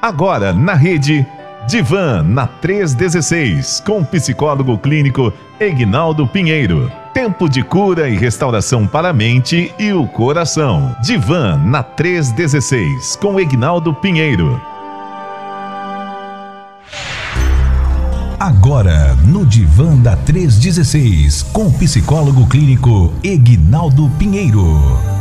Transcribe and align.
Agora 0.00 0.52
na 0.52 0.74
rede 0.74 1.26
Divan 1.68 2.22
na 2.22 2.46
316 2.46 3.82
com 3.84 3.98
o 3.98 4.04
psicólogo 4.04 4.78
clínico 4.78 5.32
Egnaldo 5.58 6.26
Pinheiro. 6.26 6.90
Tempo 7.12 7.48
de 7.48 7.62
cura 7.62 8.08
e 8.08 8.16
restauração 8.16 8.86
para 8.86 9.08
a 9.08 9.12
mente 9.12 9.72
e 9.78 9.92
o 9.92 10.06
coração. 10.06 10.96
Divan 11.02 11.58
na 11.64 11.82
316 11.82 13.16
com 13.16 13.40
Egnaldo 13.40 13.92
Pinheiro. 13.92 14.60
Agora, 18.38 19.16
no 19.26 19.44
Divã 19.44 19.96
da 19.96 20.16
316, 20.16 21.42
com 21.42 21.66
o 21.66 21.72
psicólogo 21.72 22.46
clínico 22.46 23.12
Egnaldo 23.20 24.08
Pinheiro. 24.16 25.17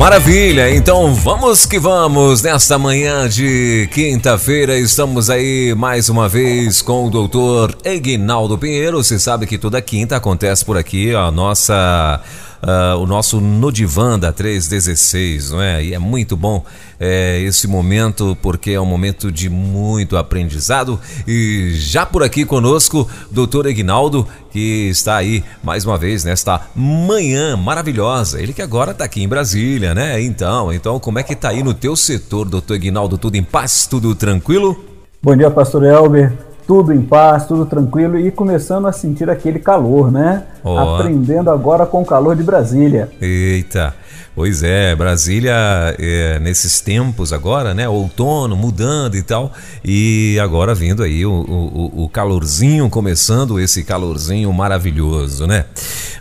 Maravilha, 0.00 0.74
então 0.74 1.14
vamos 1.14 1.66
que 1.66 1.78
vamos. 1.78 2.40
Nesta 2.40 2.78
manhã 2.78 3.28
de 3.28 3.86
quinta-feira, 3.92 4.78
estamos 4.78 5.28
aí 5.28 5.74
mais 5.76 6.08
uma 6.08 6.26
vez 6.26 6.80
com 6.80 7.06
o 7.06 7.10
doutor 7.10 7.76
Egnaldo 7.84 8.56
Pinheiro. 8.56 9.04
Você 9.04 9.18
sabe 9.18 9.46
que 9.46 9.58
toda 9.58 9.82
quinta 9.82 10.16
acontece 10.16 10.64
por 10.64 10.78
aqui 10.78 11.14
a 11.14 11.30
nossa 11.30 12.18
uh, 12.62 12.98
o 12.98 13.06
nosso 13.06 13.40
Nodivan 13.40 14.18
da 14.18 14.32
316, 14.32 15.50
não 15.50 15.62
é? 15.62 15.84
E 15.84 15.94
é 15.94 15.98
muito 15.98 16.36
bom 16.36 16.64
é, 16.98 17.40
esse 17.40 17.66
momento, 17.66 18.36
porque 18.42 18.72
é 18.72 18.80
um 18.80 18.86
momento 18.86 19.30
de 19.30 19.48
muito 19.48 20.16
aprendizado. 20.16 20.98
E 21.26 21.70
já 21.74 22.04
por 22.04 22.22
aqui 22.22 22.44
conosco, 22.44 23.08
doutor 23.30 23.66
Egnaldo, 23.66 24.26
que 24.50 24.88
está 24.88 25.16
aí 25.16 25.42
mais 25.62 25.84
uma 25.84 25.96
vez 25.96 26.24
nesta 26.24 26.60
manhã 26.74 27.56
maravilhosa. 27.56 28.40
Ele 28.40 28.52
que 28.52 28.62
agora 28.62 28.92
está 28.92 29.04
aqui 29.04 29.22
em 29.22 29.28
Brasília, 29.28 29.94
né? 29.94 30.20
Então, 30.22 30.72
então 30.72 30.98
como 31.00 31.18
é 31.18 31.22
que 31.22 31.32
está 31.32 31.50
aí 31.50 31.62
no 31.62 31.74
teu 31.74 31.96
setor, 31.96 32.48
doutor 32.48 32.74
Egnaldo? 32.74 33.16
Tudo 33.16 33.36
em 33.36 33.42
paz? 33.42 33.86
Tudo 33.86 34.14
tranquilo? 34.14 34.84
Bom 35.22 35.36
dia, 35.36 35.50
pastor 35.50 35.84
Elber 35.84 36.49
tudo 36.66 36.92
em 36.92 37.02
paz, 37.02 37.46
tudo 37.46 37.66
tranquilo 37.66 38.18
e 38.18 38.30
começando 38.30 38.86
a 38.86 38.92
sentir 38.92 39.28
aquele 39.28 39.58
calor, 39.58 40.10
né? 40.10 40.44
Oh. 40.62 40.78
Aprendendo 40.78 41.50
agora 41.50 41.86
com 41.86 42.02
o 42.02 42.06
calor 42.06 42.36
de 42.36 42.42
Brasília. 42.42 43.10
Eita! 43.20 43.94
Pois 44.34 44.62
é, 44.62 44.94
Brasília 44.94 45.52
é, 45.98 46.38
nesses 46.38 46.80
tempos 46.80 47.32
agora, 47.32 47.74
né? 47.74 47.88
Outono 47.88 48.56
mudando 48.56 49.16
e 49.16 49.22
tal, 49.22 49.52
e 49.84 50.38
agora 50.40 50.74
vindo 50.74 51.02
aí 51.02 51.26
o, 51.26 51.32
o, 51.32 52.04
o, 52.04 52.08
calorzinho, 52.08 52.88
começando 52.88 53.58
esse 53.58 53.82
calorzinho 53.82 54.52
maravilhoso, 54.52 55.46
né? 55.46 55.66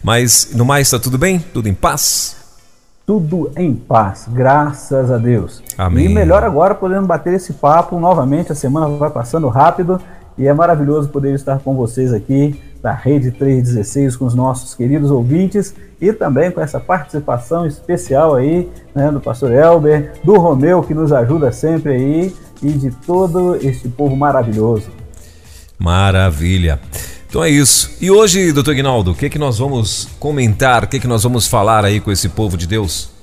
Mas 0.03 0.49
no 0.55 0.65
mais, 0.65 0.87
está 0.87 0.97
tudo 0.97 1.17
bem? 1.17 1.39
Tudo 1.53 1.69
em 1.69 1.73
paz? 1.73 2.35
Tudo 3.05 3.51
em 3.55 3.73
paz, 3.73 4.25
graças 4.27 5.11
a 5.11 5.17
Deus. 5.17 5.63
Amém. 5.77 6.05
E 6.05 6.09
melhor 6.09 6.43
agora 6.43 6.75
podendo 6.75 7.07
bater 7.07 7.33
esse 7.33 7.53
papo 7.53 7.99
novamente, 7.99 8.51
a 8.51 8.55
semana 8.55 8.87
vai 8.87 9.09
passando 9.11 9.47
rápido 9.47 9.99
e 10.39 10.47
é 10.47 10.53
maravilhoso 10.53 11.09
poder 11.09 11.35
estar 11.35 11.59
com 11.59 11.75
vocês 11.75 12.13
aqui 12.13 12.59
da 12.81 12.93
Rede 12.93 13.29
316 13.31 14.15
com 14.15 14.25
os 14.25 14.33
nossos 14.33 14.73
queridos 14.73 15.11
ouvintes 15.11 15.75
e 15.99 16.13
também 16.13 16.49
com 16.49 16.61
essa 16.61 16.79
participação 16.79 17.67
especial 17.67 18.35
aí 18.35 18.69
né, 18.95 19.11
do 19.11 19.19
pastor 19.19 19.51
Elber, 19.51 20.13
do 20.23 20.37
Romeu 20.37 20.81
que 20.81 20.93
nos 20.93 21.11
ajuda 21.11 21.51
sempre 21.51 21.91
aí 21.91 22.35
e 22.63 22.71
de 22.71 22.89
todo 23.05 23.57
este 23.57 23.89
povo 23.89 24.15
maravilhoso. 24.15 24.87
Maravilha. 25.77 26.79
Então 27.29 27.43
é 27.43 27.49
isso. 27.49 27.91
E 28.01 28.09
hoje, 28.09 28.51
doutor 28.53 28.73
Guinaldo, 28.73 29.11
o 29.11 29.15
que, 29.15 29.25
é 29.25 29.29
que 29.29 29.37
nós 29.37 29.59
vamos 29.59 30.07
comentar, 30.19 30.85
o 30.85 30.87
que, 30.87 30.97
é 30.97 30.99
que 30.99 31.07
nós 31.07 31.21
vamos 31.21 31.47
falar 31.47 31.83
aí 31.83 31.99
com 31.99 32.11
esse 32.11 32.29
povo 32.29 32.57
de 32.57 32.65
Deus? 32.65 33.18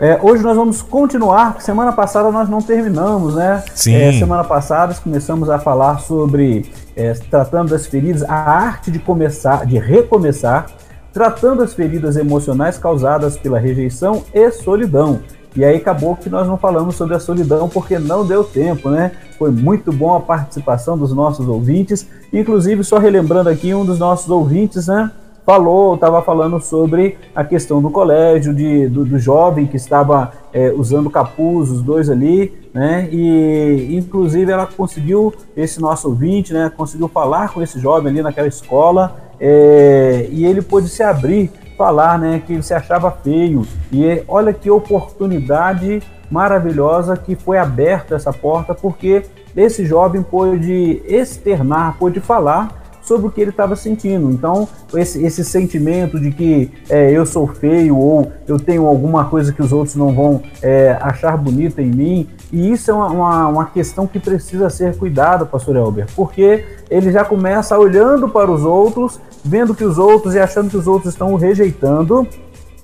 É, 0.00 0.18
hoje 0.22 0.42
nós 0.42 0.56
vamos 0.56 0.80
continuar. 0.80 1.60
Semana 1.60 1.92
passada 1.92 2.32
nós 2.32 2.48
não 2.48 2.62
terminamos, 2.62 3.34
né? 3.34 3.62
Sim. 3.74 3.94
É, 3.94 4.12
semana 4.12 4.42
passada 4.42 4.94
começamos 4.94 5.50
a 5.50 5.58
falar 5.58 5.98
sobre 5.98 6.64
é, 6.96 7.12
tratando 7.12 7.68
das 7.68 7.86
feridas, 7.86 8.22
a 8.22 8.34
arte 8.34 8.90
de 8.90 8.98
começar, 8.98 9.66
de 9.66 9.78
recomeçar, 9.78 10.70
tratando 11.12 11.62
as 11.62 11.74
feridas 11.74 12.16
emocionais 12.16 12.78
causadas 12.78 13.36
pela 13.36 13.58
rejeição 13.58 14.24
e 14.32 14.50
solidão. 14.50 15.20
E 15.54 15.62
aí 15.62 15.76
acabou 15.76 16.16
que 16.16 16.30
nós 16.30 16.46
não 16.46 16.56
falamos 16.56 16.94
sobre 16.94 17.14
a 17.14 17.20
solidão 17.20 17.68
porque 17.68 17.98
não 17.98 18.24
deu 18.24 18.42
tempo, 18.42 18.88
né? 18.88 19.12
Foi 19.38 19.50
muito 19.50 19.92
bom 19.92 20.16
a 20.16 20.20
participação 20.20 20.96
dos 20.96 21.12
nossos 21.12 21.46
ouvintes. 21.46 22.06
Inclusive, 22.32 22.82
só 22.84 22.96
relembrando 22.96 23.50
aqui 23.50 23.74
um 23.74 23.84
dos 23.84 23.98
nossos 23.98 24.30
ouvintes, 24.30 24.86
né? 24.86 25.10
Falou, 25.44 25.94
estava 25.94 26.22
falando 26.22 26.60
sobre 26.60 27.18
a 27.34 27.42
questão 27.44 27.80
do 27.80 27.90
colégio, 27.90 28.54
de, 28.54 28.88
do, 28.88 29.04
do 29.04 29.18
jovem 29.18 29.66
que 29.66 29.76
estava 29.76 30.32
é, 30.52 30.72
usando 30.72 31.10
capuz, 31.10 31.70
os 31.70 31.82
dois 31.82 32.08
ali, 32.08 32.52
né? 32.72 33.08
E 33.10 33.96
inclusive 33.96 34.50
ela 34.50 34.66
conseguiu, 34.66 35.32
esse 35.56 35.80
nosso 35.80 36.08
ouvinte, 36.08 36.52
né? 36.52 36.70
Conseguiu 36.76 37.08
falar 37.08 37.52
com 37.52 37.62
esse 37.62 37.78
jovem 37.80 38.10
ali 38.12 38.22
naquela 38.22 38.48
escola 38.48 39.16
é, 39.40 40.28
e 40.30 40.44
ele 40.44 40.62
pôde 40.62 40.88
se 40.88 41.02
abrir, 41.02 41.50
falar, 41.76 42.18
né? 42.18 42.42
Que 42.46 42.52
ele 42.52 42.62
se 42.62 42.74
achava 42.74 43.10
feio. 43.10 43.66
E 43.92 44.22
olha 44.28 44.52
que 44.52 44.70
oportunidade 44.70 46.02
maravilhosa 46.30 47.16
que 47.16 47.34
foi 47.34 47.58
aberta 47.58 48.14
essa 48.14 48.32
porta, 48.32 48.72
porque 48.72 49.24
esse 49.56 49.84
jovem 49.84 50.22
pôde 50.22 51.02
externar, 51.06 51.96
pôde 51.98 52.20
falar 52.20 52.79
sobre 53.10 53.26
o 53.26 53.30
que 53.32 53.40
ele 53.40 53.50
estava 53.50 53.74
sentindo. 53.74 54.30
Então, 54.30 54.68
esse, 54.94 55.20
esse 55.24 55.44
sentimento 55.44 56.20
de 56.20 56.30
que 56.30 56.70
é, 56.88 57.10
eu 57.10 57.26
sou 57.26 57.44
feio 57.48 57.96
ou 57.96 58.30
eu 58.46 58.56
tenho 58.56 58.86
alguma 58.86 59.24
coisa 59.24 59.52
que 59.52 59.60
os 59.60 59.72
outros 59.72 59.96
não 59.96 60.14
vão 60.14 60.40
é, 60.62 60.96
achar 61.00 61.36
bonita 61.36 61.82
em 61.82 61.90
mim, 61.90 62.28
e 62.52 62.70
isso 62.70 62.88
é 62.88 62.94
uma, 62.94 63.08
uma, 63.08 63.48
uma, 63.48 63.64
questão 63.66 64.06
que 64.06 64.20
precisa 64.20 64.70
ser 64.70 64.96
cuidada, 64.96 65.44
pastor 65.44 65.74
Elber, 65.74 66.06
porque 66.14 66.64
ele 66.88 67.10
já 67.10 67.24
começa 67.24 67.76
olhando 67.76 68.28
para 68.28 68.48
os 68.48 68.64
outros, 68.64 69.18
vendo 69.44 69.74
que 69.74 69.84
os 69.84 69.98
outros 69.98 70.36
e 70.36 70.38
achando 70.38 70.70
que 70.70 70.76
os 70.76 70.86
outros 70.86 71.12
estão 71.12 71.32
o 71.32 71.36
rejeitando, 71.36 72.28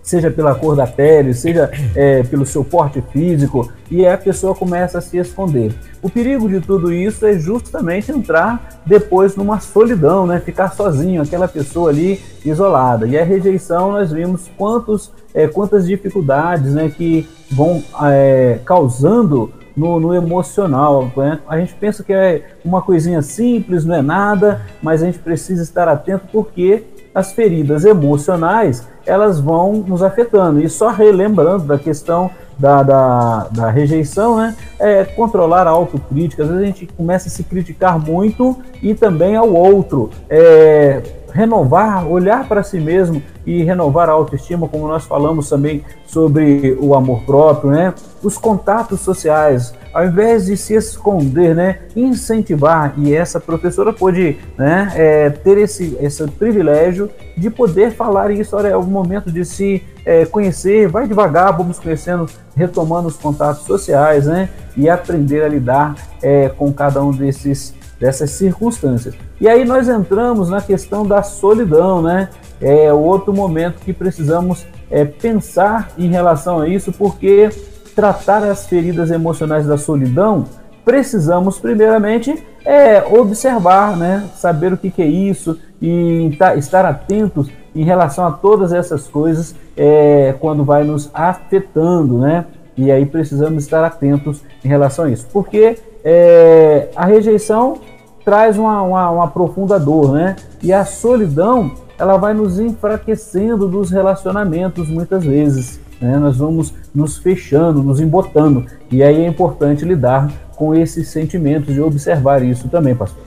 seja 0.06 0.30
pela 0.30 0.54
cor 0.54 0.76
da 0.76 0.86
pele, 0.86 1.34
seja 1.34 1.68
é, 1.94 2.22
pelo 2.22 2.46
seu 2.46 2.64
porte 2.64 3.02
físico, 3.12 3.70
e 3.90 4.06
a 4.06 4.16
pessoa 4.16 4.54
começa 4.54 4.98
a 4.98 5.00
se 5.00 5.18
esconder. 5.18 5.74
O 6.00 6.08
perigo 6.08 6.48
de 6.48 6.60
tudo 6.60 6.92
isso 6.92 7.26
é 7.26 7.36
justamente 7.36 8.12
entrar 8.12 8.80
depois 8.86 9.34
numa 9.34 9.58
solidão, 9.58 10.24
né? 10.24 10.38
ficar 10.38 10.72
sozinho, 10.72 11.20
aquela 11.20 11.48
pessoa 11.48 11.90
ali 11.90 12.20
isolada. 12.44 13.04
E 13.06 13.18
a 13.18 13.24
rejeição, 13.24 13.90
nós 13.90 14.12
vimos 14.12 14.48
quantos, 14.56 15.10
é, 15.34 15.48
quantas 15.48 15.84
dificuldades 15.84 16.72
né, 16.72 16.88
que 16.88 17.28
vão 17.50 17.82
é, 18.04 18.60
causando 18.64 19.52
no, 19.76 19.98
no, 19.98 20.14
emocional. 20.14 21.10
Né? 21.16 21.40
A 21.48 21.58
gente 21.58 21.74
pensa 21.74 22.04
que 22.04 22.12
é 22.12 22.44
uma 22.64 22.80
coisinha 22.80 23.22
simples, 23.22 23.84
não 23.84 23.96
é 23.96 24.02
nada, 24.02 24.62
mas 24.80 25.02
a 25.02 25.06
gente 25.06 25.18
precisa 25.18 25.64
estar 25.64 25.88
atento 25.88 26.26
porque 26.32 26.84
as 27.16 27.32
feridas 27.32 27.86
emocionais 27.86 28.86
elas 29.06 29.40
vão 29.40 29.72
nos 29.72 30.02
afetando. 30.02 30.60
E 30.60 30.68
só 30.68 30.90
relembrando 30.90 31.64
da 31.64 31.78
questão 31.78 32.30
da, 32.58 32.82
da, 32.82 33.48
da, 33.50 33.70
rejeição, 33.70 34.36
né? 34.36 34.54
É 34.78 35.02
controlar 35.02 35.66
a 35.66 35.70
autocrítica. 35.70 36.42
Às 36.42 36.50
vezes 36.50 36.62
a 36.62 36.66
gente 36.66 36.86
começa 36.88 37.28
a 37.28 37.30
se 37.30 37.42
criticar 37.42 37.98
muito 37.98 38.58
e 38.82 38.94
também 38.94 39.34
ao 39.34 39.50
outro. 39.50 40.10
É, 40.28 41.00
renovar, 41.36 42.08
olhar 42.08 42.48
para 42.48 42.62
si 42.62 42.80
mesmo 42.80 43.22
e 43.44 43.62
renovar 43.62 44.08
a 44.08 44.12
autoestima, 44.12 44.66
como 44.66 44.88
nós 44.88 45.04
falamos 45.04 45.50
também 45.50 45.84
sobre 46.06 46.76
o 46.80 46.94
amor 46.94 47.24
próprio, 47.24 47.70
né? 47.70 47.92
Os 48.22 48.38
contatos 48.38 49.00
sociais, 49.00 49.74
ao 49.92 50.06
invés 50.06 50.46
de 50.46 50.56
se 50.56 50.74
esconder, 50.74 51.54
né? 51.54 51.80
Incentivar. 51.94 52.94
E 52.96 53.14
essa 53.14 53.38
professora 53.38 53.92
pôde 53.92 54.38
né, 54.56 54.90
é, 54.94 55.28
ter 55.28 55.58
esse, 55.58 55.96
esse 56.00 56.26
privilégio 56.26 57.10
de 57.36 57.50
poder 57.50 57.92
falar 57.92 58.30
isso. 58.30 58.56
Olha, 58.56 58.68
é 58.68 58.76
o 58.76 58.82
momento 58.82 59.30
de 59.30 59.44
se 59.44 59.82
é, 60.06 60.24
conhecer, 60.24 60.88
vai 60.88 61.06
devagar, 61.06 61.54
vamos 61.54 61.78
conhecendo, 61.78 62.26
retomando 62.56 63.08
os 63.08 63.16
contatos 63.16 63.64
sociais, 63.64 64.24
né? 64.24 64.48
E 64.74 64.88
aprender 64.88 65.44
a 65.44 65.48
lidar 65.48 65.94
é, 66.22 66.48
com 66.48 66.72
cada 66.72 67.02
um 67.02 67.10
desses 67.10 67.74
dessas 67.98 68.30
circunstâncias. 68.30 69.14
E 69.40 69.48
aí 69.48 69.64
nós 69.64 69.88
entramos 69.88 70.48
na 70.48 70.60
questão 70.60 71.06
da 71.06 71.22
solidão, 71.22 72.02
né? 72.02 72.28
É 72.60 72.92
outro 72.92 73.32
momento 73.32 73.80
que 73.80 73.92
precisamos 73.92 74.66
é, 74.90 75.04
pensar 75.04 75.90
em 75.98 76.08
relação 76.08 76.60
a 76.60 76.68
isso, 76.68 76.92
porque 76.92 77.50
tratar 77.94 78.42
as 78.44 78.66
feridas 78.66 79.10
emocionais 79.10 79.66
da 79.66 79.78
solidão, 79.78 80.44
precisamos 80.84 81.58
primeiramente 81.58 82.44
é, 82.64 83.02
observar, 83.02 83.96
né? 83.96 84.28
Saber 84.36 84.72
o 84.72 84.76
que, 84.76 84.90
que 84.90 85.02
é 85.02 85.06
isso 85.06 85.58
e 85.80 86.30
estar 86.56 86.84
atentos 86.84 87.48
em 87.74 87.84
relação 87.84 88.26
a 88.26 88.32
todas 88.32 88.72
essas 88.72 89.06
coisas 89.06 89.54
é, 89.76 90.34
quando 90.40 90.64
vai 90.64 90.84
nos 90.84 91.10
afetando, 91.12 92.18
né? 92.18 92.46
E 92.76 92.90
aí 92.90 93.06
precisamos 93.06 93.64
estar 93.64 93.84
atentos 93.84 94.42
em 94.64 94.68
relação 94.68 95.06
a 95.06 95.10
isso, 95.10 95.26
porque 95.32 95.78
é, 96.08 96.88
a 96.94 97.04
rejeição 97.04 97.80
traz 98.24 98.56
uma, 98.56 98.80
uma, 98.80 99.10
uma 99.10 99.28
profunda 99.28 99.76
dor, 99.76 100.12
né? 100.12 100.36
E 100.62 100.72
a 100.72 100.84
solidão 100.84 101.72
ela 101.98 102.16
vai 102.16 102.32
nos 102.32 102.60
enfraquecendo 102.60 103.66
dos 103.66 103.90
relacionamentos 103.90 104.88
muitas 104.88 105.24
vezes. 105.24 105.80
Né? 106.00 106.16
Nós 106.16 106.36
vamos 106.36 106.72
nos 106.94 107.16
fechando, 107.16 107.82
nos 107.82 108.00
embotando. 108.00 108.66
E 108.88 109.02
aí 109.02 109.24
é 109.24 109.26
importante 109.26 109.84
lidar 109.84 110.30
com 110.54 110.72
esses 110.74 111.08
sentimentos 111.08 111.74
e 111.74 111.80
observar 111.80 112.40
isso 112.40 112.68
também, 112.68 112.94
pastor. 112.94 113.24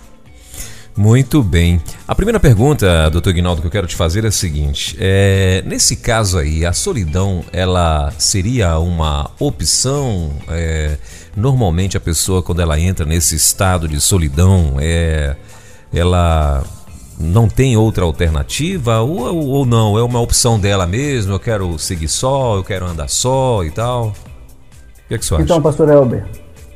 Muito 0.95 1.43
bem. 1.43 1.81
A 2.07 2.15
primeira 2.15 2.39
pergunta, 2.39 3.09
doutor 3.09 3.33
Guinaldo, 3.33 3.61
que 3.61 3.67
eu 3.67 3.71
quero 3.71 3.87
te 3.87 3.95
fazer 3.95 4.23
é 4.23 4.27
a 4.27 4.31
seguinte: 4.31 4.97
é, 4.99 5.63
nesse 5.65 5.95
caso 5.95 6.37
aí, 6.37 6.65
a 6.65 6.73
solidão 6.73 7.43
ela 7.51 8.11
seria 8.17 8.77
uma 8.79 9.31
opção? 9.39 10.31
É, 10.49 10.97
normalmente 11.35 11.97
a 11.97 11.99
pessoa, 11.99 12.41
quando 12.41 12.61
ela 12.61 12.79
entra 12.79 13.05
nesse 13.05 13.35
estado 13.35 13.87
de 13.87 13.99
solidão, 13.99 14.75
é, 14.79 15.35
ela 15.93 16.63
não 17.19 17.49
tem 17.49 17.75
outra 17.75 18.05
alternativa 18.05 19.01
ou, 19.01 19.47
ou 19.47 19.65
não? 19.65 19.97
É 19.97 20.03
uma 20.03 20.21
opção 20.21 20.59
dela 20.59 20.87
mesmo? 20.87 21.33
Eu 21.33 21.39
quero 21.39 21.77
seguir 21.77 22.07
só, 22.07 22.55
eu 22.55 22.63
quero 22.63 22.85
andar 22.85 23.09
só 23.09 23.63
e 23.63 23.71
tal? 23.71 24.07
O 24.07 24.13
que, 25.07 25.15
é 25.15 25.17
que 25.17 25.25
você 25.25 25.33
acha? 25.35 25.43
Então, 25.43 25.61
pastor 25.61 25.89
Elber, 25.89 26.25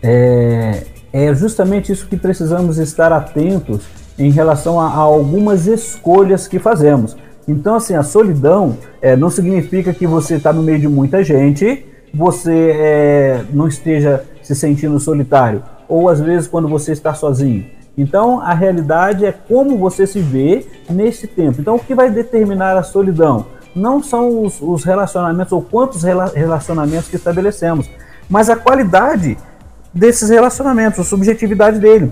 é, 0.01 0.83
é 1.13 1.33
justamente 1.33 1.91
isso 1.91 2.07
que 2.07 2.17
precisamos 2.17 2.77
estar 2.77 3.13
atentos 3.13 3.83
em 4.19 4.29
relação 4.29 4.79
a, 4.79 4.87
a 4.87 4.97
algumas 4.97 5.65
escolhas 5.65 6.47
que 6.47 6.59
fazemos. 6.59 7.15
Então, 7.47 7.75
assim, 7.75 7.95
a 7.95 8.03
solidão 8.03 8.77
é, 9.01 9.15
não 9.15 9.29
significa 9.29 9.93
que 9.93 10.07
você 10.07 10.35
está 10.35 10.51
no 10.53 10.63
meio 10.63 10.79
de 10.79 10.87
muita 10.87 11.23
gente, 11.23 11.85
você 12.13 12.71
é, 12.75 13.43
não 13.51 13.67
esteja 13.67 14.23
se 14.43 14.53
sentindo 14.53 14.99
solitário, 14.99 15.63
ou 15.87 16.09
às 16.09 16.19
vezes 16.19 16.47
quando 16.47 16.67
você 16.67 16.91
está 16.91 17.13
sozinho. 17.13 17.65
Então, 17.97 18.39
a 18.41 18.53
realidade 18.53 19.25
é 19.25 19.31
como 19.31 19.77
você 19.77 20.05
se 20.05 20.19
vê 20.19 20.65
nesse 20.89 21.27
tempo. 21.27 21.61
Então, 21.61 21.75
o 21.75 21.79
que 21.79 21.95
vai 21.95 22.09
determinar 22.09 22.75
a 22.75 22.83
solidão? 22.83 23.45
Não 23.75 24.01
são 24.03 24.43
os, 24.43 24.61
os 24.61 24.83
relacionamentos 24.83 25.53
ou 25.53 25.61
quantos 25.61 26.03
rela 26.03 26.31
relacionamentos 26.33 27.07
que 27.07 27.15
estabelecemos, 27.15 27.89
mas 28.29 28.49
a 28.49 28.55
qualidade 28.55 29.37
desses 29.93 30.29
relacionamentos, 30.29 30.99
a 30.99 31.03
subjetividade 31.03 31.79
dele 31.79 32.11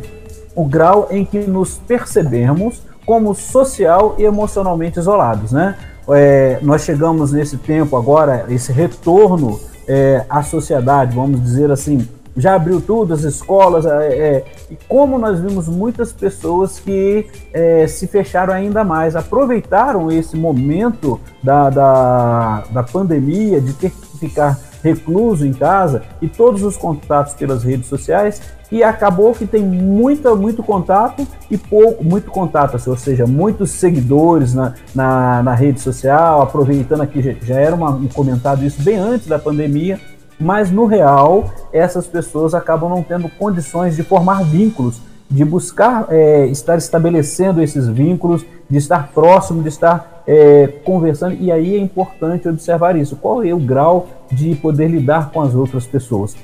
o 0.56 0.66
grau 0.66 1.08
em 1.12 1.26
que 1.26 1.40
nos 1.40 1.78
percebemos 1.78 2.82
como 3.06 3.34
social 3.34 4.16
e 4.18 4.24
emocionalmente 4.24 5.00
isolados, 5.00 5.52
né? 5.52 5.76
É, 6.10 6.60
nós 6.62 6.82
chegamos 6.82 7.32
nesse 7.32 7.58
tempo 7.58 7.96
agora, 7.96 8.46
esse 8.50 8.72
retorno 8.72 9.60
é, 9.88 10.26
à 10.30 10.44
sociedade, 10.44 11.16
vamos 11.16 11.42
dizer 11.42 11.72
assim, 11.72 12.08
já 12.36 12.56
abriu 12.56 12.82
tudo, 12.82 13.14
as 13.14 13.24
escolas, 13.24 13.86
é, 13.86 14.08
é 14.08 14.46
e 14.70 14.78
como 14.88 15.18
nós 15.18 15.40
vimos 15.40 15.68
muitas 15.68 16.14
pessoas 16.14 16.80
que 16.80 17.28
é, 17.54 17.86
se 17.88 18.08
fecharam 18.08 18.54
ainda 18.54 18.84
mais, 18.84 19.16
aproveitaram 19.16 20.12
esse 20.12 20.36
momento 20.36 21.20
da, 21.44 21.70
da, 21.70 22.64
da 22.70 22.84
pandemia, 22.84 23.60
de 23.60 23.74
ter 23.74 23.92
que 23.92 24.18
ficar 24.18 24.58
recluso 24.84 25.46
em 25.46 25.54
casa 25.54 26.04
e 26.22 26.28
todos 26.28 26.64
os 26.64 26.76
contatos 26.76 27.34
pelas 27.34 27.64
redes 27.64 27.88
sociais 27.88 28.42
e 28.72 28.84
acabou 28.84 29.34
que 29.34 29.46
tem 29.46 29.64
muita, 29.64 30.34
muito 30.34 30.64
contato 30.64 31.28
e 31.50 31.58
pouco, 31.58 32.04
muito 32.04 32.32
contato, 32.32 32.78
assim, 32.78 32.90
ou 32.90 32.96
seja, 32.96 33.28
muitos 33.28 33.72
seguidores 33.72 34.54
na, 34.54 34.76
na, 34.96 35.44
na 35.44 35.54
rede 35.54 35.82
social, 35.82 36.42
aproveitando 36.42 37.02
aqui, 37.02 37.22
já, 37.22 37.34
já 37.42 37.60
era 37.60 37.76
uma, 37.76 37.90
um 37.90 38.08
comentado 38.08 38.64
isso 38.64 38.82
bem 38.82 38.98
antes 38.98 39.28
da 39.28 39.38
pandemia, 39.38 40.00
mas 40.42 40.72
no 40.72 40.86
real 40.86 41.50
essas 41.72 42.08
pessoas 42.08 42.54
acabam 42.54 42.90
não 42.90 43.04
tendo 43.04 43.30
condições 43.30 43.96
de 43.96 44.04
formar 44.04 44.44
vínculos, 44.44 45.02
de 45.30 45.46
buscar 45.46 46.08
é, 46.10 46.46
estar 46.48 46.78
estabelecendo 46.78 47.62
esses 47.62 47.88
vínculos, 47.88 48.46
de 48.70 48.78
estar 48.78 49.12
próximo, 49.14 49.62
de 49.62 49.70
estar 49.70 50.24
é, 50.28 50.68
conversando, 50.84 51.36
e 51.40 51.52
aí 51.52 51.76
é 51.76 51.80
importante 51.80 52.50
observar 52.50 52.96
isso. 52.96 53.16
Qual 53.16 53.44
é 53.44 53.54
o 53.54 53.60
grau 53.60 54.08
de 54.32 54.56
poder 54.56 54.88
lidar 54.88 55.32
com 55.32 55.42
as 55.42 55.56
outras 55.56 55.86
pessoas? 55.86 56.36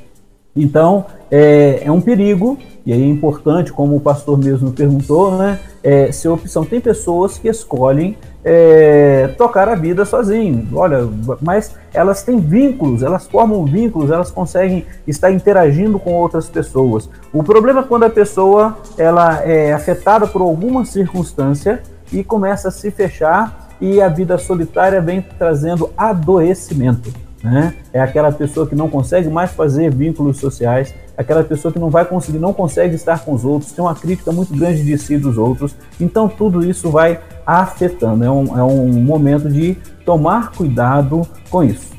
Então, 0.56 1.06
é, 1.30 1.84
é, 1.84 1.92
um 1.92 2.02
perigo, 2.02 2.58
e 2.86 2.92
aí 2.92 3.04
é 3.04 3.06
importante, 3.06 3.72
como 3.72 3.96
o 3.96 4.00
pastor 4.00 4.38
mesmo 4.38 4.72
perguntou, 4.72 5.38
né, 5.38 5.60
é, 5.84 6.12
ser 6.12 6.30
opção. 6.30 6.66
Tem 6.66 6.80
pessoas 6.80 7.38
que 7.38 7.48
escolhem 7.48 8.18
é, 8.50 9.28
tocar 9.38 9.68
a 9.68 9.76
vida 9.76 10.06
sozinho, 10.06 10.66
olha, 10.74 11.06
mas 11.42 11.76
elas 11.94 12.24
têm 12.24 12.40
vínculos, 12.40 13.04
elas 13.04 13.28
formam 13.28 13.66
vínculos, 13.66 14.10
elas 14.10 14.32
conseguem 14.32 14.86
estar 15.06 15.30
interagindo 15.30 16.00
com 16.00 16.14
outras 16.14 16.48
pessoas. 16.48 17.10
O 17.34 17.44
problema 17.44 17.82
é 17.82 17.84
quando 17.84 18.04
a 18.04 18.10
pessoa 18.10 18.78
ela 18.98 19.42
é 19.44 19.74
afetada 19.74 20.26
por 20.26 20.42
alguma 20.42 20.86
circunstância 20.86 21.84
e 22.10 22.24
começa 22.24 22.70
a 22.70 22.72
se 22.72 22.90
fechar 22.90 23.68
e 23.82 24.02
a 24.02 24.08
vida 24.08 24.38
solitária 24.38 25.02
vem 25.02 25.22
trazendo 25.38 25.90
adoecimento. 25.98 27.12
Né? 27.44 27.74
É 27.92 28.00
aquela 28.00 28.32
pessoa 28.32 28.66
que 28.66 28.76
não 28.76 28.90
consegue 28.90 29.28
mais 29.28 29.52
fazer 29.52 29.94
vínculos 29.94 30.38
sociais, 30.40 30.96
aquela 31.18 31.44
pessoa 31.44 31.72
que 31.72 31.80
não 31.80 31.90
vai 31.90 32.06
conseguir, 32.06 32.38
não 32.38 32.54
consegue 32.54 32.96
estar 32.96 33.26
com 33.26 33.34
os 33.34 33.44
outros, 33.44 33.72
tem 33.72 33.84
uma 33.84 33.96
crítica 33.96 34.32
muito 34.32 34.56
grande 34.56 34.84
de 34.84 34.98
si 34.98 35.18
dos 35.18 35.38
outros. 35.38 35.76
Então 36.00 36.30
tudo 36.30 36.64
isso 36.64 36.92
vai 36.92 37.20
afetando. 37.46 38.24
É 38.24 38.30
um, 38.30 38.58
é 38.58 38.64
um 38.64 38.88
momento 39.02 39.50
de 39.50 39.76
tomar 40.06 40.52
cuidado 40.52 41.28
com 41.50 41.64
isso. 41.64 41.98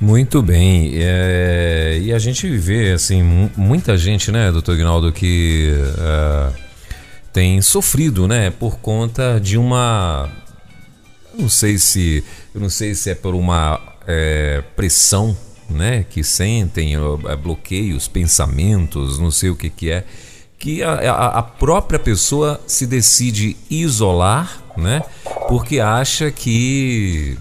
Muito 0.00 0.42
bem. 0.42 0.92
É, 0.96 1.98
e 2.02 2.12
a 2.12 2.18
gente 2.18 2.48
vê, 2.58 2.92
assim, 2.92 3.22
muita 3.56 3.96
gente, 3.96 4.32
né, 4.32 4.50
doutor 4.50 4.74
Ignaldo, 4.74 5.12
que 5.12 5.72
uh, 5.96 6.52
tem 7.32 7.62
sofrido, 7.62 8.26
né, 8.26 8.50
por 8.50 8.78
conta 8.78 9.40
de 9.40 9.56
uma. 9.56 10.28
Não 11.38 11.48
sei 11.48 11.78
se. 11.78 12.24
Eu 12.54 12.60
não 12.60 12.68
sei 12.68 12.94
se 12.94 13.10
é 13.10 13.14
por 13.14 13.34
uma 13.34 13.80
é, 14.06 14.62
pressão 14.76 15.34
né, 15.68 16.04
que 16.08 16.22
sentem, 16.22 16.94
é, 16.94 17.36
bloqueios, 17.36 18.08
pensamentos, 18.08 19.18
não 19.18 19.30
sei 19.30 19.50
o 19.50 19.56
que, 19.56 19.70
que 19.70 19.90
é, 19.90 20.04
que 20.58 20.82
a, 20.82 20.94
a, 21.28 21.42
própria 21.42 21.98
pessoa 21.98 22.60
se 22.66 22.86
decide 22.86 23.56
isolar, 23.68 24.62
né, 24.76 25.02
porque 25.48 25.78
acha 25.78 26.30
que 26.30 27.36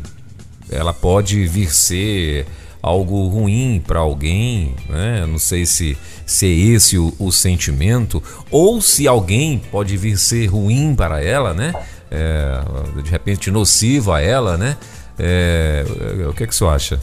ela 0.70 0.94
pode 0.94 1.46
vir 1.48 1.72
ser 1.72 2.46
algo 2.84 3.28
ruim 3.30 3.82
para 3.86 4.00
alguém, 4.00 4.76
né? 4.90 5.26
Não 5.26 5.40
sei 5.40 5.66
se, 5.66 5.98
se 6.26 6.46
é 6.46 6.50
esse 6.50 6.98
o, 6.98 7.14
o, 7.18 7.32
sentimento, 7.32 8.22
ou 8.52 8.82
se 8.82 9.08
alguém 9.08 9.58
pode 9.72 9.96
vir 9.96 10.18
ser 10.18 10.48
ruim 10.48 10.94
para 10.94 11.24
ela, 11.24 11.54
né? 11.54 11.74
É, 12.12 12.62
de 13.02 13.10
repente 13.10 13.50
nocivo 13.50 14.12
a 14.12 14.20
ela, 14.20 14.58
né? 14.58 14.76
É, 15.18 15.86
o 16.30 16.34
que, 16.34 16.44
é 16.44 16.48
que 16.48 16.54
você 16.54 16.66
acha? 16.66 17.00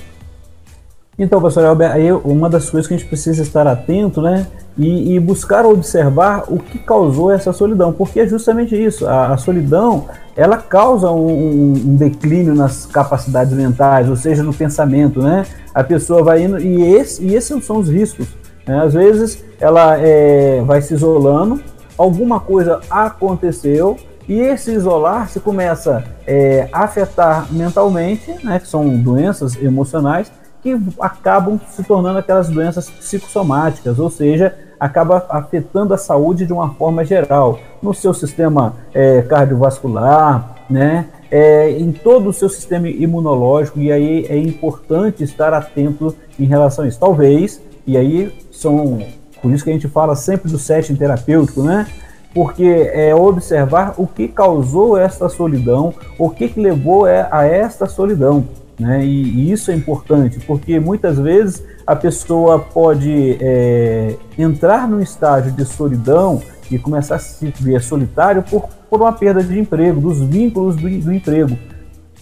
Então, 1.23 1.39
pastor 1.39 1.67
Albert, 1.67 1.93
aí 1.93 2.11
uma 2.11 2.49
das 2.49 2.71
coisas 2.71 2.89
que 2.89 2.95
a 2.95 2.97
gente 2.97 3.07
precisa 3.07 3.43
estar 3.43 3.67
atento, 3.67 4.23
né? 4.23 4.47
E, 4.79 5.15
e 5.15 5.21
buscar 5.21 5.67
observar 5.67 6.45
o 6.49 6.59
que 6.59 6.79
causou 6.79 7.31
essa 7.31 7.53
solidão, 7.53 7.93
porque 7.93 8.21
é 8.21 8.27
justamente 8.27 8.75
isso. 8.75 9.07
A, 9.07 9.35
a 9.35 9.37
solidão 9.37 10.07
ela 10.35 10.57
causa 10.57 11.11
um, 11.11 11.73
um, 11.75 11.95
declínio 11.95 12.55
nas 12.55 12.87
capacidades 12.87 13.53
mentais, 13.53 14.09
ou 14.09 14.17
seja, 14.17 14.43
no 14.43 14.55
pensamento, 14.55 15.21
né? 15.21 15.45
A 15.75 15.85
pessoa 15.85 16.23
vai 16.23 16.43
indo 16.43 16.59
e, 16.59 16.83
esse, 16.95 17.23
e 17.23 17.35
esses 17.35 17.63
são 17.67 17.77
os 17.77 17.91
riscos. 17.91 18.29
Né? 18.67 18.83
Às 18.83 18.95
vezes 18.95 19.45
ela 19.61 19.99
é, 19.99 20.63
vai 20.65 20.81
se 20.81 20.95
isolando, 20.95 21.61
alguma 21.99 22.41
coisa 22.41 22.81
aconteceu, 22.89 23.99
e 24.27 24.41
esse 24.41 24.73
isolar-se 24.73 25.39
começa 25.39 26.03
é, 26.27 26.67
a 26.73 26.85
afetar 26.85 27.53
mentalmente, 27.53 28.35
né, 28.43 28.59
que 28.59 28.69
são 28.69 28.89
doenças 28.97 29.61
emocionais, 29.61 30.33
que 30.63 30.77
acabam 31.01 31.61
se 31.71 31.83
tornando 31.83 32.19
aquelas 32.19 32.49
doenças 32.49 32.91
psicossomáticas, 32.91 33.99
ou 33.99 34.11
seja, 34.11 34.55
acaba 34.79 35.27
afetando 35.29 35.93
a 35.93 35.99
saúde 35.99 36.47
de 36.47 36.53
uma 36.53 36.71
forma 36.75 37.05
geral, 37.05 37.59
no 37.83 37.93
seu 37.93 38.15
sistema 38.15 38.75
é, 38.95 39.23
cardiovascular, 39.23 40.57
né, 40.69 41.07
é, 41.31 41.71
em 41.71 41.93
todo 41.93 42.31
o 42.31 42.33
seu 42.33 42.49
sistema 42.49 42.89
imunológico, 42.89 43.79
e 43.79 43.93
aí 43.93 44.27
é 44.29 44.37
importante 44.39 45.23
estar 45.23 45.53
atento 45.53 46.15
em 46.39 46.45
relação 46.45 46.85
a 46.85 46.89
isso. 46.89 46.99
Talvez, 46.99 47.61
e 47.87 47.97
aí 47.97 48.33
são, 48.51 48.99
por 49.43 49.53
isso 49.53 49.65
que 49.65 49.71
a 49.71 49.73
gente 49.73 49.89
fala 49.89 50.17
sempre 50.17 50.51
do 50.51 50.59
setting 50.59 50.97
terapêutico, 50.97 51.63
né, 51.63 51.87
porque 52.33 52.91
é 52.93 53.15
observar 53.15 53.95
o 53.97 54.07
que 54.07 54.29
causou 54.29 54.97
esta 54.97 55.29
solidão, 55.29 55.93
o 56.19 56.31
que, 56.31 56.49
que 56.49 56.61
levou 56.61 57.07
é, 57.07 57.29
a 57.31 57.45
esta 57.45 57.87
solidão. 57.87 58.45
Né? 58.81 59.05
E, 59.05 59.23
e, 59.23 59.53
isso 59.53 59.71
é 59.71 59.75
importante, 59.75 60.41
porque 60.47 60.81
muitas 60.81 61.19
vezes 61.19 61.63
a 61.87 61.95
pessoa 61.95 62.59
pode 62.59 63.37
é, 63.39 64.17
entrar 64.39 64.89
num 64.89 65.01
estágio 65.01 65.53
de 65.53 65.67
solidão 65.67 66.41
e 66.71 66.79
começar 66.79 67.17
a 67.17 67.19
se 67.19 67.53
ver 67.61 67.83
solitário 67.83 68.43
por, 68.43 68.69
por 68.89 69.03
uma 69.03 69.13
perda 69.13 69.43
de 69.43 69.59
emprego, 69.59 70.01
dos 70.01 70.21
vínculos 70.21 70.77
do, 70.77 70.89
do 70.89 71.13
emprego. 71.13 71.59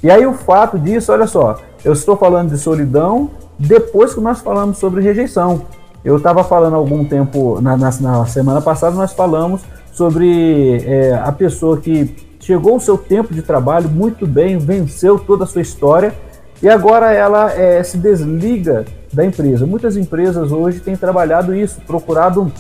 E 0.02 0.10
aí 0.10 0.26
o 0.26 0.32
fato 0.32 0.76
disso, 0.78 1.12
olha 1.12 1.28
só, 1.28 1.60
eu 1.84 1.92
estou 1.92 2.16
falando 2.16 2.50
de 2.50 2.58
solidão 2.58 3.30
depois 3.56 4.12
que 4.12 4.20
nós 4.20 4.40
falamos 4.40 4.78
sobre 4.78 5.00
rejeição. 5.00 5.62
Eu 6.04 6.16
estava 6.16 6.42
falando 6.42 6.74
algum 6.74 7.04
tempo, 7.04 7.60
na, 7.60 7.76
na, 7.76 7.90
na, 8.00 8.26
semana 8.26 8.60
passada, 8.60 8.96
nós 8.96 9.12
falamos 9.12 9.60
sobre 9.92 10.82
é, 10.84 11.14
a 11.14 11.30
pessoa 11.30 11.76
que 11.78 12.16
chegou 12.40 12.76
o 12.76 12.80
seu 12.80 12.96
tempo 12.98 13.32
de 13.32 13.42
trabalho 13.42 13.88
muito 13.88 14.26
bem, 14.26 14.58
venceu 14.58 15.18
toda 15.18 15.44
a 15.44 15.46
sua 15.46 15.62
história 15.62 16.14
e 16.62 16.68
agora 16.68 17.12
ela 17.12 17.52
é, 17.52 17.82
se 17.82 17.96
desliga 17.96 18.84
da 19.12 19.24
empresa. 19.24 19.66
Muitas 19.66 19.96
empresas 19.96 20.50
hoje 20.50 20.80
têm 20.80 20.96
trabalhado 20.96 21.54
isso, 21.54 21.80
procurado 21.86 22.52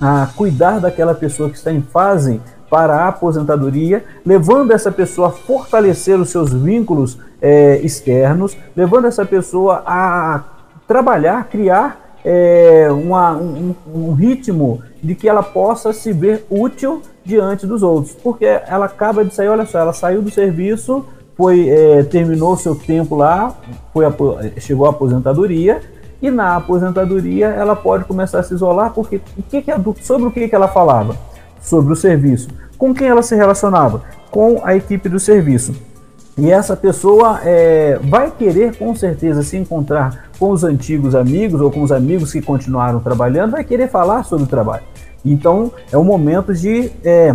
a 0.00 0.28
cuidar 0.36 0.80
daquela 0.80 1.14
pessoa 1.14 1.50
que 1.50 1.56
está 1.56 1.72
em 1.72 1.82
fase 1.82 2.40
para 2.70 2.96
a 2.96 3.08
aposentadoria, 3.08 4.04
levando 4.24 4.72
essa 4.72 4.92
pessoa 4.92 5.28
a 5.28 5.30
fortalecer 5.32 6.18
os 6.20 6.28
seus 6.28 6.52
vínculos 6.52 7.18
é, 7.40 7.78
externos, 7.78 8.56
levando 8.76 9.06
essa 9.06 9.24
pessoa 9.24 9.82
a 9.86 10.44
trabalhar, 10.86 11.48
criar 11.48 12.18
é, 12.24 12.88
uma, 12.90 13.32
um, 13.32 13.74
um, 13.86 14.12
ritmo 14.12 14.82
de 15.02 15.14
que 15.14 15.28
ela 15.28 15.42
possa 15.42 15.92
se 15.92 16.12
ver 16.12 16.44
útil 16.50 17.00
diante 17.24 17.66
dos 17.66 17.82
outros, 17.82 18.14
porque 18.22 18.44
ela 18.44 18.86
acaba 18.86 19.24
de 19.24 19.34
sair, 19.34 19.48
olha 19.48 19.64
só, 19.64 19.78
ela 19.78 19.92
saiu 19.92 20.20
do 20.20 20.30
serviço, 20.30 21.04
foi 21.38 21.68
é, 21.68 22.02
terminou 22.02 22.56
seu 22.56 22.74
tempo 22.74 23.14
lá, 23.14 23.54
foi 23.92 24.04
chegou 24.58 24.86
à 24.86 24.90
aposentadoria 24.90 25.80
e 26.20 26.32
na 26.32 26.56
aposentadoria 26.56 27.46
ela 27.46 27.76
pode 27.76 28.04
começar 28.04 28.40
a 28.40 28.42
se 28.42 28.52
isolar 28.52 28.92
porque 28.92 29.20
o 29.38 29.42
que, 29.44 29.62
que 29.62 29.72
sobre 30.02 30.26
o 30.26 30.32
que, 30.32 30.48
que 30.48 30.54
ela 30.54 30.66
falava 30.66 31.16
sobre 31.60 31.92
o 31.92 31.96
serviço, 31.96 32.48
com 32.76 32.92
quem 32.92 33.08
ela 33.08 33.22
se 33.22 33.36
relacionava, 33.36 34.02
com 34.30 34.60
a 34.64 34.74
equipe 34.74 35.08
do 35.08 35.20
serviço. 35.20 35.74
E 36.36 36.50
essa 36.50 36.76
pessoa 36.76 37.40
é, 37.44 37.98
vai 38.02 38.30
querer 38.30 38.76
com 38.76 38.94
certeza 38.94 39.42
se 39.42 39.56
encontrar 39.56 40.30
com 40.38 40.50
os 40.50 40.62
antigos 40.62 41.14
amigos 41.14 41.60
ou 41.60 41.70
com 41.70 41.82
os 41.82 41.90
amigos 41.90 42.32
que 42.32 42.40
continuaram 42.40 43.00
trabalhando, 43.00 43.52
vai 43.52 43.64
querer 43.64 43.88
falar 43.88 44.24
sobre 44.24 44.44
o 44.44 44.48
trabalho. 44.48 44.84
Então 45.24 45.72
é 45.92 45.96
o 45.96 46.04
momento 46.04 46.54
de 46.54 46.90
é, 47.04 47.34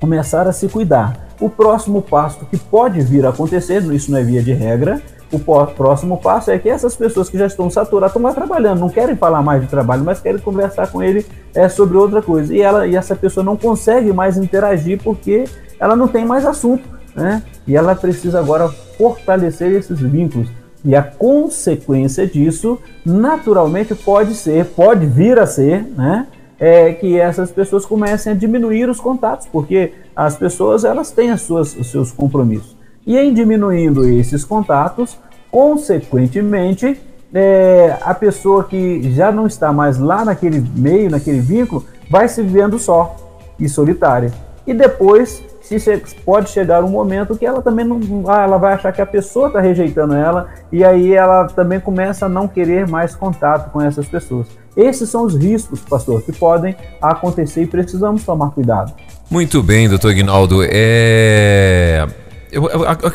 começar 0.00 0.46
a 0.46 0.52
se 0.52 0.68
cuidar. 0.68 1.31
O 1.42 1.50
próximo 1.50 2.00
passo 2.00 2.46
que 2.46 2.56
pode 2.56 3.00
vir 3.00 3.26
a 3.26 3.30
acontecer, 3.30 3.82
isso 3.92 4.12
não 4.12 4.18
é 4.18 4.22
via 4.22 4.40
de 4.40 4.52
regra, 4.52 5.02
o 5.32 5.40
próximo 5.40 6.16
passo 6.18 6.52
é 6.52 6.58
que 6.58 6.68
essas 6.68 6.94
pessoas 6.94 7.28
que 7.28 7.36
já 7.36 7.46
estão 7.46 7.68
saturadas 7.68 8.14
estão 8.14 8.22
lá 8.22 8.32
trabalhando, 8.32 8.78
não 8.78 8.88
querem 8.88 9.16
falar 9.16 9.42
mais 9.42 9.60
de 9.60 9.66
trabalho, 9.66 10.04
mas 10.04 10.20
querem 10.20 10.38
conversar 10.38 10.92
com 10.92 11.02
ele 11.02 11.26
é, 11.52 11.68
sobre 11.68 11.96
outra 11.96 12.22
coisa. 12.22 12.54
E, 12.54 12.60
ela, 12.60 12.86
e 12.86 12.94
essa 12.94 13.16
pessoa 13.16 13.42
não 13.42 13.56
consegue 13.56 14.12
mais 14.12 14.36
interagir 14.36 15.02
porque 15.02 15.44
ela 15.80 15.96
não 15.96 16.06
tem 16.06 16.24
mais 16.24 16.46
assunto. 16.46 16.88
Né? 17.16 17.42
E 17.66 17.74
ela 17.74 17.96
precisa 17.96 18.38
agora 18.38 18.68
fortalecer 18.96 19.72
esses 19.72 19.98
vínculos. 19.98 20.48
E 20.84 20.94
a 20.94 21.02
consequência 21.02 22.24
disso, 22.24 22.78
naturalmente, 23.04 23.96
pode 23.96 24.34
ser, 24.34 24.66
pode 24.66 25.06
vir 25.06 25.40
a 25.40 25.46
ser, 25.46 25.82
né? 25.96 26.26
É 26.64 26.92
que 26.92 27.18
essas 27.18 27.50
pessoas 27.50 27.84
comecem 27.84 28.32
a 28.32 28.36
diminuir 28.36 28.88
os 28.88 29.00
contatos, 29.00 29.48
porque 29.50 29.94
as 30.14 30.36
pessoas 30.36 30.84
elas 30.84 31.10
têm 31.10 31.32
as 31.32 31.42
suas, 31.42 31.74
os 31.74 31.90
seus 31.90 32.12
compromissos. 32.12 32.76
E 33.04 33.18
em 33.18 33.34
diminuindo 33.34 34.08
esses 34.08 34.44
contatos, 34.44 35.18
consequentemente, 35.50 37.00
é, 37.34 37.96
a 38.00 38.14
pessoa 38.14 38.62
que 38.62 39.12
já 39.12 39.32
não 39.32 39.48
está 39.48 39.72
mais 39.72 39.98
lá 39.98 40.24
naquele 40.24 40.64
meio, 40.76 41.10
naquele 41.10 41.40
vínculo, 41.40 41.84
vai 42.08 42.28
se 42.28 42.42
vendo 42.42 42.78
só 42.78 43.16
e 43.58 43.68
solitária. 43.68 44.30
E 44.64 44.72
depois 44.72 45.42
se 45.60 46.00
pode 46.24 46.50
chegar 46.50 46.84
um 46.84 46.88
momento 46.88 47.36
que 47.36 47.46
ela 47.46 47.62
também 47.62 47.84
não, 47.84 48.00
ah, 48.28 48.42
ela 48.42 48.58
vai 48.58 48.74
achar 48.74 48.92
que 48.92 49.00
a 49.00 49.06
pessoa 49.06 49.48
está 49.48 49.60
rejeitando 49.60 50.14
ela 50.14 50.48
e 50.70 50.84
aí 50.84 51.14
ela 51.14 51.46
também 51.46 51.80
começa 51.80 52.26
a 52.26 52.28
não 52.28 52.46
querer 52.46 52.86
mais 52.86 53.14
contato 53.14 53.70
com 53.70 53.80
essas 53.80 54.06
pessoas. 54.06 54.48
Esses 54.76 55.08
são 55.08 55.24
os 55.24 55.34
riscos, 55.34 55.80
pastor, 55.80 56.22
que 56.22 56.32
podem 56.32 56.74
acontecer 57.00 57.62
e 57.62 57.66
precisamos 57.66 58.24
tomar 58.24 58.50
cuidado. 58.50 58.92
Muito 59.30 59.62
bem, 59.62 59.88
doutor 59.88 60.12
Ignaldo. 60.12 60.60
É... 60.62 62.06
Eu, 62.50 62.64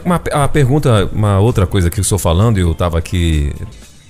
uma, 0.04 0.22
uma 0.34 0.48
pergunta, 0.48 1.10
uma 1.14 1.40
outra 1.40 1.68
coisa 1.68 1.90
que 1.90 2.00
eu 2.00 2.02
estou 2.02 2.18
falando, 2.18 2.58
eu 2.58 2.72
estava 2.72 2.98
aqui. 2.98 3.54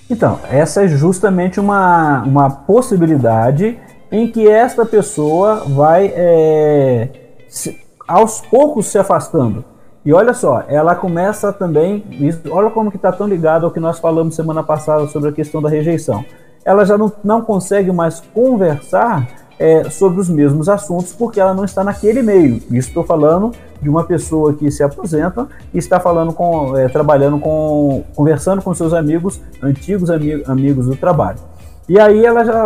Então, 0.09 0.39
essa 0.49 0.85
é 0.85 0.87
justamente 0.87 1.59
uma, 1.59 2.23
uma 2.23 2.49
possibilidade 2.49 3.77
em 4.09 4.31
que 4.31 4.47
esta 4.47 4.85
pessoa 4.85 5.65
vai 5.67 6.13
é, 6.15 7.09
se, 7.49 7.77
aos 8.07 8.39
poucos 8.39 8.87
se 8.87 8.97
afastando. 8.97 9.65
E 10.05 10.13
olha 10.13 10.33
só, 10.33 10.63
ela 10.69 10.95
começa 10.95 11.51
também, 11.51 12.05
olha 12.49 12.69
como 12.69 12.89
que 12.89 12.95
está 12.95 13.11
tão 13.11 13.27
ligado 13.27 13.65
ao 13.65 13.71
que 13.71 13.81
nós 13.81 13.99
falamos 13.99 14.35
semana 14.35 14.63
passada 14.63 15.05
sobre 15.07 15.29
a 15.29 15.33
questão 15.33 15.61
da 15.61 15.67
rejeição. 15.67 16.23
Ela 16.67 16.83
já 16.83 16.97
não, 16.97 17.09
não 17.23 17.41
consegue 17.41 17.93
mais 17.93 18.19
conversar 18.33 19.25
é, 19.57 19.89
sobre 19.89 20.19
os 20.19 20.27
mesmos 20.27 20.67
assuntos 20.67 21.13
porque 21.13 21.39
ela 21.39 21.53
não 21.53 21.63
está 21.63 21.81
naquele 21.81 22.21
meio. 22.21 22.57
Isso 22.69 22.89
estou 22.89 23.05
falando 23.05 23.53
de 23.81 23.87
uma 23.87 24.03
pessoa 24.03 24.53
que 24.53 24.69
se 24.69 24.83
aposenta 24.83 25.47
e 25.73 25.77
está 25.77 25.97
falando 25.97 26.33
com, 26.33 26.75
é, 26.75 26.89
trabalhando 26.89 27.39
com, 27.39 28.03
conversando 28.13 28.61
com 28.61 28.73
seus 28.73 28.93
amigos, 28.93 29.39
antigos 29.63 30.09
ami 30.09 30.43
amigos 30.45 30.87
do 30.87 30.95
trabalho. 30.97 31.39
E 31.87 31.97
aí 31.97 32.25
ela 32.25 32.43
já, 32.43 32.65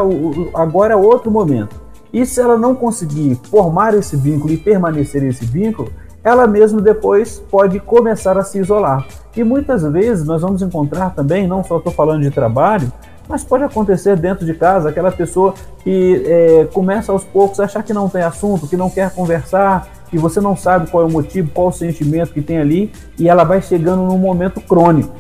agora 0.56 0.94
é 0.94 0.98
outro 0.98 1.30
momento. 1.30 1.80
E 2.12 2.26
se 2.26 2.42
ela 2.42 2.58
não 2.58 2.74
conseguir 2.74 3.40
formar 3.52 3.94
esse 3.94 4.18
vínculo 4.18 4.52
e 4.52 4.58
permanecer 4.58 5.24
esse 5.24 5.46
vínculo, 5.46 5.90
ela 6.24 6.48
mesmo 6.48 6.82
depois 6.82 7.40
pode 7.52 7.80
começar 7.80 8.36
a 8.36 8.44
se 8.44 8.58
isolar. 8.58 9.06
E 9.38 9.44
muitas 9.44 9.84
vezes 9.84 10.26
nós 10.26 10.42
vamos 10.42 10.64
encontrar 10.64 11.12
também, 11.12 11.48
não 11.48 11.64
só 11.64 11.78
estou 11.78 11.94
falando 11.94 12.24
de 12.24 12.32
trabalho, 12.32 12.92
mas 13.32 13.44
pode 13.44 13.64
acontecer 13.64 14.18
dentro 14.18 14.46
de 14.46 14.54
casa, 14.54 14.90
aquela 14.90 15.12
pessoa 15.12 15.54
que 15.84 16.22
é, 16.26 16.66
começa 16.74 17.12
aos 17.12 17.24
poucos 17.24 17.60
a 17.60 17.64
achar 17.64 17.82
que 17.82 17.94
não 17.94 18.10
tem 18.10 18.22
assunto, 18.22 18.68
que 18.68 18.76
não 18.76 18.90
quer 18.90 19.10
conversar, 19.12 19.88
e 20.12 20.18
você 20.18 20.42
não 20.42 20.56
sabe 20.56 20.92
qual 20.92 21.04
é 21.04 21.08
o 21.08 21.12
motivo, 21.12 21.50
qual 21.54 21.70
o 21.70 21.72
sentimento 21.72 22.34
que 22.34 22.42
tem 22.42 22.60
ali, 22.60 22.92
e 23.18 23.30
ela 23.30 23.46
vai 23.46 23.62
chegando 23.62 24.04
num 24.04 24.18
momento 24.18 24.60
crônico 24.60 25.16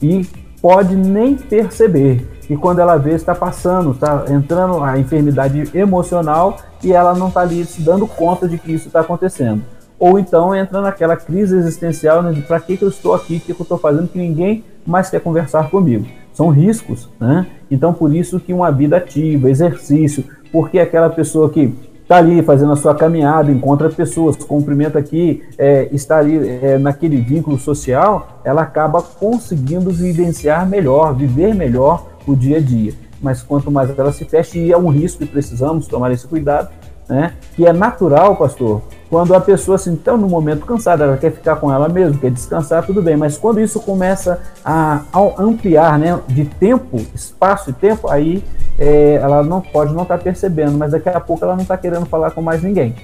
e 0.00 0.26
pode 0.60 0.94
nem 0.94 1.34
perceber. 1.34 2.28
E 2.48 2.56
quando 2.56 2.80
ela 2.80 2.96
vê, 2.96 3.14
está 3.14 3.34
passando, 3.34 3.92
está 3.92 4.24
entrando 4.28 4.82
a 4.82 4.98
enfermidade 4.98 5.70
emocional 5.76 6.56
e 6.82 6.92
ela 6.92 7.14
não 7.14 7.28
está 7.28 7.40
ali 7.40 7.64
se 7.64 7.80
dando 7.82 8.06
conta 8.06 8.48
de 8.48 8.58
que 8.58 8.72
isso 8.72 8.88
está 8.88 9.00
acontecendo. 9.00 9.62
Ou 9.98 10.18
então 10.18 10.54
entra 10.54 10.80
naquela 10.80 11.16
crise 11.16 11.56
existencial 11.56 12.22
né, 12.22 12.32
de 12.32 12.42
para 12.42 12.60
que, 12.60 12.76
que 12.76 12.84
eu 12.84 12.88
estou 12.88 13.14
aqui, 13.14 13.36
o 13.36 13.40
que, 13.40 13.52
que 13.52 13.60
eu 13.60 13.64
estou 13.64 13.78
fazendo, 13.78 14.08
que 14.08 14.18
ninguém 14.18 14.64
mais 14.86 15.10
quer 15.10 15.20
conversar 15.20 15.70
comigo. 15.70 16.06
São 16.38 16.50
riscos, 16.50 17.08
né? 17.18 17.48
Então 17.68 17.92
por 17.92 18.14
isso 18.14 18.38
que 18.38 18.52
uma 18.52 18.70
vida 18.70 18.96
ativa, 18.96 19.50
exercício, 19.50 20.22
porque 20.52 20.78
aquela 20.78 21.10
pessoa 21.10 21.50
que 21.50 21.74
está 22.00 22.18
ali 22.18 22.40
fazendo 22.42 22.70
a 22.70 22.76
sua 22.76 22.94
caminhada, 22.94 23.50
encontra 23.50 23.90
pessoas, 23.90 24.36
cumprimenta 24.36 25.00
aqui, 25.00 25.42
é, 25.58 25.88
está 25.90 26.18
ali 26.18 26.38
é, 26.62 26.78
naquele 26.78 27.16
vínculo 27.20 27.58
social, 27.58 28.40
ela 28.44 28.62
acaba 28.62 29.02
conseguindo 29.02 29.90
vivenciar 29.90 30.64
melhor, 30.64 31.12
viver 31.12 31.56
melhor 31.56 32.06
o 32.24 32.36
dia 32.36 32.58
a 32.58 32.60
dia. 32.60 32.92
Mas 33.20 33.42
quanto 33.42 33.68
mais 33.68 33.90
ela 33.98 34.12
se 34.12 34.24
fecha, 34.24 34.60
e 34.60 34.70
é 34.70 34.78
um 34.78 34.90
risco 34.90 35.24
e 35.24 35.26
precisamos 35.26 35.88
tomar 35.88 36.12
esse 36.12 36.28
cuidado, 36.28 36.70
né? 37.08 37.32
Que 37.56 37.66
é 37.66 37.72
natural, 37.72 38.36
pastor, 38.36 38.82
quando 39.08 39.34
a 39.34 39.40
pessoa 39.40 39.76
assim, 39.76 39.94
está 39.94 40.16
no 40.16 40.28
momento 40.28 40.66
cansada, 40.66 41.04
ela 41.04 41.16
quer 41.16 41.32
ficar 41.32 41.56
com 41.56 41.72
ela 41.72 41.88
mesma, 41.88 42.18
quer 42.18 42.30
descansar, 42.30 42.84
tudo 42.84 43.00
bem. 43.00 43.16
Mas 43.16 43.38
quando 43.38 43.60
isso 43.60 43.80
começa 43.80 44.40
a, 44.64 45.02
a 45.12 45.42
ampliar, 45.42 45.98
né, 45.98 46.18
de 46.28 46.44
tempo, 46.44 46.98
espaço 47.14 47.70
e 47.70 47.72
tempo, 47.72 48.08
aí 48.08 48.44
é, 48.78 49.14
ela 49.14 49.42
não 49.42 49.60
pode 49.60 49.94
não 49.94 50.02
estar 50.02 50.18
tá 50.18 50.24
percebendo, 50.24 50.76
mas 50.76 50.92
daqui 50.92 51.08
a 51.08 51.20
pouco 51.20 51.44
ela 51.44 51.54
não 51.54 51.62
está 51.62 51.76
querendo 51.76 52.06
falar 52.06 52.30
com 52.32 52.42
mais 52.42 52.62
ninguém, 52.62 52.94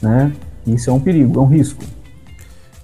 né? 0.00 0.32
Isso 0.66 0.90
é 0.90 0.92
um 0.92 1.00
perigo, 1.00 1.38
é 1.38 1.42
um 1.42 1.46
risco. 1.46 1.82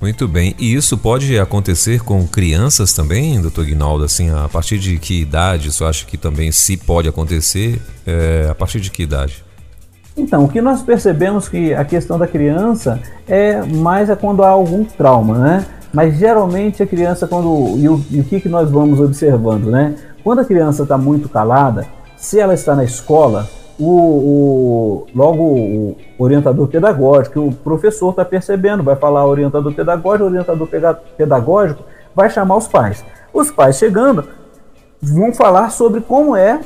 Muito 0.00 0.28
bem. 0.28 0.54
E 0.58 0.74
isso 0.74 0.98
pode 0.98 1.38
acontecer 1.38 2.02
com 2.02 2.26
crianças 2.26 2.92
também, 2.92 3.40
doutor 3.40 3.64
Guinaldo? 3.64 4.04
Assim, 4.04 4.30
a 4.30 4.48
partir 4.48 4.78
de 4.78 4.98
que 4.98 5.22
idade 5.22 5.68
isso 5.68 5.84
acha 5.84 6.04
que 6.04 6.18
também 6.18 6.52
se 6.52 6.76
pode 6.76 7.08
acontecer? 7.08 7.80
É, 8.06 8.46
a 8.50 8.54
partir 8.54 8.78
de 8.80 8.90
que 8.90 9.02
idade? 9.02 9.45
Então, 10.16 10.44
o 10.44 10.48
que 10.48 10.62
nós 10.62 10.82
percebemos 10.82 11.48
que 11.48 11.74
a 11.74 11.84
questão 11.84 12.18
da 12.18 12.26
criança 12.26 13.00
é 13.28 13.62
mais 13.62 14.08
é 14.08 14.16
quando 14.16 14.42
há 14.42 14.48
algum 14.48 14.82
trauma, 14.82 15.38
né? 15.38 15.66
Mas 15.92 16.16
geralmente 16.16 16.82
a 16.82 16.86
criança, 16.86 17.28
quando. 17.28 17.76
E 17.76 17.88
o, 17.88 18.02
e 18.10 18.20
o 18.20 18.24
que, 18.24 18.40
que 18.40 18.48
nós 18.48 18.70
vamos 18.70 18.98
observando, 18.98 19.70
né? 19.70 19.94
Quando 20.24 20.40
a 20.40 20.44
criança 20.44 20.84
está 20.84 20.96
muito 20.96 21.28
calada, 21.28 21.86
se 22.16 22.40
ela 22.40 22.54
está 22.54 22.74
na 22.74 22.82
escola, 22.82 23.46
o, 23.78 23.90
o, 23.90 25.06
logo 25.14 25.42
o 25.42 25.96
orientador 26.18 26.66
pedagógico, 26.68 27.40
o 27.40 27.52
professor 27.52 28.10
está 28.10 28.24
percebendo, 28.24 28.82
vai 28.82 28.96
falar 28.96 29.26
orientador 29.26 29.72
pedagógico, 29.74 30.24
orientador 30.24 30.68
pedagógico 31.16 31.84
vai 32.14 32.30
chamar 32.30 32.56
os 32.56 32.66
pais. 32.66 33.04
Os 33.32 33.50
pais 33.50 33.76
chegando 33.76 34.24
vão 35.00 35.32
falar 35.34 35.70
sobre 35.70 36.00
como 36.00 36.34
é 36.34 36.58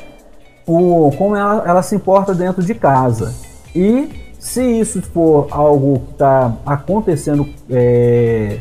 como 0.65 1.37
ela, 1.37 1.65
ela 1.67 1.83
se 1.83 1.95
importa 1.95 2.35
dentro 2.35 2.63
de 2.63 2.75
casa. 2.75 3.35
E 3.75 4.09
se 4.39 4.63
isso 4.63 5.03
for 5.03 5.49
algo 5.51 6.01
que 6.01 6.13
está 6.13 6.57
acontecendo 6.65 7.47
é, 7.69 8.59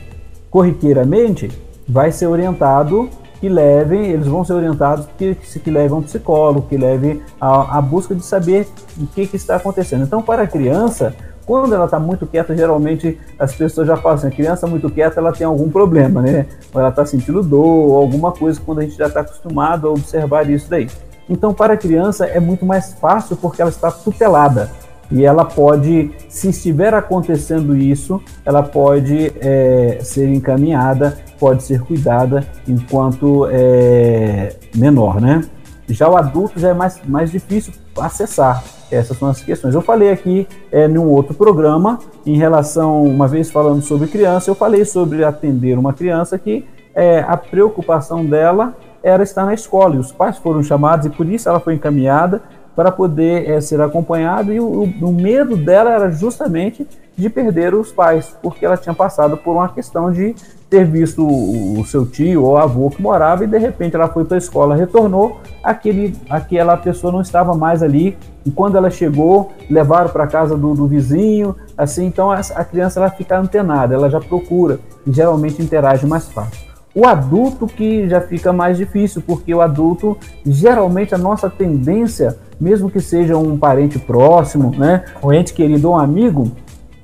corriqueiramente, 0.50 1.50
vai 1.88 2.12
ser 2.12 2.28
orientado 2.28 3.10
que 3.40 3.48
levem, 3.48 4.08
eles 4.08 4.28
vão 4.28 4.44
ser 4.44 4.54
orientados 4.54 5.08
que, 5.18 5.34
que 5.36 5.72
levem 5.72 5.98
um 5.98 6.02
psicólogo, 6.02 6.68
que 6.68 6.78
leve 6.78 7.22
a, 7.40 7.78
a 7.78 7.82
busca 7.82 8.14
de 8.14 8.24
saber 8.24 8.68
o 8.98 9.08
que, 9.08 9.26
que 9.26 9.38
está 9.38 9.56
acontecendo. 9.56 10.04
Então, 10.04 10.22
para 10.22 10.44
a 10.44 10.48
criança, 10.48 11.16
quando 11.46 11.74
ela 11.74 11.86
está 11.86 12.00
muito 12.00 12.28
quieta, 12.28 12.56
geralmente 12.56 13.18
as 13.40 13.56
pessoas 13.56 13.88
já 13.88 13.96
falam 13.96 14.18
assim, 14.18 14.28
a 14.28 14.32
criança 14.32 14.68
muito 14.68 14.90
quieta, 14.90 15.20
ela 15.20 15.32
tem 15.32 15.48
algum 15.48 15.70
problema, 15.70 16.22
né? 16.22 16.46
Ou 16.74 16.82
ela 16.82 16.90
está 16.90 17.06
sentindo 17.06 17.42
dor, 17.42 17.66
ou 17.66 17.96
alguma 17.96 18.32
coisa, 18.34 18.60
quando 18.64 18.80
a 18.80 18.84
gente 18.84 18.98
já 18.98 19.08
está 19.08 19.22
acostumado 19.22 19.88
a 19.88 19.92
observar 19.92 20.50
isso 20.50 20.70
daí. 20.70 20.88
Então, 21.30 21.54
para 21.54 21.74
a 21.74 21.78
criança 21.78 22.26
é 22.26 22.40
muito 22.40 22.66
mais 22.66 22.94
fácil 22.94 23.38
porque 23.38 23.62
ela 23.62 23.70
está 23.70 23.92
tutelada. 23.92 24.72
E 25.12 25.26
ela 25.26 25.44
pode, 25.44 26.12
se 26.28 26.50
estiver 26.50 26.94
acontecendo 26.94 27.76
isso, 27.76 28.22
ela 28.46 28.62
pode 28.62 29.32
é, 29.40 30.00
ser 30.04 30.28
encaminhada, 30.30 31.18
pode 31.40 31.64
ser 31.64 31.82
cuidada 31.82 32.46
enquanto 32.68 33.48
é, 33.50 34.56
menor, 34.76 35.20
né? 35.20 35.42
Já 35.88 36.08
o 36.08 36.16
adulto 36.16 36.60
já 36.60 36.70
é 36.70 36.74
mais, 36.74 37.02
mais 37.08 37.32
difícil 37.32 37.74
acessar. 37.98 38.64
Essas 38.92 39.18
são 39.18 39.28
as 39.28 39.42
questões. 39.42 39.74
Eu 39.74 39.82
falei 39.82 40.12
aqui 40.12 40.48
é, 40.72 40.88
num 40.88 41.08
outro 41.08 41.34
programa, 41.34 42.00
em 42.26 42.38
relação, 42.38 43.04
uma 43.04 43.28
vez 43.28 43.50
falando 43.50 43.82
sobre 43.82 44.08
criança, 44.08 44.50
eu 44.50 44.56
falei 44.56 44.86
sobre 44.86 45.24
atender 45.24 45.78
uma 45.78 45.94
criança 45.94 46.38
que 46.38 46.66
é, 46.94 47.20
a 47.28 47.38
preocupação 47.38 48.26
dela 48.26 48.76
era 49.04 49.24
estar 49.24 49.46
na 49.46 49.54
escola, 49.54 49.96
e 49.96 50.00
os 50.00 50.12
pais 50.12 50.38
foram 50.38 50.64
chamados, 50.64 51.06
e 51.06 51.10
por 51.10 51.28
isso 51.28 51.48
ela 51.48 51.60
foi 51.60 51.76
encaminhada 51.76 52.42
para 52.76 52.92
poder 52.92 53.50
é, 53.50 53.60
ser 53.60 53.82
acompanhada, 53.82 54.54
e 54.54 54.60
o, 54.60 54.84
o, 54.84 55.12
medo 55.12 55.58
dela 55.58 55.92
era 55.92 56.10
justamente 56.12 56.88
de 57.14 57.30
perder 57.30 57.74
os 57.74 57.92
pais, 57.92 58.38
porque 58.42 58.66
ela 58.66 58.78
tinha 58.78 58.96
passado 58.96 59.36
por 59.36 59.54
uma 59.54 59.68
questão 59.68 60.12
de 60.12 60.34
ter 60.70 60.86
visto 60.86 61.26
o, 61.26 61.80
o 61.80 61.86
seu 61.86 62.06
tio 62.06 62.44
ou 62.44 62.58
avô 62.58 62.90
que 62.90 63.02
morava 63.02 63.44
e 63.44 63.48
de 63.48 63.58
repente 63.58 63.96
ela 63.96 64.08
foi 64.08 64.24
para 64.24 64.36
a 64.36 64.38
escola, 64.38 64.76
retornou, 64.76 65.42
aquele, 65.64 66.16
aquela 66.30 66.78
pessoa 66.78 67.12
não 67.12 67.22
estava 67.22 67.54
mais 67.56 67.84
ali. 67.84 68.18
E 68.46 68.52
quando 68.52 68.78
ela 68.78 68.90
chegou, 68.90 69.52
levaram 69.70 70.10
para 70.10 70.26
casa 70.28 70.56
do, 70.56 70.74
do, 70.74 70.88
vizinho, 70.88 71.56
assim, 71.78 72.06
então 72.06 72.32
a, 72.32 72.40
a 72.56 72.64
criança 72.64 73.00
ela 73.00 73.10
fica 73.10 73.38
antenada, 73.38 73.94
ela 73.94 74.10
já 74.10 74.22
procura 74.22 74.80
e 75.06 75.12
geralmente 75.12 75.62
interage 75.62 76.06
mais 76.06 76.30
fácil. 76.30 76.69
O 76.94 77.06
adulto 77.06 77.68
que 77.68 78.10
já 78.10 78.20
fica 78.20 78.52
mais 78.52 78.78
difícil, 78.78 79.22
porque 79.26 79.54
o 79.54 79.62
adulto, 79.62 80.18
geralmente 80.46 81.14
a 81.14 81.18
nossa 81.18 81.50
tendência, 81.50 82.38
mesmo 82.60 82.90
que 82.90 83.00
seja 83.00 83.38
um 83.38 83.58
parente 83.58 84.00
próximo, 84.00 84.72
né, 84.76 85.06
um 85.24 85.32
ente 85.32 85.54
querido 85.54 85.90
ou 85.90 85.96
um 85.96 86.00
amigo, 86.00 86.52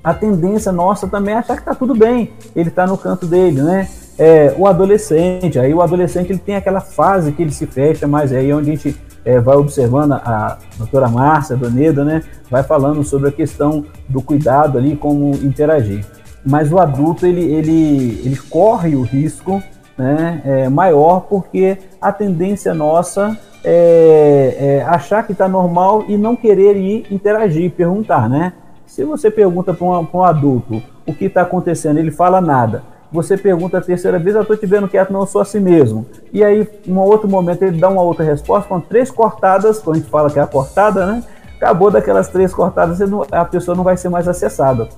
a 0.03 0.13
tendência 0.13 0.71
nossa 0.71 1.07
também 1.07 1.33
é 1.33 1.37
achar 1.37 1.55
que 1.55 1.61
está 1.61 1.73
tudo 1.73 1.95
bem, 1.95 2.31
ele 2.55 2.69
está 2.69 2.85
no 2.85 2.97
canto 2.97 3.25
dele, 3.25 3.61
né? 3.61 3.87
É, 4.17 4.55
o 4.57 4.67
adolescente, 4.67 5.59
aí 5.59 5.73
o 5.73 5.81
adolescente 5.81 6.31
ele 6.31 6.39
tem 6.39 6.55
aquela 6.55 6.79
fase 6.79 7.31
que 7.31 7.41
ele 7.41 7.51
se 7.51 7.65
fecha, 7.65 8.07
mas 8.07 8.31
é 8.31 8.37
aí 8.37 8.53
onde 8.53 8.71
a 8.71 8.75
gente 8.75 8.95
é, 9.25 9.39
vai 9.39 9.57
observando 9.57 10.13
a 10.13 10.59
doutora 10.77 11.09
Márcia 11.09 11.57
Doneda, 11.57 12.05
né? 12.05 12.23
Vai 12.49 12.63
falando 12.63 13.03
sobre 13.03 13.29
a 13.29 13.31
questão 13.31 13.83
do 14.07 14.21
cuidado 14.21 14.77
ali, 14.77 14.95
como 14.95 15.31
interagir. 15.43 16.05
Mas 16.45 16.71
o 16.71 16.79
adulto 16.79 17.25
ele, 17.25 17.41
ele, 17.41 18.21
ele 18.23 18.37
corre 18.37 18.95
o 18.95 19.01
risco 19.01 19.61
né, 19.97 20.41
é, 20.45 20.69
maior, 20.69 21.21
porque 21.21 21.77
a 22.01 22.11
tendência 22.11 22.73
nossa 22.73 23.37
é, 23.63 24.55
é 24.59 24.83
achar 24.83 25.25
que 25.25 25.31
está 25.31 25.47
normal 25.47 26.05
e 26.07 26.17
não 26.17 26.35
querer 26.35 26.75
ir 26.75 27.07
interagir, 27.09 27.71
perguntar, 27.71 28.29
né? 28.29 28.53
Se 28.85 29.03
você 29.03 29.31
pergunta 29.31 29.73
para 29.73 29.85
um, 29.85 30.07
um, 30.13 30.23
adulto 30.23 30.81
o 31.05 31.13
que 31.13 31.25
está 31.25 31.41
acontecendo, 31.41 31.97
ele 31.97 32.11
fala 32.11 32.39
nada. 32.39 32.83
Você 33.11 33.37
pergunta 33.37 33.77
a 33.77 33.81
terceira 33.81 34.19
vez, 34.19 34.35
eu 34.35 34.41
estou 34.41 34.57
te 34.57 34.65
vendo 34.65 34.87
quieto, 34.87 35.11
não 35.11 35.25
sou 35.25 35.41
assim 35.41 35.59
mesmo. 35.59 36.05
E 36.31 36.43
aí, 36.43 36.67
em 36.85 36.91
um 36.91 36.99
outro 36.99 37.27
momento, 37.27 37.63
ele 37.63 37.79
dá 37.79 37.89
uma 37.89 38.01
outra 38.01 38.23
resposta 38.23 38.67
com 38.67 38.79
três 38.79 39.09
cortadas, 39.09 39.79
quando 39.79 39.95
a 39.95 39.99
gente 39.99 40.09
fala 40.09 40.29
que 40.29 40.39
é 40.39 40.41
a 40.41 40.47
cortada, 40.47 41.05
né? 41.05 41.23
Acabou 41.57 41.89
daquelas 41.89 42.27
três 42.27 42.53
cortadas, 42.53 42.99
a 43.31 43.45
pessoa 43.45 43.75
não 43.75 43.83
vai 43.83 43.95
ser 43.97 44.09
mais 44.09 44.27
acessada. 44.27 44.89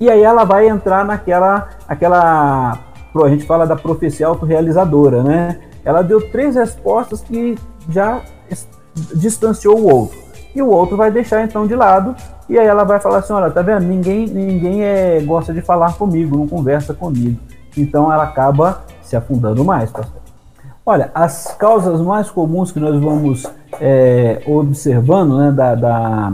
E 0.00 0.10
aí 0.10 0.22
ela 0.22 0.44
vai 0.44 0.68
entrar 0.68 1.04
naquela 1.04 1.68
aquela 1.88 2.78
a 3.22 3.28
gente 3.28 3.44
fala 3.44 3.66
da 3.66 3.76
profecia 3.76 4.26
autorrealizadora, 4.26 5.22
né? 5.22 5.58
Ela 5.84 6.02
deu 6.02 6.30
três 6.30 6.56
respostas 6.56 7.20
que 7.20 7.56
já 7.88 8.22
distanciou 9.14 9.78
o 9.78 9.94
outro. 9.94 10.18
E 10.54 10.62
o 10.62 10.68
outro 10.68 10.96
vai 10.96 11.10
deixar 11.10 11.44
então 11.44 11.66
de 11.66 11.74
lado, 11.74 12.14
e 12.48 12.58
aí 12.58 12.66
ela 12.66 12.84
vai 12.84 13.00
falar 13.00 13.18
assim: 13.18 13.32
olha, 13.32 13.50
tá 13.50 13.62
vendo? 13.62 13.84
Ninguém, 13.84 14.26
ninguém 14.26 14.84
é, 14.84 15.20
gosta 15.20 15.52
de 15.52 15.60
falar 15.60 15.94
comigo, 15.94 16.36
não 16.36 16.46
conversa 16.46 16.94
comigo. 16.94 17.38
Então 17.76 18.12
ela 18.12 18.24
acaba 18.24 18.82
se 19.02 19.16
afundando 19.16 19.64
mais, 19.64 19.90
pastor. 19.90 20.22
Olha, 20.86 21.10
as 21.14 21.54
causas 21.58 22.00
mais 22.00 22.30
comuns 22.30 22.70
que 22.70 22.78
nós 22.78 23.00
vamos 23.00 23.46
é, 23.80 24.42
observando 24.46 25.38
né, 25.38 25.50
da, 25.50 25.74
da, 25.74 26.32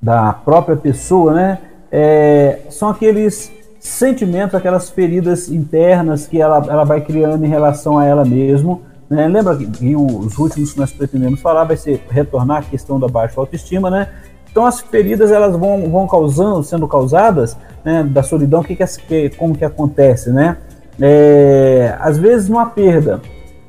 da, 0.00 0.32
própria 0.32 0.76
pessoa 0.76 1.32
né, 1.32 1.58
é, 1.90 2.58
são 2.70 2.88
aqueles 2.88 3.52
sentimentos, 3.82 4.54
aquelas 4.54 4.90
feridas 4.90 5.48
internas 5.48 6.28
que 6.28 6.40
ela, 6.40 6.64
ela 6.68 6.84
vai 6.84 7.00
criando 7.00 7.44
em 7.44 7.48
relação 7.48 7.98
a 7.98 8.04
ela 8.04 8.24
mesma. 8.24 8.78
Né? 9.10 9.26
Lembra 9.26 9.56
que, 9.56 9.96
os 9.96 10.38
últimos 10.38 10.72
que 10.72 10.78
nós 10.78 10.92
pretendemos 10.92 11.40
falar 11.40 11.64
vai 11.64 11.76
ser 11.76 12.00
retornar 12.08 12.58
à 12.58 12.62
questão 12.62 12.98
da 13.00 13.08
baixa 13.08 13.40
autoestima, 13.40 13.90
né? 13.90 14.08
Então 14.48 14.64
as 14.64 14.80
feridas 14.80 15.32
elas 15.32 15.56
vão, 15.56 15.90
vão 15.90 16.06
causando, 16.06 16.62
sendo 16.62 16.86
causadas 16.86 17.56
né, 17.84 18.04
da 18.04 18.22
solidão. 18.22 18.62
Que 18.62 18.76
que, 18.76 19.30
como 19.30 19.56
que 19.56 19.64
acontece, 19.64 20.30
né? 20.30 20.58
É, 21.00 21.96
às 21.98 22.18
vezes 22.18 22.48
numa 22.48 22.66
perda. 22.66 23.20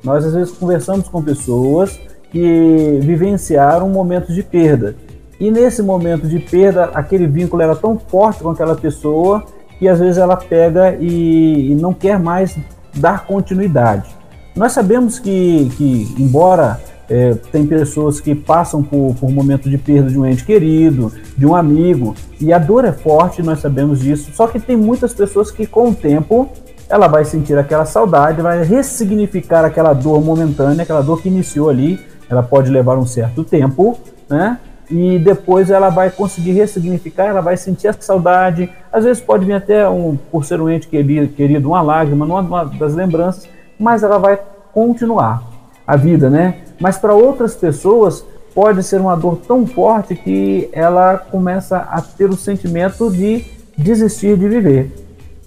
Nós 0.04 0.24
às 0.26 0.34
vezes 0.34 0.54
conversamos 0.54 1.08
com 1.08 1.24
pessoas 1.24 2.00
que 2.30 3.00
vivenciaram 3.02 3.90
momentos 3.90 4.36
de 4.36 4.44
perda. 4.44 4.96
E 5.40 5.50
nesse 5.50 5.82
momento 5.82 6.28
de 6.28 6.38
perda, 6.38 6.92
aquele 6.94 7.26
vínculo 7.26 7.64
era 7.64 7.76
tão 7.76 7.98
forte 7.98 8.44
com 8.44 8.52
aquela 8.52 8.76
pessoa 8.76 9.44
que 9.84 9.90
às 9.90 10.00
vezes 10.00 10.18
ela 10.18 10.38
pega 10.38 10.96
e, 10.98 11.72
e 11.72 11.76
não 11.76 11.94
quer 11.94 12.18
mais 12.18 12.58
dar 12.96 13.26
continuidade. 13.26 14.10
Nós 14.56 14.72
sabemos 14.72 15.20
que, 15.20 15.70
que 15.76 16.16
embora 16.18 16.80
é, 17.10 17.34
tem 17.52 17.68
pessoas 17.68 18.22
que 18.22 18.34
passam 18.34 18.82
por, 18.82 19.14
por 19.16 19.30
momentos 19.30 19.70
de 19.70 19.78
perda 19.78 20.10
de 20.10 20.18
um 20.18 20.26
ente 20.26 20.46
querido, 20.46 21.12
de 21.38 21.46
um 21.46 21.54
amigo, 21.54 22.16
e 22.40 22.54
a 22.54 22.58
dor 22.58 22.86
é 22.86 22.94
forte, 22.94 23.44
nós 23.44 23.60
sabemos 23.60 24.00
disso. 24.00 24.32
Só 24.34 24.48
que 24.48 24.58
tem 24.58 24.78
muitas 24.78 25.14
pessoas 25.14 25.52
que, 25.52 25.68
com 25.68 25.90
o 25.90 25.94
tempo, 25.94 26.50
ela 26.88 27.10
vai 27.10 27.26
sentir 27.26 27.58
aquela 27.58 27.84
saudade, 27.84 28.42
vai 28.42 28.64
ressignificar 28.64 29.66
aquela 29.66 29.92
dor 29.92 30.24
momentânea, 30.24 30.84
aquela 30.84 31.02
dor 31.02 31.22
que 31.22 31.28
iniciou 31.28 31.70
ali. 31.70 32.00
Ela 32.30 32.42
pode 32.42 32.72
levar 32.72 32.98
um 32.98 33.06
certo 33.06 33.44
tempo, 33.44 34.00
né? 34.30 34.58
E 34.94 35.18
depois 35.18 35.72
ela 35.72 35.90
vai 35.90 36.12
conseguir 36.12 36.52
ressignificar, 36.52 37.26
ela 37.26 37.42
vai 37.42 37.58
sentir 37.58 37.88
essa 37.88 38.02
saudade. 38.04 38.70
Às 38.92 39.04
vezes 39.04 39.24
pode 39.24 39.44
vir 39.44 39.54
até, 39.54 39.90
um, 39.90 40.16
por 40.32 40.46
ser 40.46 40.62
um 40.62 40.70
ente 40.70 40.88
querido, 40.88 41.70
uma 41.70 41.82
lágrima, 41.82 42.28
numa 42.28 42.64
das 42.66 42.94
lembranças, 42.94 43.50
mas 43.80 44.04
ela 44.04 44.20
vai 44.20 44.40
continuar 44.72 45.42
a 45.88 45.96
vida, 45.96 46.30
né? 46.30 46.60
Mas 46.80 47.00
para 47.00 47.16
outras 47.16 47.56
pessoas 47.56 48.24
pode 48.54 48.84
ser 48.84 49.02
uma 49.02 49.16
dor 49.16 49.38
tão 49.48 49.66
forte 49.66 50.14
que 50.14 50.70
ela 50.72 51.18
começa 51.18 51.78
a 51.78 52.00
ter 52.00 52.30
o 52.30 52.38
sentimento 52.38 53.10
de 53.10 53.44
desistir 53.76 54.38
de 54.38 54.48
viver. 54.48 54.92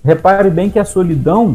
Repare 0.04 0.50
bem 0.50 0.68
que 0.68 0.78
a 0.80 0.84
solidão 0.84 1.54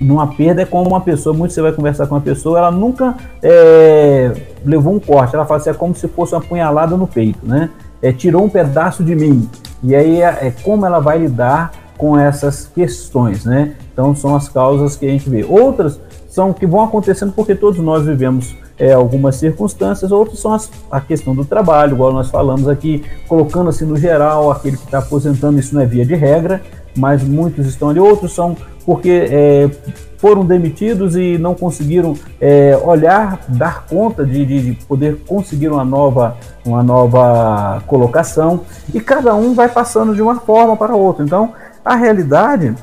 numa 0.00 0.26
perda 0.34 0.62
é 0.62 0.64
como 0.64 0.88
uma 0.90 1.00
pessoa, 1.00 1.34
muito 1.34 1.52
você 1.52 1.60
vai 1.60 1.72
conversar 1.72 2.06
com 2.06 2.14
uma 2.14 2.20
pessoa, 2.20 2.58
ela 2.58 2.70
nunca 2.70 3.16
é, 3.42 4.32
levou 4.64 4.94
um 4.94 5.00
corte, 5.00 5.34
ela 5.34 5.44
fala 5.44 5.60
assim, 5.60 5.70
é 5.70 5.74
como 5.74 5.94
se 5.94 6.08
fosse 6.08 6.34
uma 6.34 6.40
punhalada 6.40 6.96
no 6.96 7.06
peito, 7.06 7.40
né? 7.42 7.70
É, 8.00 8.12
tirou 8.12 8.44
um 8.44 8.48
pedaço 8.48 9.02
de 9.02 9.14
mim. 9.14 9.48
E 9.82 9.94
aí 9.94 10.22
é, 10.22 10.48
é 10.48 10.54
como 10.62 10.86
ela 10.86 11.00
vai 11.00 11.18
lidar 11.18 11.72
com 11.96 12.16
essas 12.18 12.66
questões, 12.66 13.44
né? 13.44 13.74
Então 13.92 14.14
são 14.14 14.36
as 14.36 14.48
causas 14.48 14.96
que 14.96 15.06
a 15.06 15.08
gente 15.08 15.28
vê. 15.28 15.44
Outras 15.44 16.00
são 16.28 16.52
que 16.52 16.66
vão 16.66 16.84
acontecendo 16.84 17.32
porque 17.32 17.54
todos 17.54 17.80
nós 17.80 18.04
vivemos 18.04 18.54
é, 18.78 18.92
algumas 18.92 19.36
circunstâncias, 19.36 20.12
outras 20.12 20.38
são 20.38 20.52
as, 20.52 20.70
a 20.90 21.00
questão 21.00 21.34
do 21.34 21.44
trabalho, 21.44 21.94
igual 21.94 22.12
nós 22.12 22.30
falamos 22.30 22.68
aqui, 22.68 23.04
colocando 23.26 23.70
assim 23.70 23.84
no 23.84 23.96
geral, 23.96 24.50
aquele 24.50 24.76
que 24.76 24.84
está 24.84 24.98
aposentando, 24.98 25.58
isso 25.58 25.74
não 25.74 25.82
é 25.82 25.86
via 25.86 26.06
de 26.06 26.14
regra, 26.14 26.62
mas 26.98 27.22
muitos 27.22 27.66
estão 27.66 27.88
ali, 27.88 28.00
outros 28.00 28.32
são 28.32 28.56
porque 28.84 29.28
é, 29.30 29.70
foram 30.16 30.44
demitidos 30.44 31.14
e 31.14 31.38
não 31.38 31.54
conseguiram 31.54 32.14
é, 32.40 32.76
olhar, 32.82 33.38
dar 33.48 33.86
conta 33.86 34.24
de, 34.24 34.44
de, 34.44 34.72
de, 34.72 34.86
poder 34.86 35.18
conseguir 35.26 35.68
uma 35.68 35.84
nova, 35.84 36.36
uma 36.64 36.82
nova 36.82 37.82
colocação, 37.86 38.62
e 38.92 38.98
cada 38.98 39.34
um 39.34 39.54
vai 39.54 39.68
passando 39.68 40.14
de 40.14 40.22
uma 40.22 40.36
forma 40.36 40.76
para 40.76 40.96
outra. 40.96 41.24
Então, 41.24 41.52
a 41.84 41.94
realidade 41.94 42.74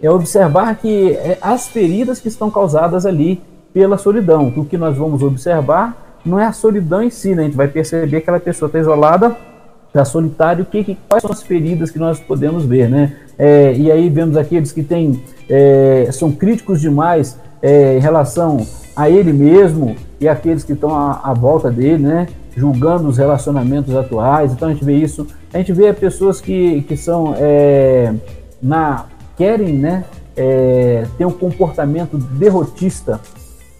é 0.00 0.10
observar 0.10 0.74
que 0.76 1.12
é, 1.14 1.36
as 1.42 1.68
feridas 1.68 2.20
que 2.20 2.28
estão 2.28 2.50
causadas 2.50 3.04
ali 3.04 3.42
pela 3.74 3.98
solidão, 3.98 4.52
o 4.56 4.64
que 4.64 4.78
nós 4.78 4.96
vamos 4.96 5.22
observar 5.22 5.96
não 6.24 6.38
é 6.38 6.46
a 6.46 6.52
solidão 6.52 7.02
em 7.02 7.10
si, 7.10 7.34
né? 7.34 7.42
a 7.42 7.44
gente 7.46 7.56
vai 7.56 7.68
perceber 7.68 8.08
que 8.08 8.16
aquela 8.16 8.40
pessoa 8.40 8.68
está 8.68 8.78
isolada 8.78 9.36
da 9.92 10.04
solitário, 10.04 10.64
que, 10.64 10.84
que, 10.84 10.98
quais 11.08 11.22
são 11.22 11.32
as 11.32 11.42
feridas 11.42 11.90
que 11.90 11.98
nós 11.98 12.20
podemos 12.20 12.64
ver, 12.64 12.88
né? 12.88 13.16
É, 13.42 13.72
e 13.74 13.90
aí 13.90 14.10
vemos 14.10 14.36
aqueles 14.36 14.70
que 14.70 14.82
têm, 14.82 15.22
é, 15.48 16.10
são 16.12 16.30
críticos 16.30 16.78
demais 16.78 17.38
é, 17.62 17.96
em 17.96 18.00
relação 18.00 18.66
a 18.94 19.08
ele 19.08 19.32
mesmo 19.32 19.96
e 20.20 20.28
aqueles 20.28 20.62
que 20.62 20.74
estão 20.74 20.94
à, 20.94 21.22
à 21.24 21.32
volta 21.32 21.70
dele, 21.70 22.02
né? 22.02 22.26
julgando 22.54 23.08
os 23.08 23.16
relacionamentos 23.16 23.96
atuais. 23.96 24.52
Então 24.52 24.68
a 24.68 24.72
gente 24.72 24.84
vê 24.84 24.94
isso. 24.94 25.26
A 25.54 25.56
gente 25.56 25.72
vê 25.72 25.90
pessoas 25.94 26.38
que, 26.38 26.82
que 26.82 26.98
são 26.98 27.34
é, 27.38 28.12
na 28.62 29.06
querem, 29.38 29.72
né, 29.72 30.04
é, 30.36 31.06
ter 31.16 31.24
um 31.24 31.30
comportamento 31.30 32.18
derrotista. 32.18 33.18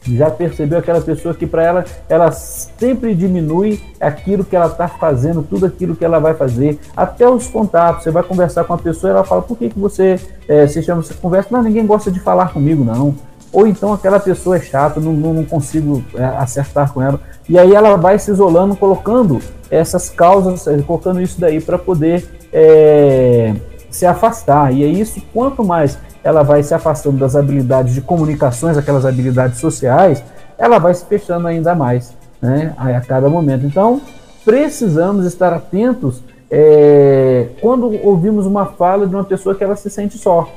Já 0.02 0.30
percebeu 0.30 0.78
aquela 0.78 1.00
pessoa 1.00 1.34
que 1.34 1.46
para 1.46 1.62
ela 1.62 1.84
ela 2.08 2.32
sempre 2.32 3.14
diminui 3.14 3.80
aquilo 4.00 4.44
que 4.44 4.56
ela 4.56 4.66
está 4.66 4.88
fazendo, 4.88 5.42
tudo 5.42 5.66
aquilo 5.66 5.94
que 5.94 6.04
ela 6.04 6.18
vai 6.18 6.34
fazer, 6.34 6.78
até 6.96 7.28
os 7.28 7.46
contatos. 7.48 8.04
Você 8.04 8.10
vai 8.10 8.22
conversar 8.22 8.64
com 8.64 8.72
a 8.72 8.78
pessoa, 8.78 9.10
ela 9.12 9.24
fala: 9.24 9.42
por 9.42 9.58
que, 9.58 9.68
que 9.68 9.78
você 9.78 10.18
é, 10.48 10.66
se 10.66 10.82
chama, 10.82 11.02
você 11.02 11.14
conversa? 11.14 11.48
Não, 11.50 11.62
ninguém 11.62 11.86
gosta 11.86 12.10
de 12.10 12.18
falar 12.20 12.52
comigo, 12.52 12.84
não 12.84 13.14
ou 13.52 13.66
então 13.66 13.92
aquela 13.92 14.20
pessoa 14.20 14.56
é 14.56 14.60
chata, 14.60 15.00
não, 15.00 15.12
não, 15.12 15.34
não 15.34 15.44
consigo 15.44 16.04
é, 16.14 16.24
acertar 16.24 16.92
com 16.92 17.02
ela. 17.02 17.20
E 17.48 17.58
aí 17.58 17.74
ela 17.74 17.96
vai 17.96 18.18
se 18.18 18.30
isolando, 18.30 18.76
colocando 18.76 19.40
essas 19.70 20.08
causas, 20.08 20.66
colocando 20.86 21.20
isso 21.20 21.40
daí 21.40 21.60
para 21.60 21.78
poder 21.78 22.24
é, 22.52 23.54
se 23.90 24.06
afastar. 24.06 24.72
E 24.72 24.84
é 24.84 24.86
isso, 24.86 25.20
quanto 25.32 25.64
mais 25.64 25.98
ela 26.22 26.42
vai 26.42 26.62
se 26.62 26.74
afastando 26.74 27.18
das 27.18 27.34
habilidades 27.34 27.94
de 27.94 28.00
comunicações, 28.00 28.76
aquelas 28.76 29.04
habilidades 29.04 29.58
sociais, 29.58 30.22
ela 30.58 30.78
vai 30.78 30.94
se 30.94 31.04
fechando 31.06 31.46
ainda 31.46 31.74
mais 31.74 32.14
né, 32.40 32.74
a, 32.76 33.00
cada 33.00 33.28
momento. 33.28 33.64
Então, 33.66 34.00
precisamos 34.44 35.26
estar 35.26 35.52
atentos 35.52 36.22
é, 36.50 37.48
quando 37.60 37.92
ouvimos 38.04 38.44
uma 38.44 38.66
fala 38.66 39.06
de 39.06 39.14
uma 39.14 39.24
pessoa 39.24 39.54
que 39.54 39.64
ela 39.64 39.76
se 39.76 39.88
sente 39.88 40.18
só. 40.18 40.48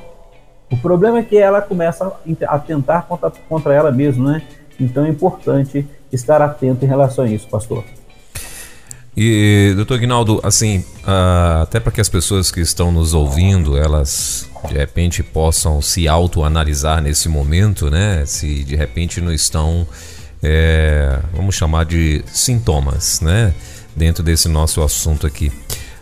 O 0.70 0.76
problema 0.76 1.18
é 1.18 1.22
que 1.22 1.36
ela 1.36 1.62
começa 1.62 2.12
a 2.48 2.58
tentar 2.58 3.02
contra, 3.02 3.32
contra 3.48 3.72
ela 3.72 3.92
mesma, 3.92 4.32
né? 4.32 4.42
Então 4.80 5.04
é 5.04 5.08
importante 5.08 5.86
estar 6.10 6.42
atento 6.42 6.84
em 6.84 6.88
relação 6.88 7.24
a 7.24 7.28
isso, 7.28 7.48
pastor. 7.48 7.84
E, 9.16 9.72
doutor 9.76 9.98
Guinaldo, 9.98 10.40
assim, 10.42 10.78
uh, 11.04 11.62
até 11.62 11.78
para 11.78 11.92
que 11.92 12.00
as 12.00 12.08
pessoas 12.08 12.50
que 12.50 12.60
estão 12.60 12.90
nos 12.90 13.14
ouvindo, 13.14 13.76
elas 13.76 14.48
de 14.68 14.74
repente 14.74 15.22
possam 15.22 15.80
se 15.80 16.08
autoanalisar 16.08 17.00
nesse 17.00 17.28
momento, 17.28 17.90
né? 17.90 18.24
Se 18.26 18.64
de 18.64 18.74
repente 18.74 19.20
não 19.20 19.32
estão, 19.32 19.86
é, 20.42 21.20
vamos 21.32 21.54
chamar 21.54 21.84
de 21.84 22.24
sintomas, 22.26 23.20
né? 23.20 23.54
Dentro 23.94 24.22
desse 24.22 24.48
nosso 24.48 24.82
assunto 24.82 25.26
aqui. 25.26 25.52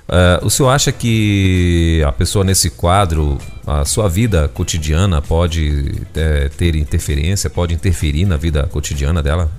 Uh, 0.09 0.45
o 0.45 0.51
senhor 0.51 0.71
acha 0.71 0.91
que 0.91 2.03
a 2.07 2.13
pessoa 2.13 2.45
nesse 2.45 2.71
quadro, 2.71 3.39
a 3.67 3.85
sua 3.85 4.09
vida 4.09 4.49
cotidiana 4.49 5.21
pode 5.23 6.03
é, 6.15 6.49
ter 6.51 6.77
interferência, 6.77 7.49
pode 7.49 7.75
interferir 7.75 8.25
na 8.25 8.37
vida 8.37 8.65
cotidiana 8.65 9.23
dela? 9.23 9.51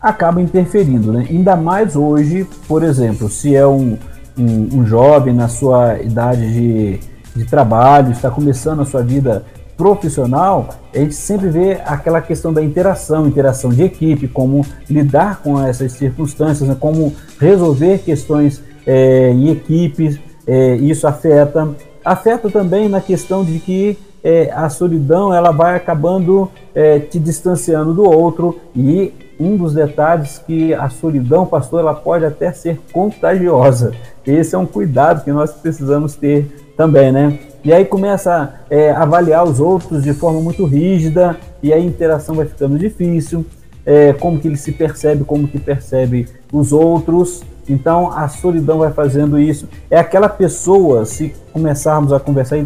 Acaba 0.00 0.40
interferindo, 0.40 1.12
né? 1.12 1.26
Ainda 1.28 1.56
mais 1.56 1.94
hoje, 1.94 2.46
por 2.66 2.82
exemplo, 2.82 3.28
se 3.28 3.54
é 3.54 3.66
um, 3.66 3.98
um, 4.38 4.78
um 4.78 4.86
jovem 4.86 5.34
na 5.34 5.48
sua 5.48 6.00
idade 6.00 6.52
de, 6.52 7.00
de 7.36 7.44
trabalho, 7.44 8.12
está 8.12 8.30
começando 8.30 8.80
a 8.80 8.84
sua 8.84 9.02
vida 9.02 9.44
profissional, 9.76 10.68
a 10.94 10.98
gente 10.98 11.14
sempre 11.14 11.48
vê 11.48 11.80
aquela 11.86 12.20
questão 12.20 12.52
da 12.52 12.62
interação, 12.62 13.26
interação 13.26 13.70
de 13.70 13.82
equipe, 13.82 14.28
como 14.28 14.64
lidar 14.88 15.40
com 15.42 15.58
essas 15.58 15.92
circunstâncias, 15.92 16.68
né? 16.68 16.76
como 16.78 17.14
resolver 17.38 17.98
questões 18.00 18.62
é, 18.86 19.30
em 19.30 19.48
equipes, 19.50 20.18
é, 20.46 20.76
isso 20.76 21.06
afeta. 21.06 21.68
Afeta 22.04 22.50
também 22.50 22.90
na 22.90 23.00
questão 23.00 23.42
de 23.42 23.58
que 23.58 23.98
é, 24.22 24.50
a 24.54 24.68
solidão 24.68 25.32
ela 25.32 25.50
vai 25.50 25.76
acabando 25.76 26.50
é, 26.74 26.98
te 26.98 27.18
distanciando 27.18 27.94
do 27.94 28.04
outro 28.04 28.58
e 28.76 29.12
um 29.40 29.56
dos 29.56 29.72
detalhes 29.72 30.38
que 30.46 30.74
a 30.74 30.90
solidão, 30.90 31.46
pastor, 31.46 31.80
ela 31.80 31.94
pode 31.94 32.24
até 32.26 32.52
ser 32.52 32.78
contagiosa. 32.92 33.92
Esse 34.26 34.54
é 34.54 34.58
um 34.58 34.66
cuidado 34.66 35.24
que 35.24 35.32
nós 35.32 35.50
precisamos 35.52 36.14
ter 36.14 36.72
também, 36.76 37.10
né? 37.10 37.38
E 37.64 37.72
aí 37.72 37.84
começa 37.84 38.54
é, 38.68 38.90
a 38.90 39.02
avaliar 39.02 39.44
os 39.44 39.58
outros 39.58 40.02
de 40.02 40.12
forma 40.12 40.40
muito 40.40 40.64
rígida 40.64 41.36
e 41.62 41.72
a 41.72 41.78
interação 41.78 42.34
vai 42.34 42.46
ficando 42.46 42.78
difícil. 42.78 43.44
É, 43.84 44.12
como 44.12 44.38
que 44.38 44.46
ele 44.46 44.58
se 44.58 44.72
percebe, 44.72 45.24
como 45.24 45.48
que 45.48 45.58
percebe 45.58 46.28
os 46.52 46.70
outros. 46.70 47.42
Então 47.68 48.12
a 48.12 48.28
solidão 48.28 48.78
vai 48.78 48.92
fazendo 48.92 49.38
isso. 49.38 49.68
É 49.90 49.98
aquela 49.98 50.28
pessoa, 50.28 51.06
se 51.06 51.34
começarmos 51.52 52.12
a 52.12 52.20
conversar 52.20 52.58
e 52.58 52.64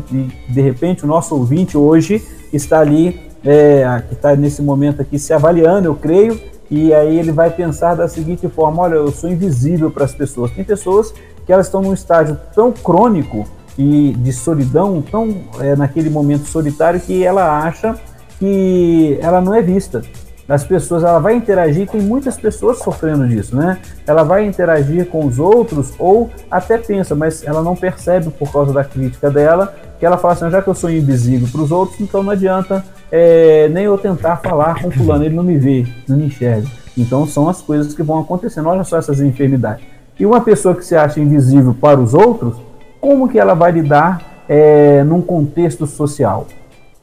de 0.48 0.60
repente 0.60 1.04
o 1.04 1.06
nosso 1.06 1.34
ouvinte 1.36 1.76
hoje 1.76 2.22
está 2.52 2.80
ali, 2.80 3.20
é, 3.44 4.02
que 4.08 4.14
está 4.14 4.34
nesse 4.34 4.62
momento 4.62 5.02
aqui 5.02 5.18
se 5.18 5.32
avaliando, 5.32 5.88
eu 5.88 5.94
creio, 5.94 6.40
e 6.74 6.94
aí 6.94 7.18
ele 7.18 7.32
vai 7.32 7.50
pensar 7.50 7.94
da 7.94 8.08
seguinte 8.08 8.48
forma: 8.48 8.82
olha, 8.82 8.94
eu 8.94 9.10
sou 9.12 9.30
invisível 9.30 9.90
para 9.90 10.04
as 10.04 10.14
pessoas. 10.14 10.50
Tem 10.50 10.64
pessoas 10.64 11.14
que 11.46 11.52
elas 11.52 11.66
estão 11.66 11.82
num 11.82 11.92
estágio 11.92 12.38
tão 12.54 12.72
crônico 12.72 13.46
e 13.76 14.12
de 14.16 14.32
solidão, 14.32 15.02
tão 15.02 15.42
é, 15.60 15.76
naquele 15.76 16.08
momento 16.10 16.46
solitário 16.46 17.00
que 17.00 17.24
ela 17.24 17.62
acha 17.62 17.94
que 18.38 19.18
ela 19.20 19.40
não 19.40 19.54
é 19.54 19.62
vista 19.62 20.02
as 20.48 20.62
pessoas, 20.62 21.02
ela 21.02 21.18
vai 21.18 21.34
interagir, 21.34 21.88
tem 21.88 22.02
muitas 22.02 22.36
pessoas 22.36 22.78
sofrendo 22.78 23.26
disso, 23.26 23.56
né? 23.56 23.78
Ela 24.06 24.22
vai 24.22 24.44
interagir 24.44 25.06
com 25.06 25.24
os 25.24 25.38
outros 25.38 25.94
ou 25.98 26.30
até 26.50 26.76
pensa, 26.76 27.14
mas 27.14 27.42
ela 27.44 27.62
não 27.62 27.74
percebe 27.74 28.30
por 28.30 28.52
causa 28.52 28.72
da 28.72 28.84
crítica 28.84 29.30
dela, 29.30 29.74
que 29.98 30.04
ela 30.04 30.18
fala 30.18 30.34
assim, 30.34 30.50
já 30.50 30.60
que 30.60 30.68
eu 30.68 30.74
sou 30.74 30.90
invisível 30.90 31.48
para 31.50 31.62
os 31.62 31.72
outros, 31.72 31.98
então 32.00 32.22
não 32.22 32.30
adianta 32.30 32.84
é, 33.16 33.68
nem 33.68 33.84
eu 33.84 33.96
tentar 33.96 34.38
falar 34.38 34.82
com 34.82 34.90
fulano, 34.90 35.24
ele 35.24 35.36
não 35.36 35.44
me 35.44 35.56
vê, 35.56 35.86
não 36.08 36.16
me 36.16 36.26
enxerga. 36.26 36.66
Então 36.98 37.24
são 37.24 37.48
as 37.48 37.62
coisas 37.62 37.94
que 37.94 38.02
vão 38.02 38.18
acontecendo, 38.18 38.68
olha 38.68 38.82
só 38.82 38.98
essas 38.98 39.20
enfermidades. 39.20 39.86
E 40.18 40.26
uma 40.26 40.40
pessoa 40.40 40.74
que 40.74 40.84
se 40.84 40.96
acha 40.96 41.20
invisível 41.20 41.72
para 41.80 42.00
os 42.00 42.12
outros, 42.12 42.56
como 43.00 43.28
que 43.28 43.38
ela 43.38 43.54
vai 43.54 43.70
lidar 43.70 44.42
é, 44.48 45.04
num 45.04 45.22
contexto 45.22 45.86
social? 45.86 46.48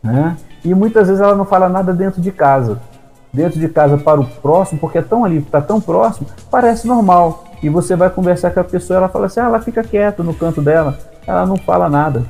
Né? 0.04 0.36
E 0.66 0.74
muitas 0.74 1.08
vezes 1.08 1.22
ela 1.22 1.34
não 1.34 1.46
fala 1.46 1.70
nada 1.70 1.94
dentro 1.94 2.22
de 2.22 2.30
casa 2.30 2.82
dentro 3.34 3.58
de 3.58 3.70
casa 3.70 3.98
para 3.98 4.20
o 4.20 4.26
próximo, 4.26 4.78
porque 4.80 4.98
é 4.98 5.02
tão 5.02 5.24
ali, 5.24 5.38
está 5.38 5.62
tão 5.62 5.80
próximo, 5.80 6.28
parece 6.50 6.86
normal. 6.86 7.46
E 7.64 7.70
você 7.70 7.96
vai 7.96 8.10
conversar 8.10 8.52
com 8.52 8.60
a 8.60 8.64
pessoa, 8.66 8.98
ela 8.98 9.08
fala 9.08 9.28
assim, 9.28 9.40
ah, 9.40 9.46
ela 9.46 9.62
fica 9.62 9.82
quieta 9.82 10.22
no 10.22 10.34
canto 10.34 10.62
dela, 10.62 10.98
ela 11.26 11.46
não 11.46 11.56
fala 11.56 11.90
nada. 11.90 12.26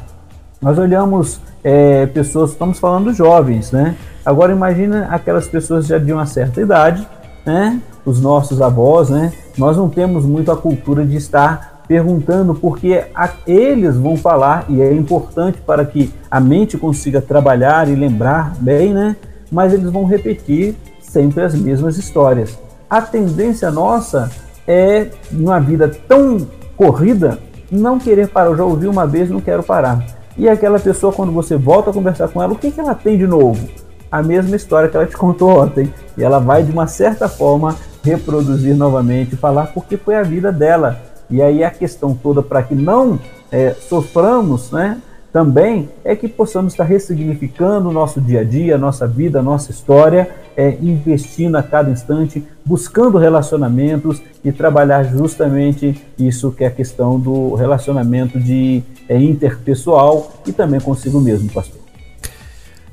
Nós 0.62 0.78
olhamos 0.78 1.42
é, 1.64 2.06
pessoas, 2.06 2.52
estamos 2.52 2.78
falando 2.78 3.12
jovens, 3.12 3.72
né? 3.72 3.96
Agora 4.24 4.52
imagina 4.52 5.08
aquelas 5.10 5.48
pessoas 5.48 5.88
já 5.88 5.98
de 5.98 6.14
uma 6.14 6.28
certa 6.28 6.62
idade, 6.62 7.08
né? 7.44 7.82
Os 8.06 8.22
nossos 8.22 8.62
avós, 8.62 9.10
né? 9.10 9.34
Nós 9.58 9.76
não 9.76 9.90
temos 9.90 10.24
muito 10.24 10.52
a 10.52 10.56
cultura 10.56 11.04
de 11.04 11.16
estar 11.16 11.82
perguntando 11.88 12.54
porque 12.54 13.04
a, 13.16 13.32
eles 13.48 13.98
vão 13.98 14.16
falar 14.16 14.66
e 14.70 14.80
é 14.84 14.94
importante 14.94 15.58
para 15.58 15.84
que 15.84 16.14
a 16.30 16.40
mente 16.40 16.78
consiga 16.78 17.20
trabalhar 17.20 17.90
e 17.90 17.96
lembrar 17.96 18.54
bem, 18.60 18.94
né? 18.94 19.16
Mas 19.52 19.74
eles 19.74 19.90
vão 19.90 20.06
repetir 20.06 20.76
sempre 21.02 21.42
as 21.44 21.56
mesmas 21.56 21.98
histórias. 21.98 22.56
A 22.88 23.02
tendência 23.02 23.72
nossa 23.72 24.30
é, 24.68 25.08
numa 25.32 25.60
vida 25.60 25.90
tão 26.08 26.48
corrida, 26.78 27.40
não 27.72 27.98
querer 27.98 28.28
parar. 28.28 28.52
Eu 28.52 28.58
já 28.58 28.64
ouvi 28.64 28.86
uma 28.86 29.08
vez, 29.08 29.28
não 29.28 29.42
quero 29.42 29.64
parar. 29.64 30.21
E 30.38 30.48
aquela 30.48 30.80
pessoa, 30.80 31.14
quando 31.14 31.32
você 31.32 31.56
volta 31.56 31.90
a 31.90 31.94
conversar 31.94 32.28
com 32.30 32.42
ela, 32.42 32.54
o 32.54 32.58
que, 32.58 32.72
que 32.72 32.80
ela 32.80 32.96
tem 32.96 33.18
de 33.18 33.28
novo? 33.28 33.68
A 34.12 34.22
mesma 34.22 34.56
história 34.56 34.90
que 34.90 34.96
ela 34.96 35.06
te 35.06 35.18
contou 35.18 35.50
ontem. 35.50 35.94
E 36.18 36.24
ela 36.24 36.40
vai, 36.40 36.64
de 36.64 36.72
uma 36.72 36.88
certa 36.88 37.28
forma, 37.28 37.76
reproduzir 38.04 38.76
novamente, 38.76 39.36
falar 39.36 39.68
porque 39.68 39.98
foi 39.98 40.16
a 40.16 40.24
vida 40.24 40.52
dela. 40.52 41.00
E 41.30 41.42
aí 41.42 41.64
a 41.64 41.70
questão 41.70 42.14
toda 42.14 42.42
para 42.42 42.64
que 42.64 42.76
não 42.76 43.20
é, 43.52 43.72
soframos, 43.74 44.72
né? 44.72 45.02
também 45.32 45.90
é 46.04 46.16
que 46.16 46.28
possamos 46.28 46.74
estar 46.74 46.84
ressignificando 46.84 47.90
o 47.90 47.94
nosso 47.94 48.20
dia 48.20 48.42
a 48.42 48.44
dia, 48.44 48.76
a 48.76 48.78
nossa 48.78 49.08
vida, 49.08 49.40
a 49.40 49.44
nossa 49.44 49.72
história, 49.72 50.30
é, 50.58 50.78
investindo 50.82 51.56
a 51.56 51.64
cada 51.64 51.90
instante, 51.90 52.44
buscando 52.66 53.18
relacionamentos 53.18 54.22
e 54.44 54.52
trabalhar 54.52 55.04
justamente 55.04 56.02
isso 56.20 56.52
que 56.52 56.64
é 56.64 56.68
a 56.68 56.72
questão 56.72 57.18
do 57.18 57.56
relacionamento 57.56 58.38
de 58.38 58.84
é, 59.12 59.22
interpessoal 59.22 60.42
e 60.48 60.54
também 60.54 60.80
consigo 60.80 61.20
mesmo, 61.20 61.50
pastor. 61.52 61.82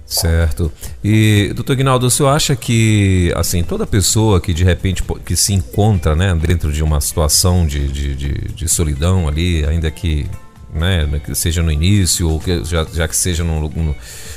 Certo. 0.05 0.73
E, 1.05 1.53
doutor 1.55 1.77
Guinaldo, 1.77 2.07
o 2.07 2.11
senhor 2.11 2.31
acha 2.31 2.57
que, 2.57 3.33
assim, 3.37 3.63
toda 3.63 3.87
pessoa 3.87 4.41
que 4.41 4.53
de 4.53 4.65
repente 4.65 5.05
que 5.25 5.37
se 5.37 5.53
encontra, 5.53 6.17
né, 6.17 6.35
dentro 6.35 6.73
de 6.73 6.83
uma 6.83 7.01
situação 7.01 7.67
de, 7.67 7.87
de, 7.87 8.17
de, 8.17 8.33
de 8.33 8.69
solidão 8.69 9.29
ali, 9.29 9.65
ainda 9.65 9.91
que 9.91 10.27
né, 10.75 11.21
que 11.25 11.35
seja 11.35 11.63
no 11.63 11.71
início 11.73 12.29
ou 12.29 12.39
que 12.39 12.63
já, 12.65 12.85
já 12.85 13.09
que 13.09 13.17
seja 13.17 13.43
num, 13.43 13.69
num, 13.69 13.95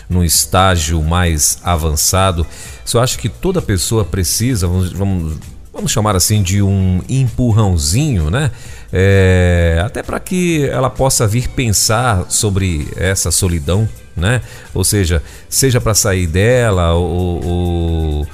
num, 0.09 0.23
estágio 0.23 1.01
mais 1.01 1.59
avançado. 1.63 2.45
Você 2.85 2.97
acha 2.97 3.17
que 3.17 3.27
toda 3.27 3.61
pessoa 3.61 4.05
precisa, 4.05 4.67
vamos, 4.67 4.91
vamos 4.93 5.37
vamos 5.73 5.91
chamar 5.91 6.15
assim 6.15 6.41
de 6.43 6.61
um 6.61 7.01
empurrãozinho, 7.07 8.29
né? 8.29 8.51
É, 8.91 9.81
até 9.85 10.03
para 10.03 10.19
que 10.19 10.67
ela 10.67 10.89
possa 10.89 11.25
vir 11.25 11.47
pensar 11.49 12.25
sobre 12.29 12.87
essa 12.97 13.31
solidão, 13.31 13.87
né? 14.15 14.41
Ou 14.73 14.83
seja, 14.83 15.23
seja 15.49 15.79
para 15.79 15.93
sair 15.93 16.27
dela 16.27 16.93
ou, 16.93 17.45
ou 17.45 18.27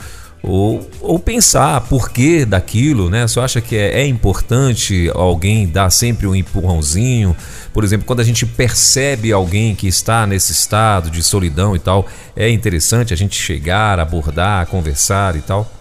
ou, 0.44 0.90
ou 1.02 1.20
pensar 1.20 1.82
por 1.82 2.10
que 2.10 2.46
daquilo, 2.46 3.10
né? 3.10 3.28
Você 3.28 3.40
acha 3.40 3.60
que 3.60 3.76
é, 3.76 4.02
é 4.02 4.08
importante 4.08 5.12
alguém 5.14 5.68
dar 5.68 5.90
sempre 5.90 6.26
um 6.26 6.34
empurrãozinho? 6.34 7.36
Por 7.74 7.84
exemplo, 7.84 8.06
quando 8.06 8.22
a 8.22 8.24
gente 8.24 8.46
percebe 8.46 9.32
alguém 9.32 9.76
que 9.76 9.88
está 9.88 10.26
nesse 10.26 10.54
estado 10.54 11.10
de 11.10 11.22
solidão 11.22 11.76
e 11.76 11.80
tal, 11.80 12.08
é 12.36 12.50
interessante 12.50 13.14
a 13.14 13.18
gente 13.18 13.36
chegar, 13.36 14.00
abordar, 14.00 14.68
conversar 14.68 15.36
e 15.36 15.42
tal? 15.42 15.77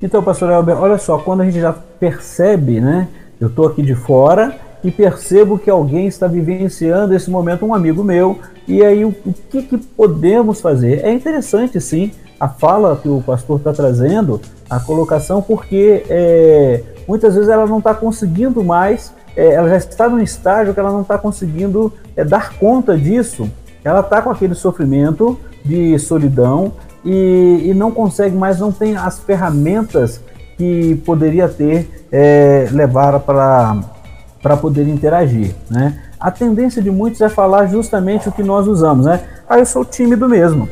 Então, 0.00 0.22
pastor 0.22 0.52
Albert, 0.52 0.80
olha 0.80 0.96
só, 0.96 1.18
quando 1.18 1.40
a 1.40 1.44
gente 1.44 1.60
já 1.60 1.72
percebe, 1.72 2.80
né? 2.80 3.08
Eu 3.40 3.48
estou 3.48 3.66
aqui 3.66 3.82
de 3.82 3.96
fora 3.96 4.54
e 4.84 4.92
percebo 4.92 5.58
que 5.58 5.68
alguém 5.68 6.06
está 6.06 6.28
vivenciando 6.28 7.14
esse 7.14 7.28
momento, 7.28 7.66
um 7.66 7.74
amigo 7.74 8.04
meu, 8.04 8.38
e 8.66 8.84
aí 8.84 9.04
o, 9.04 9.08
o 9.08 9.32
que, 9.50 9.60
que 9.62 9.76
podemos 9.76 10.60
fazer? 10.60 11.04
É 11.04 11.12
interessante 11.12 11.80
sim 11.80 12.12
a 12.38 12.48
fala 12.48 12.96
que 12.96 13.08
o 13.08 13.20
pastor 13.20 13.58
está 13.58 13.72
trazendo, 13.72 14.40
a 14.70 14.78
colocação, 14.78 15.42
porque 15.42 16.04
é, 16.08 16.80
muitas 17.08 17.34
vezes 17.34 17.48
ela 17.48 17.66
não 17.66 17.78
está 17.78 17.92
conseguindo 17.92 18.62
mais, 18.62 19.12
é, 19.36 19.54
ela 19.54 19.68
já 19.68 19.78
está 19.78 20.08
num 20.08 20.20
estágio 20.20 20.72
que 20.72 20.78
ela 20.78 20.92
não 20.92 21.02
está 21.02 21.18
conseguindo 21.18 21.92
é, 22.14 22.22
dar 22.24 22.56
conta 22.56 22.96
disso. 22.96 23.50
Ela 23.82 24.00
está 24.00 24.22
com 24.22 24.30
aquele 24.30 24.54
sofrimento 24.54 25.36
de 25.64 25.98
solidão 25.98 26.72
e, 27.04 27.62
e, 27.66 27.74
não 27.74 27.90
consegue 27.90 28.36
mais, 28.36 28.58
não 28.58 28.72
tem 28.72 28.96
as 28.96 29.18
ferramentas 29.18 30.20
que 30.56 30.96
poderia 31.04 31.48
ter 31.48 32.06
é, 32.10 32.68
levar 32.72 33.20
para 33.20 34.56
poder 34.56 34.88
interagir. 34.88 35.54
Né? 35.70 36.00
A 36.18 36.30
tendência 36.30 36.82
de 36.82 36.90
muitos 36.90 37.20
é 37.20 37.28
falar 37.28 37.66
justamente 37.66 38.28
o 38.28 38.32
que 38.32 38.42
nós 38.42 38.66
usamos, 38.66 39.06
né? 39.06 39.22
Ah, 39.48 39.58
eu 39.58 39.66
sou 39.66 39.84
tímido 39.84 40.28
mesmo. 40.28 40.68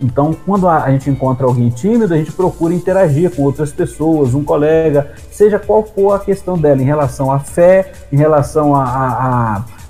Então, 0.00 0.36
quando 0.44 0.68
a 0.68 0.90
gente 0.90 1.08
encontra 1.08 1.46
alguém 1.46 1.70
tímido, 1.70 2.12
a 2.12 2.16
gente 2.16 2.32
procura 2.32 2.74
interagir 2.74 3.30
com 3.34 3.42
outras 3.42 3.72
pessoas, 3.72 4.34
um 4.34 4.44
colega, 4.44 5.12
seja 5.30 5.58
qual 5.58 5.82
for 5.84 6.12
a 6.12 6.18
questão 6.18 6.58
dela, 6.58 6.82
em 6.82 6.84
relação 6.84 7.32
à 7.32 7.38
fé, 7.38 7.92
em 8.12 8.16
relação 8.16 8.74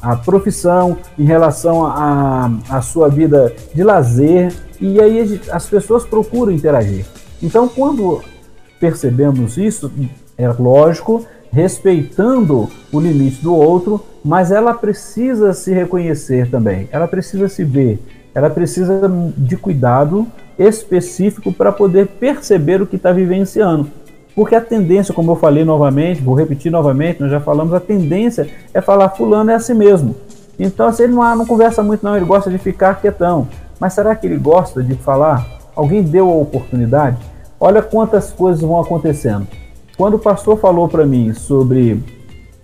à, 0.04 0.16
profissão, 0.16 0.98
em 1.18 1.24
relação 1.24 1.84
à 1.86 2.80
sua 2.82 3.08
vida 3.08 3.52
de 3.74 3.82
lazer, 3.82 4.52
e 4.80 5.00
aí 5.00 5.40
as 5.50 5.66
pessoas 5.66 6.04
procuram 6.04 6.52
interagir. 6.52 7.04
Então, 7.42 7.68
quando 7.68 8.22
percebemos 8.78 9.56
isso, 9.56 9.90
é 10.36 10.48
lógico, 10.48 11.24
respeitando 11.50 12.68
o 12.92 13.00
limite 13.00 13.42
do 13.42 13.54
outro, 13.54 14.04
mas 14.24 14.50
ela 14.50 14.74
precisa 14.74 15.52
se 15.52 15.72
reconhecer 15.72 16.50
também, 16.50 16.88
ela 16.90 17.06
precisa 17.06 17.48
se 17.48 17.62
ver, 17.62 18.00
ela 18.34 18.50
precisa 18.50 19.10
de 19.36 19.56
cuidado 19.56 20.26
específico 20.58 21.52
para 21.52 21.70
poder 21.70 22.06
perceber 22.06 22.82
o 22.82 22.86
que 22.86 22.96
está 22.96 23.12
vivenciando. 23.12 23.90
Porque 24.34 24.54
a 24.54 24.60
tendência, 24.60 25.14
como 25.14 25.30
eu 25.32 25.36
falei 25.36 25.64
novamente, 25.64 26.20
vou 26.20 26.34
repetir 26.34 26.70
novamente, 26.70 27.20
nós 27.20 27.30
já 27.30 27.40
falamos, 27.40 27.72
a 27.72 27.80
tendência 27.80 28.48
é 28.72 28.80
falar 28.80 29.10
fulano 29.10 29.50
é 29.50 29.54
assim 29.54 29.74
mesmo. 29.74 30.14
Então, 30.58 30.92
se 30.92 31.02
ele 31.04 31.12
não, 31.12 31.36
não 31.36 31.46
conversa 31.46 31.82
muito 31.82 32.04
não, 32.04 32.16
ele 32.16 32.24
gosta 32.24 32.50
de 32.50 32.58
ficar 32.58 33.00
quietão. 33.00 33.48
Mas 33.78 33.92
será 33.92 34.14
que 34.14 34.26
ele 34.26 34.36
gosta 34.36 34.82
de 34.82 34.94
falar? 34.94 35.46
Alguém 35.74 36.02
deu 36.02 36.28
a 36.28 36.34
oportunidade? 36.34 37.18
Olha 37.58 37.82
quantas 37.82 38.30
coisas 38.30 38.60
vão 38.60 38.80
acontecendo. 38.80 39.46
Quando 39.96 40.14
o 40.14 40.18
pastor 40.18 40.58
falou 40.58 40.88
para 40.88 41.06
mim 41.06 41.32
sobre, 41.32 42.02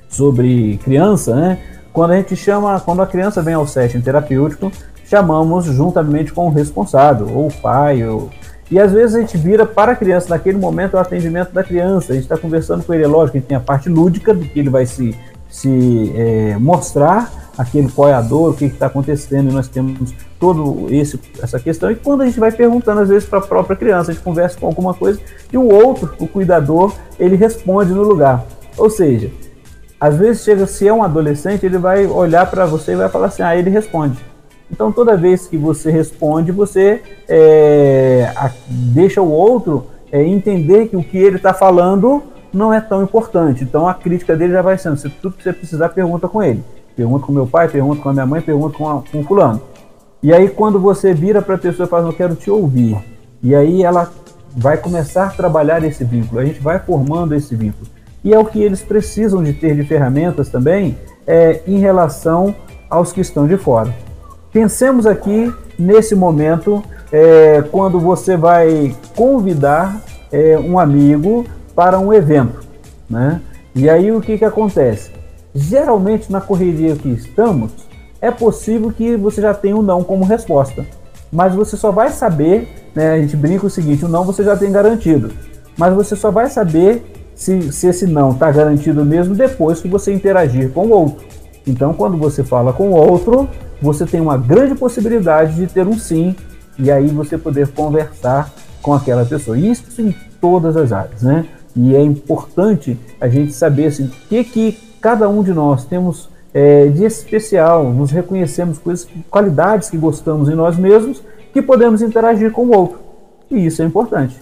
sobre 0.08 0.78
criança, 0.78 1.34
né? 1.34 1.58
Quando 1.92 2.12
a 2.12 2.16
gente 2.16 2.36
chama, 2.36 2.78
quando 2.80 3.02
a 3.02 3.06
criança 3.06 3.42
vem 3.42 3.54
ao 3.54 3.66
setting 3.66 4.00
terapêutico, 4.00 4.70
chamamos 5.04 5.64
juntamente 5.64 6.32
com 6.32 6.46
o 6.46 6.50
responsável, 6.50 7.28
ou 7.34 7.48
o 7.48 7.52
pai, 7.52 8.06
ou... 8.06 8.30
e 8.70 8.78
às 8.78 8.92
vezes 8.92 9.16
a 9.16 9.20
gente 9.20 9.36
vira 9.36 9.66
para 9.66 9.92
a 9.92 9.96
criança, 9.96 10.28
naquele 10.28 10.56
momento, 10.56 10.94
o 10.94 10.98
atendimento 10.98 11.52
da 11.52 11.64
criança, 11.64 12.12
a 12.12 12.14
gente 12.14 12.24
está 12.24 12.38
conversando 12.38 12.84
com 12.84 12.94
ele, 12.94 13.04
é 13.04 13.06
lógico, 13.06 13.36
a 13.36 13.40
gente 13.40 13.48
tem 13.48 13.56
a 13.56 13.60
parte 13.60 13.88
lúdica, 13.88 14.32
do 14.32 14.44
que 14.44 14.58
ele 14.58 14.70
vai 14.70 14.86
se, 14.86 15.16
se 15.48 16.12
é, 16.16 16.56
mostrar, 16.58 17.52
aquele 17.58 17.90
qual 17.90 18.08
é 18.08 18.14
a 18.14 18.20
dor, 18.20 18.50
o 18.50 18.54
que 18.54 18.66
está 18.66 18.86
acontecendo, 18.86 19.50
e 19.50 19.52
nós 19.52 19.68
temos 19.68 20.14
todo 20.38 20.86
esse 20.88 21.20
essa 21.42 21.58
questão, 21.58 21.90
e 21.90 21.96
quando 21.96 22.22
a 22.22 22.26
gente 22.26 22.38
vai 22.38 22.52
perguntando 22.52 23.00
às 23.00 23.08
vezes 23.08 23.28
para 23.28 23.40
a 23.40 23.42
própria 23.42 23.76
criança, 23.76 24.12
a 24.12 24.14
gente 24.14 24.22
conversa 24.22 24.58
com 24.58 24.66
alguma 24.66 24.94
coisa, 24.94 25.20
e 25.52 25.58
o 25.58 25.68
outro, 25.68 26.14
o 26.20 26.28
cuidador, 26.28 26.94
ele 27.18 27.36
responde 27.36 27.92
no 27.92 28.02
lugar. 28.02 28.46
Ou 28.78 28.88
seja, 28.88 29.30
às 30.00 30.16
vezes 30.16 30.42
chega, 30.44 30.66
se 30.66 30.88
é 30.88 30.92
um 30.92 31.02
adolescente, 31.02 31.66
ele 31.66 31.76
vai 31.76 32.06
olhar 32.06 32.48
para 32.50 32.64
você 32.64 32.92
e 32.92 32.96
vai 32.96 33.08
falar 33.08 33.26
assim, 33.26 33.42
ah, 33.42 33.54
ele 33.54 33.68
responde. 33.68 34.29
Então, 34.72 34.92
toda 34.92 35.16
vez 35.16 35.46
que 35.46 35.56
você 35.56 35.90
responde, 35.90 36.52
você 36.52 37.02
é, 37.28 38.32
a, 38.36 38.50
deixa 38.68 39.20
o 39.20 39.30
outro 39.30 39.86
é, 40.12 40.22
entender 40.22 40.88
que 40.88 40.96
o 40.96 41.02
que 41.02 41.18
ele 41.18 41.36
está 41.36 41.52
falando 41.52 42.22
não 42.52 42.72
é 42.72 42.80
tão 42.80 43.02
importante. 43.02 43.64
Então, 43.64 43.88
a 43.88 43.94
crítica 43.94 44.36
dele 44.36 44.52
já 44.52 44.62
vai 44.62 44.78
sendo: 44.78 44.96
se 44.96 45.08
tudo 45.08 45.36
que 45.36 45.42
você 45.42 45.52
precisar, 45.52 45.88
pergunta 45.90 46.28
com 46.28 46.42
ele. 46.42 46.62
Pergunta 46.94 47.26
com 47.26 47.32
meu 47.32 47.46
pai, 47.46 47.68
pergunta 47.68 48.02
com 48.02 48.08
a 48.08 48.12
minha 48.12 48.26
mãe, 48.26 48.40
pergunta 48.40 48.76
com, 48.76 48.88
a, 48.88 49.02
com 49.02 49.20
o 49.20 49.24
fulano. 49.24 49.60
E 50.22 50.32
aí, 50.32 50.48
quando 50.48 50.78
você 50.78 51.14
vira 51.14 51.40
para 51.40 51.54
a 51.54 51.58
pessoa 51.58 51.86
e 51.86 51.88
fala, 51.88 52.04
não 52.04 52.12
quero 52.12 52.34
te 52.34 52.50
ouvir, 52.50 52.98
e 53.42 53.54
aí 53.54 53.82
ela 53.82 54.10
vai 54.54 54.76
começar 54.76 55.26
a 55.26 55.30
trabalhar 55.30 55.82
esse 55.84 56.04
vínculo, 56.04 56.40
a 56.40 56.44
gente 56.44 56.60
vai 56.60 56.78
formando 56.78 57.34
esse 57.34 57.54
vínculo. 57.54 57.86
E 58.22 58.34
é 58.34 58.38
o 58.38 58.44
que 58.44 58.62
eles 58.62 58.82
precisam 58.82 59.42
de 59.42 59.52
ter 59.54 59.74
de 59.74 59.82
ferramentas 59.84 60.50
também 60.50 60.98
é, 61.26 61.62
em 61.66 61.78
relação 61.78 62.54
aos 62.90 63.12
que 63.12 63.20
estão 63.20 63.46
de 63.46 63.56
fora. 63.56 63.94
Pensemos 64.52 65.06
aqui 65.06 65.52
nesse 65.78 66.16
momento, 66.16 66.82
é, 67.12 67.62
quando 67.70 68.00
você 68.00 68.36
vai 68.36 68.94
convidar 69.14 70.02
é, 70.32 70.58
um 70.58 70.76
amigo 70.76 71.46
para 71.74 72.00
um 72.00 72.12
evento, 72.12 72.60
né? 73.08 73.40
E 73.74 73.88
aí 73.88 74.10
o 74.10 74.20
que, 74.20 74.36
que 74.36 74.44
acontece? 74.44 75.12
Geralmente 75.54 76.32
na 76.32 76.40
correria 76.40 76.96
que 76.96 77.08
estamos, 77.08 77.70
é 78.20 78.30
possível 78.32 78.90
que 78.90 79.16
você 79.16 79.40
já 79.40 79.54
tenha 79.54 79.76
um 79.76 79.82
não 79.82 80.02
como 80.02 80.24
resposta, 80.24 80.84
mas 81.32 81.54
você 81.54 81.76
só 81.76 81.92
vai 81.92 82.10
saber, 82.10 82.90
né? 82.92 83.12
A 83.12 83.20
gente 83.20 83.36
brinca 83.36 83.66
o 83.66 83.70
seguinte: 83.70 84.04
o 84.04 84.08
não 84.08 84.24
você 84.24 84.42
já 84.42 84.56
tem 84.56 84.72
garantido, 84.72 85.30
mas 85.76 85.94
você 85.94 86.16
só 86.16 86.28
vai 86.32 86.48
saber 86.48 87.30
se, 87.36 87.72
se 87.72 87.86
esse 87.86 88.04
não 88.04 88.32
está 88.32 88.50
garantido 88.50 89.04
mesmo 89.04 89.32
depois 89.32 89.80
que 89.80 89.86
você 89.86 90.12
interagir 90.12 90.70
com 90.70 90.86
o 90.86 90.90
outro. 90.90 91.24
Então, 91.64 91.94
quando 91.94 92.16
você 92.16 92.42
fala 92.42 92.72
com 92.72 92.90
o 92.90 92.94
outro, 92.96 93.48
você 93.80 94.04
tem 94.06 94.20
uma 94.20 94.36
grande 94.36 94.74
possibilidade 94.74 95.54
de 95.54 95.66
ter 95.66 95.86
um 95.86 95.98
sim 95.98 96.34
e 96.78 96.90
aí 96.90 97.08
você 97.08 97.36
poder 97.36 97.68
conversar 97.68 98.52
com 98.82 98.94
aquela 98.94 99.24
pessoa. 99.24 99.58
Isso 99.58 100.00
em 100.00 100.14
todas 100.40 100.76
as 100.76 100.92
áreas, 100.92 101.22
né? 101.22 101.46
E 101.76 101.94
é 101.94 102.02
importante 102.02 102.98
a 103.20 103.28
gente 103.28 103.52
saber 103.52 103.86
assim, 103.86 104.06
o 104.06 104.10
que, 104.28 104.44
que 104.44 104.78
cada 105.00 105.28
um 105.28 105.42
de 105.42 105.52
nós 105.52 105.84
temos 105.84 106.28
é, 106.52 106.86
de 106.88 107.04
especial, 107.04 107.92
nos 107.92 108.10
reconhecemos 108.10 108.78
coisas, 108.78 109.06
qualidades 109.30 109.88
que 109.88 109.96
gostamos 109.96 110.48
em 110.48 110.54
nós 110.54 110.76
mesmos, 110.76 111.22
que 111.52 111.62
podemos 111.62 112.02
interagir 112.02 112.50
com 112.50 112.66
o 112.66 112.76
outro. 112.76 113.00
E 113.50 113.66
isso 113.66 113.82
é 113.82 113.84
importante. 113.84 114.36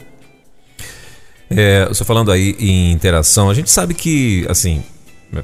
É, 1.51 1.89
falando 2.05 2.31
aí 2.31 2.57
em 2.59 2.93
interação, 2.93 3.49
a 3.49 3.55
gente 3.55 3.71
sabe 3.71 3.95
que, 3.95 4.47
assim, 4.49 4.83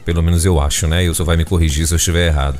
pelo 0.04 0.22
menos 0.22 0.44
eu 0.44 0.60
acho, 0.60 0.86
né? 0.86 1.04
E 1.04 1.08
o 1.08 1.14
senhor 1.14 1.26
vai 1.26 1.36
me 1.36 1.44
corrigir 1.44 1.86
se 1.86 1.94
eu 1.94 1.96
estiver 1.96 2.26
errado. 2.26 2.58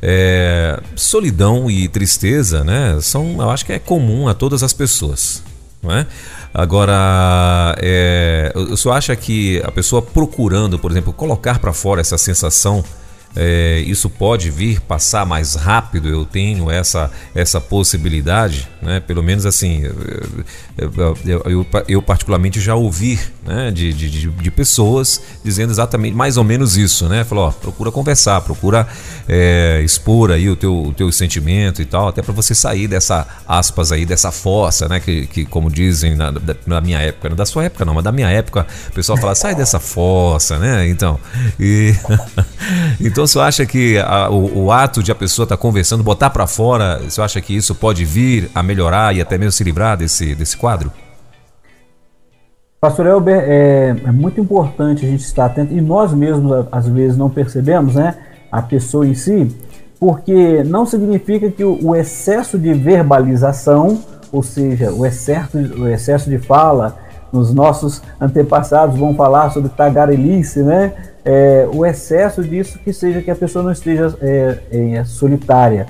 É, 0.00 0.80
solidão 0.94 1.70
e 1.70 1.88
tristeza, 1.88 2.62
né? 2.62 2.98
São, 3.00 3.36
eu 3.40 3.50
acho 3.50 3.66
que 3.66 3.72
é 3.72 3.78
comum 3.78 4.28
a 4.28 4.34
todas 4.34 4.62
as 4.62 4.72
pessoas, 4.72 5.42
não 5.82 5.92
é? 5.92 6.06
Agora, 6.52 7.76
é, 7.80 8.52
o 8.54 8.76
senhor 8.76 8.94
acha 8.94 9.14
que 9.14 9.60
a 9.64 9.70
pessoa 9.70 10.00
procurando, 10.00 10.78
por 10.78 10.90
exemplo, 10.90 11.12
colocar 11.12 11.58
para 11.58 11.72
fora 11.72 12.00
essa 12.00 12.16
sensação 12.16 12.84
é, 13.36 13.80
isso 13.86 14.08
pode 14.10 14.50
vir 14.50 14.80
passar 14.80 15.24
mais 15.24 15.54
rápido, 15.54 16.08
eu 16.08 16.24
tenho 16.24 16.70
essa, 16.70 17.10
essa 17.34 17.60
possibilidade, 17.60 18.68
né? 18.82 19.00
pelo 19.00 19.22
menos 19.22 19.46
assim, 19.46 19.82
eu, 20.76 21.16
eu, 21.24 21.42
eu, 21.44 21.66
eu 21.86 22.02
particularmente 22.02 22.60
já 22.60 22.74
ouvi 22.74 23.18
né? 23.46 23.70
de, 23.70 23.92
de, 23.92 24.28
de, 24.28 24.50
pessoas 24.50 25.20
dizendo 25.44 25.70
exatamente 25.70 26.16
mais 26.16 26.36
ou 26.36 26.44
menos 26.44 26.76
isso, 26.76 27.08
né? 27.08 27.22
Falou, 27.24 27.48
ó, 27.48 27.50
procura 27.50 27.92
conversar, 27.92 28.40
procura 28.40 28.86
é, 29.28 29.80
expor 29.84 30.30
aí 30.30 30.48
o 30.50 30.56
teu, 30.56 30.86
o 30.86 30.92
teu 30.92 31.10
sentimento 31.12 31.80
e 31.80 31.84
tal, 31.84 32.08
até 32.08 32.22
para 32.22 32.32
você 32.32 32.54
sair 32.54 32.88
dessa 32.88 33.26
aspas 33.46 33.92
aí, 33.92 34.04
dessa 34.04 34.32
fossa, 34.32 34.88
né? 34.88 35.00
Que, 35.00 35.26
que 35.26 35.44
como 35.44 35.70
dizem 35.70 36.16
na, 36.16 36.32
na 36.66 36.80
minha 36.80 36.98
época, 36.98 37.28
não 37.28 37.36
da 37.36 37.46
sua 37.46 37.64
época 37.64 37.84
não, 37.84 37.94
mas 37.94 38.04
da 38.04 38.12
minha 38.12 38.28
época, 38.28 38.66
o 38.88 38.92
pessoal 38.92 39.16
fala, 39.18 39.34
sai 39.34 39.54
dessa 39.54 39.78
fossa, 39.78 40.58
né? 40.58 40.88
Então, 40.88 41.20
e, 41.58 41.94
então 43.00 43.17
você 43.26 43.38
acha 43.38 43.66
que 43.66 43.98
a, 43.98 44.30
o, 44.30 44.64
o, 44.64 44.72
ato 44.72 45.02
de 45.02 45.10
a 45.10 45.14
pessoa 45.14 45.44
estar 45.44 45.56
tá 45.56 45.60
conversando, 45.60 46.02
botar 46.02 46.30
para 46.30 46.46
fora, 46.46 47.00
você 47.02 47.20
acha 47.20 47.40
que 47.40 47.56
isso 47.56 47.74
pode 47.74 48.04
vir 48.04 48.50
a 48.54 48.62
melhorar 48.62 49.14
e 49.14 49.20
até 49.20 49.36
mesmo 49.36 49.52
se 49.52 49.64
livrar 49.64 49.96
desse, 49.96 50.34
desse 50.34 50.56
quadro? 50.56 50.92
Pastor 52.80 53.06
Elber, 53.06 53.42
é, 53.44 53.96
é, 54.04 54.12
muito 54.12 54.40
importante 54.40 55.04
a 55.04 55.08
gente 55.08 55.24
estar 55.24 55.46
atento, 55.46 55.74
e 55.74 55.80
nós 55.80 56.14
mesmos 56.14 56.66
às 56.70 56.86
vezes 56.86 57.18
não 57.18 57.28
percebemos, 57.28 57.96
né, 57.96 58.16
a 58.52 58.62
pessoa 58.62 59.04
em 59.04 59.14
si, 59.14 59.52
porque 59.98 60.62
não 60.62 60.86
significa 60.86 61.50
que 61.50 61.64
o, 61.64 61.76
o 61.82 61.96
excesso 61.96 62.56
de 62.56 62.72
verbalização, 62.72 64.00
ou 64.30 64.44
seja, 64.44 64.92
o 64.92 65.04
excesso, 65.04 65.58
o 65.58 65.88
excesso 65.88 66.30
de 66.30 66.38
fala, 66.38 66.96
nos 67.32 67.52
nossos 67.52 68.00
antepassados 68.20 68.96
vão 68.96 69.12
falar 69.12 69.50
sobre 69.50 69.70
tagarelice, 69.70 70.62
né, 70.62 70.92
é, 71.30 71.68
o 71.70 71.84
excesso 71.84 72.42
disso 72.42 72.78
que 72.78 72.90
seja 72.90 73.20
que 73.20 73.30
a 73.30 73.36
pessoa 73.36 73.62
não 73.62 73.70
esteja 73.70 74.16
é, 74.22 74.58
é, 74.70 75.04
solitária. 75.04 75.86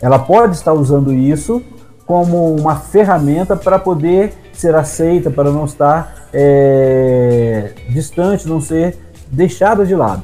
Ela 0.00 0.16
pode 0.16 0.54
estar 0.54 0.72
usando 0.72 1.12
isso 1.12 1.60
como 2.06 2.54
uma 2.54 2.76
ferramenta 2.76 3.56
para 3.56 3.80
poder 3.80 4.32
ser 4.52 4.76
aceita, 4.76 5.28
para 5.28 5.50
não 5.50 5.64
estar 5.64 6.28
é, 6.32 7.72
distante, 7.88 8.46
não 8.46 8.60
ser 8.60 8.96
deixada 9.28 9.84
de 9.84 9.92
lado. 9.92 10.22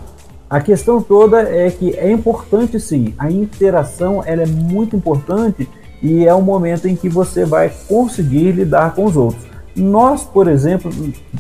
A 0.48 0.61
questão 0.61 1.03
toda 1.03 1.40
é 1.40 1.68
que 1.68 1.96
é 1.96 2.12
importante 2.12 2.79
sim, 2.79 3.14
a 3.18 3.29
interação 3.29 4.22
ela 4.25 4.42
é 4.42 4.46
muito 4.46 4.94
importante 4.94 5.68
e 6.01 6.25
é 6.25 6.33
um 6.33 6.42
momento 6.42 6.87
em 6.87 6.94
que 6.94 7.09
você 7.09 7.44
vai 7.44 7.72
conseguir 7.88 8.53
lidar 8.53 8.94
com 8.94 9.07
os 9.07 9.16
outros. 9.16 9.44
Nós, 9.75 10.22
por 10.22 10.46
exemplo, 10.46 10.88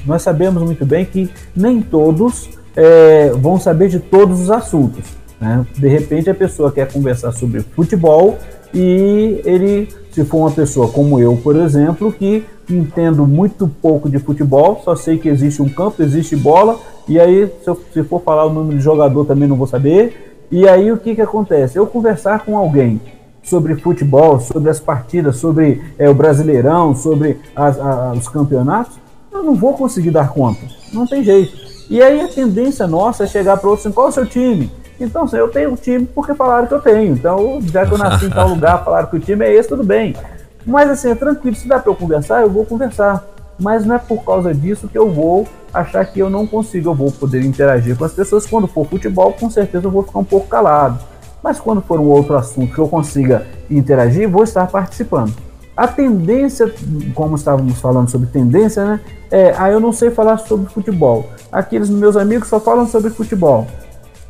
nós 0.04 0.22
sabemos 0.22 0.60
muito 0.64 0.84
bem 0.84 1.04
que 1.04 1.30
nem 1.54 1.80
todos 1.80 2.61
é, 2.76 3.30
vão 3.30 3.58
saber 3.58 3.88
de 3.88 3.98
todos 3.98 4.40
os 4.40 4.50
assuntos. 4.50 5.04
Né? 5.40 5.66
De 5.76 5.88
repente 5.88 6.30
a 6.30 6.34
pessoa 6.34 6.70
quer 6.70 6.90
conversar 6.92 7.32
sobre 7.32 7.60
futebol 7.60 8.38
e 8.72 9.40
ele, 9.44 9.88
se 10.10 10.24
for 10.24 10.38
uma 10.38 10.50
pessoa 10.50 10.88
como 10.88 11.18
eu, 11.20 11.36
por 11.36 11.56
exemplo, 11.56 12.12
que 12.12 12.44
entendo 12.70 13.26
muito 13.26 13.68
pouco 13.68 14.08
de 14.08 14.18
futebol, 14.18 14.80
só 14.84 14.94
sei 14.94 15.18
que 15.18 15.28
existe 15.28 15.60
um 15.60 15.68
campo, 15.68 16.02
existe 16.02 16.36
bola, 16.36 16.78
e 17.08 17.18
aí 17.18 17.50
se, 17.62 17.68
eu, 17.68 17.78
se 17.92 18.02
for 18.04 18.22
falar 18.22 18.46
o 18.46 18.52
nome 18.52 18.76
de 18.76 18.80
jogador 18.80 19.24
também 19.24 19.48
não 19.48 19.56
vou 19.56 19.66
saber. 19.66 20.36
E 20.50 20.68
aí 20.68 20.92
o 20.92 20.98
que, 20.98 21.14
que 21.14 21.20
acontece? 21.20 21.78
Eu 21.78 21.86
conversar 21.86 22.44
com 22.44 22.56
alguém 22.56 23.00
sobre 23.42 23.74
futebol, 23.74 24.38
sobre 24.38 24.70
as 24.70 24.78
partidas, 24.78 25.36
sobre 25.36 25.82
é, 25.98 26.08
o 26.08 26.14
Brasileirão, 26.14 26.94
sobre 26.94 27.38
as, 27.56 27.78
a, 27.78 28.12
os 28.12 28.28
campeonatos, 28.28 28.96
eu 29.32 29.42
não 29.42 29.54
vou 29.54 29.74
conseguir 29.74 30.10
dar 30.10 30.28
conta. 30.32 30.60
Não 30.92 31.06
tem 31.06 31.24
jeito. 31.24 31.71
E 31.92 32.02
aí 32.02 32.22
a 32.22 32.26
tendência 32.26 32.86
nossa 32.86 33.24
é 33.24 33.26
chegar 33.26 33.58
para 33.58 33.68
outro 33.68 33.84
assim, 33.84 33.92
qual 33.92 34.06
é 34.06 34.08
o 34.08 34.12
seu 34.12 34.24
time? 34.24 34.72
Então, 34.98 35.24
assim, 35.24 35.36
eu 35.36 35.48
tenho 35.48 35.72
um 35.72 35.76
time 35.76 36.06
porque 36.06 36.32
falaram 36.32 36.66
que 36.66 36.72
eu 36.72 36.80
tenho. 36.80 37.12
Então, 37.12 37.60
já 37.70 37.84
que 37.84 37.92
eu 37.92 37.98
nasci 37.98 38.24
em 38.24 38.30
tal 38.30 38.48
lugar, 38.54 38.82
falaram 38.82 39.08
que 39.08 39.16
o 39.16 39.20
time 39.20 39.44
é 39.44 39.52
esse, 39.52 39.68
tudo 39.68 39.84
bem. 39.84 40.16
Mas 40.64 40.88
assim, 40.88 41.10
é 41.10 41.14
tranquilo, 41.14 41.54
se 41.54 41.68
dá 41.68 41.78
para 41.78 41.92
eu 41.92 41.94
conversar, 41.94 42.40
eu 42.40 42.48
vou 42.48 42.64
conversar. 42.64 43.22
Mas 43.60 43.84
não 43.84 43.96
é 43.96 43.98
por 43.98 44.24
causa 44.24 44.54
disso 44.54 44.88
que 44.88 44.96
eu 44.96 45.10
vou 45.10 45.46
achar 45.70 46.02
que 46.06 46.18
eu 46.18 46.30
não 46.30 46.46
consigo, 46.46 46.88
eu 46.88 46.94
vou 46.94 47.12
poder 47.12 47.44
interagir 47.44 47.94
com 47.94 48.06
as 48.06 48.14
pessoas. 48.14 48.46
Quando 48.46 48.66
for 48.66 48.86
futebol, 48.86 49.30
com 49.34 49.50
certeza 49.50 49.86
eu 49.86 49.90
vou 49.90 50.02
ficar 50.02 50.20
um 50.20 50.24
pouco 50.24 50.48
calado. 50.48 50.98
Mas 51.42 51.60
quando 51.60 51.82
for 51.82 52.00
um 52.00 52.06
outro 52.06 52.34
assunto 52.38 52.72
que 52.72 52.78
eu 52.78 52.88
consiga 52.88 53.46
interagir, 53.70 54.26
vou 54.26 54.44
estar 54.44 54.66
participando. 54.66 55.34
A 55.76 55.88
tendência, 55.88 56.72
como 57.14 57.36
estávamos 57.36 57.80
falando 57.80 58.10
sobre 58.10 58.28
tendência, 58.28 58.84
né? 58.84 59.00
É, 59.30 59.54
ah, 59.56 59.70
eu 59.70 59.80
não 59.80 59.92
sei 59.92 60.10
falar 60.10 60.36
sobre 60.38 60.66
futebol. 60.70 61.30
Aqueles 61.50 61.88
meus 61.88 62.16
amigos 62.16 62.48
só 62.48 62.60
falam 62.60 62.86
sobre 62.86 63.10
futebol. 63.10 63.66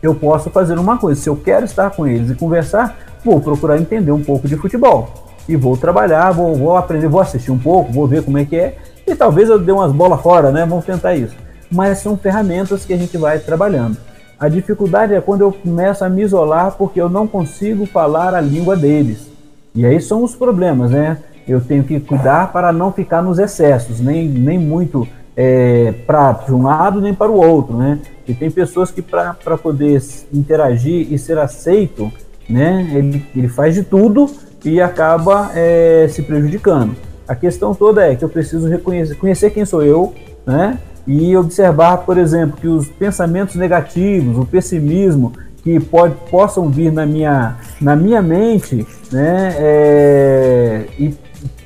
Eu 0.00 0.14
posso 0.14 0.50
fazer 0.50 0.78
uma 0.78 0.98
coisa, 0.98 1.20
se 1.20 1.28
eu 1.28 1.36
quero 1.36 1.64
estar 1.64 1.90
com 1.90 2.06
eles 2.06 2.30
e 2.30 2.34
conversar, 2.34 2.96
vou 3.24 3.40
procurar 3.40 3.78
entender 3.78 4.12
um 4.12 4.22
pouco 4.22 4.46
de 4.46 4.56
futebol 4.56 5.08
e 5.48 5.56
vou 5.56 5.76
trabalhar, 5.76 6.30
vou, 6.30 6.54
vou 6.54 6.76
aprender, 6.76 7.08
vou 7.08 7.20
assistir 7.20 7.50
um 7.50 7.58
pouco, 7.58 7.92
vou 7.92 8.06
ver 8.06 8.22
como 8.22 8.38
é 8.38 8.44
que 8.44 8.56
é 8.56 8.76
e 9.06 9.14
talvez 9.14 9.48
eu 9.48 9.58
dê 9.58 9.72
umas 9.72 9.92
bolas 9.92 10.20
fora, 10.20 10.52
né? 10.52 10.64
Vamos 10.64 10.84
tentar 10.84 11.14
isso. 11.14 11.34
Mas 11.70 11.98
são 11.98 12.16
ferramentas 12.16 12.84
que 12.84 12.92
a 12.92 12.96
gente 12.96 13.16
vai 13.16 13.38
trabalhando. 13.38 13.96
A 14.38 14.48
dificuldade 14.48 15.14
é 15.14 15.20
quando 15.20 15.42
eu 15.42 15.52
começo 15.52 16.04
a 16.04 16.08
me 16.08 16.22
isolar 16.22 16.72
porque 16.76 17.00
eu 17.00 17.08
não 17.08 17.26
consigo 17.26 17.86
falar 17.86 18.34
a 18.34 18.40
língua 18.40 18.76
deles. 18.76 19.30
E 19.74 19.86
aí 19.86 20.00
são 20.00 20.22
os 20.22 20.34
problemas, 20.34 20.90
né? 20.90 21.18
Eu 21.46 21.60
tenho 21.60 21.82
que 21.84 21.98
cuidar 22.00 22.52
para 22.52 22.72
não 22.72 22.92
ficar 22.92 23.22
nos 23.22 23.38
excessos, 23.38 24.00
nem, 24.00 24.28
nem 24.28 24.58
muito 24.58 25.06
é, 25.36 25.92
para 26.06 26.44
um 26.50 26.62
lado 26.62 27.00
nem 27.00 27.14
para 27.14 27.30
o 27.30 27.36
outro, 27.36 27.76
né? 27.76 27.98
E 28.26 28.34
tem 28.34 28.50
pessoas 28.50 28.90
que 28.90 29.02
para 29.02 29.34
poder 29.60 30.00
interagir 30.32 31.12
e 31.12 31.18
ser 31.18 31.38
aceito, 31.38 32.12
né? 32.48 32.90
Ele, 32.92 33.24
ele 33.34 33.48
faz 33.48 33.74
de 33.74 33.82
tudo 33.82 34.30
e 34.64 34.80
acaba 34.80 35.50
é, 35.54 36.06
se 36.08 36.22
prejudicando. 36.22 36.94
A 37.26 37.34
questão 37.34 37.74
toda 37.74 38.06
é 38.06 38.14
que 38.14 38.24
eu 38.24 38.28
preciso 38.28 38.68
reconhecer, 38.68 39.14
conhecer 39.16 39.50
quem 39.50 39.64
sou 39.64 39.82
eu, 39.82 40.12
né? 40.46 40.78
E 41.06 41.36
observar, 41.36 41.98
por 41.98 42.16
exemplo, 42.16 42.56
que 42.60 42.68
os 42.68 42.86
pensamentos 42.88 43.56
negativos, 43.56 44.38
o 44.38 44.46
pessimismo 44.46 45.32
que 45.64 45.80
pode, 45.80 46.14
possam 46.30 46.68
vir 46.68 46.92
na 46.92 47.06
minha, 47.06 47.56
na 47.80 47.96
minha 47.96 48.20
mente, 48.20 48.86
né? 49.10 49.54
É, 49.58 50.86
e 50.98 51.14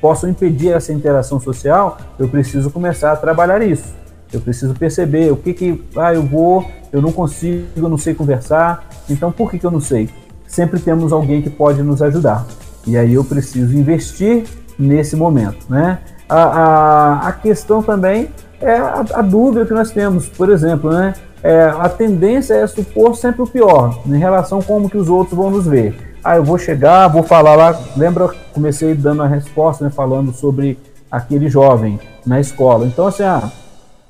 possam 0.00 0.30
impedir 0.30 0.72
essa 0.72 0.92
interação 0.92 1.40
social, 1.40 1.98
eu 2.18 2.28
preciso 2.28 2.70
começar 2.70 3.12
a 3.12 3.16
trabalhar 3.16 3.62
isso. 3.62 3.94
Eu 4.32 4.40
preciso 4.40 4.74
perceber 4.74 5.32
o 5.32 5.37
que 5.37 5.52
que, 5.52 5.85
ah, 5.96 6.12
eu 6.12 6.22
vou, 6.22 6.68
eu 6.92 7.00
não 7.00 7.12
consigo, 7.12 7.66
eu 7.76 7.88
não 7.88 7.96
sei 7.98 8.14
conversar. 8.14 8.88
Então, 9.09 9.30
por 9.30 9.50
que 9.50 9.59
que 9.59 9.66
eu 9.66 9.70
não 9.70 9.80
sei? 9.80 10.09
Sempre 10.46 10.80
temos 10.80 11.12
alguém 11.12 11.42
que 11.42 11.50
pode 11.50 11.82
nos 11.82 12.02
ajudar. 12.02 12.46
E 12.87 12.96
aí 12.96 13.14
eu 13.14 13.24
preciso 13.24 13.76
investir 13.76 14.44
nesse 14.78 15.16
momento, 15.16 15.66
né? 15.68 15.98
A, 16.28 16.42
a, 16.42 17.28
a 17.28 17.32
questão 17.32 17.82
também 17.82 18.28
é 18.61 18.76
a, 18.76 19.04
a, 19.14 19.22
dúvida 19.22 19.64
que 19.64 19.72
nós 19.72 19.90
temos, 19.90 20.28
por 20.28 20.50
exemplo, 20.50 20.90
né? 20.90 21.14
É, 21.42 21.64
a 21.64 21.88
tendência 21.88 22.54
é 22.54 22.66
supor 22.66 23.14
sempre 23.14 23.42
o 23.42 23.46
pior 23.46 24.00
em 24.06 24.18
relação 24.18 24.59
a 24.59 24.62
como 24.62 24.90
que 24.90 24.96
os 24.96 25.09
outros 25.09 25.37
vão 25.37 25.50
nos 25.50 25.66
ver. 25.66 26.15
Ah, 26.26 26.34
eu 26.34 26.42
vou 26.42 26.58
chegar, 26.58 27.06
vou 27.06 27.22
falar 27.22 27.54
lá. 27.54 27.80
Lembra, 27.96 28.34
comecei 28.52 28.96
dando 28.96 29.22
a 29.22 29.28
resposta, 29.28 29.84
né, 29.84 29.90
falando 29.90 30.32
sobre 30.32 30.76
aquele 31.08 31.48
jovem 31.48 32.00
na 32.26 32.40
escola. 32.40 32.84
Então, 32.84 33.06
assim, 33.06 33.22
ah, 33.22 33.48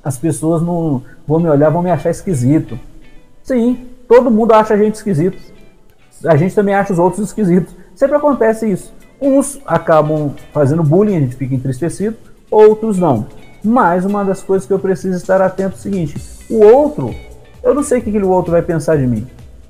as 0.03 0.17
pessoas 0.17 0.63
não 0.63 1.03
vão 1.27 1.39
me 1.39 1.47
olhar, 1.47 1.69
vão 1.69 1.83
me 1.83 1.91
achar 1.91 2.09
esquisito. 2.09 2.79
Sim, 3.43 3.85
todo 4.07 4.31
mundo 4.31 4.53
acha 4.53 4.73
a 4.73 4.77
gente 4.77 4.95
esquisito. 4.95 5.37
A 6.25 6.35
gente 6.35 6.55
também 6.55 6.73
acha 6.73 6.91
os 6.91 6.97
outros 6.97 7.27
esquisitos. 7.27 7.75
Sempre 7.93 8.17
acontece 8.17 8.67
isso. 8.67 8.91
Uns 9.21 9.61
acabam 9.63 10.33
fazendo 10.51 10.81
bullying, 10.81 11.17
a 11.17 11.19
gente 11.19 11.35
fica 11.35 11.53
entristecido, 11.53 12.17
outros 12.49 12.97
não. 12.97 13.27
Mas 13.63 14.05
uma 14.05 14.25
das 14.25 14.41
coisas 14.41 14.67
que 14.67 14.73
eu 14.73 14.79
preciso 14.79 15.15
estar 15.15 15.39
atento 15.39 15.75
é 15.75 15.77
o 15.77 15.81
seguinte: 15.81 16.15
o 16.49 16.65
outro, 16.65 17.13
eu 17.61 17.75
não 17.75 17.83
sei 17.83 17.99
o 17.99 18.01
que 18.01 18.09
o 18.17 18.29
outro 18.29 18.53
vai 18.53 18.63
pensar 18.63 18.97
de 18.97 19.05
mim. 19.05 19.27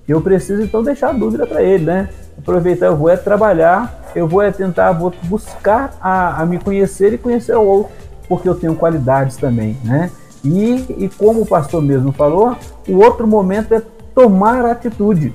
Eu 0.08 0.22
preciso 0.22 0.62
então 0.62 0.82
deixar 0.82 1.10
a 1.10 1.13
dúvida 1.13 1.46
para 1.46 1.62
ele, 1.62 1.86
né? 1.86 2.10
Aproveitar, 2.38 2.86
eu 2.86 2.96
vou 2.96 3.10
é 3.10 3.17
trabalhar, 3.17 4.02
eu 4.15 4.28
vou 4.28 4.41
é 4.41 4.52
tentar, 4.52 4.91
vou 4.93 5.13
buscar 5.24 5.98
a, 6.00 6.41
a 6.41 6.46
me 6.46 6.60
conhecer 6.60 7.13
e 7.13 7.17
conhecer 7.17 7.56
o 7.58 7.62
outro, 7.62 7.91
porque 8.28 8.48
eu 8.48 8.56
tenho 8.56 8.76
qualidades 8.76 9.36
também, 9.36 9.78
né? 9.84 10.12
E, 10.43 10.86
e 10.98 11.10
como 11.17 11.41
o 11.41 11.46
pastor 11.46 11.82
mesmo 11.82 12.12
falou, 12.12 12.56
o 12.88 12.98
outro 12.98 13.28
momento 13.28 13.74
é 13.74 13.82
tomar 14.15 14.65
atitude, 14.65 15.34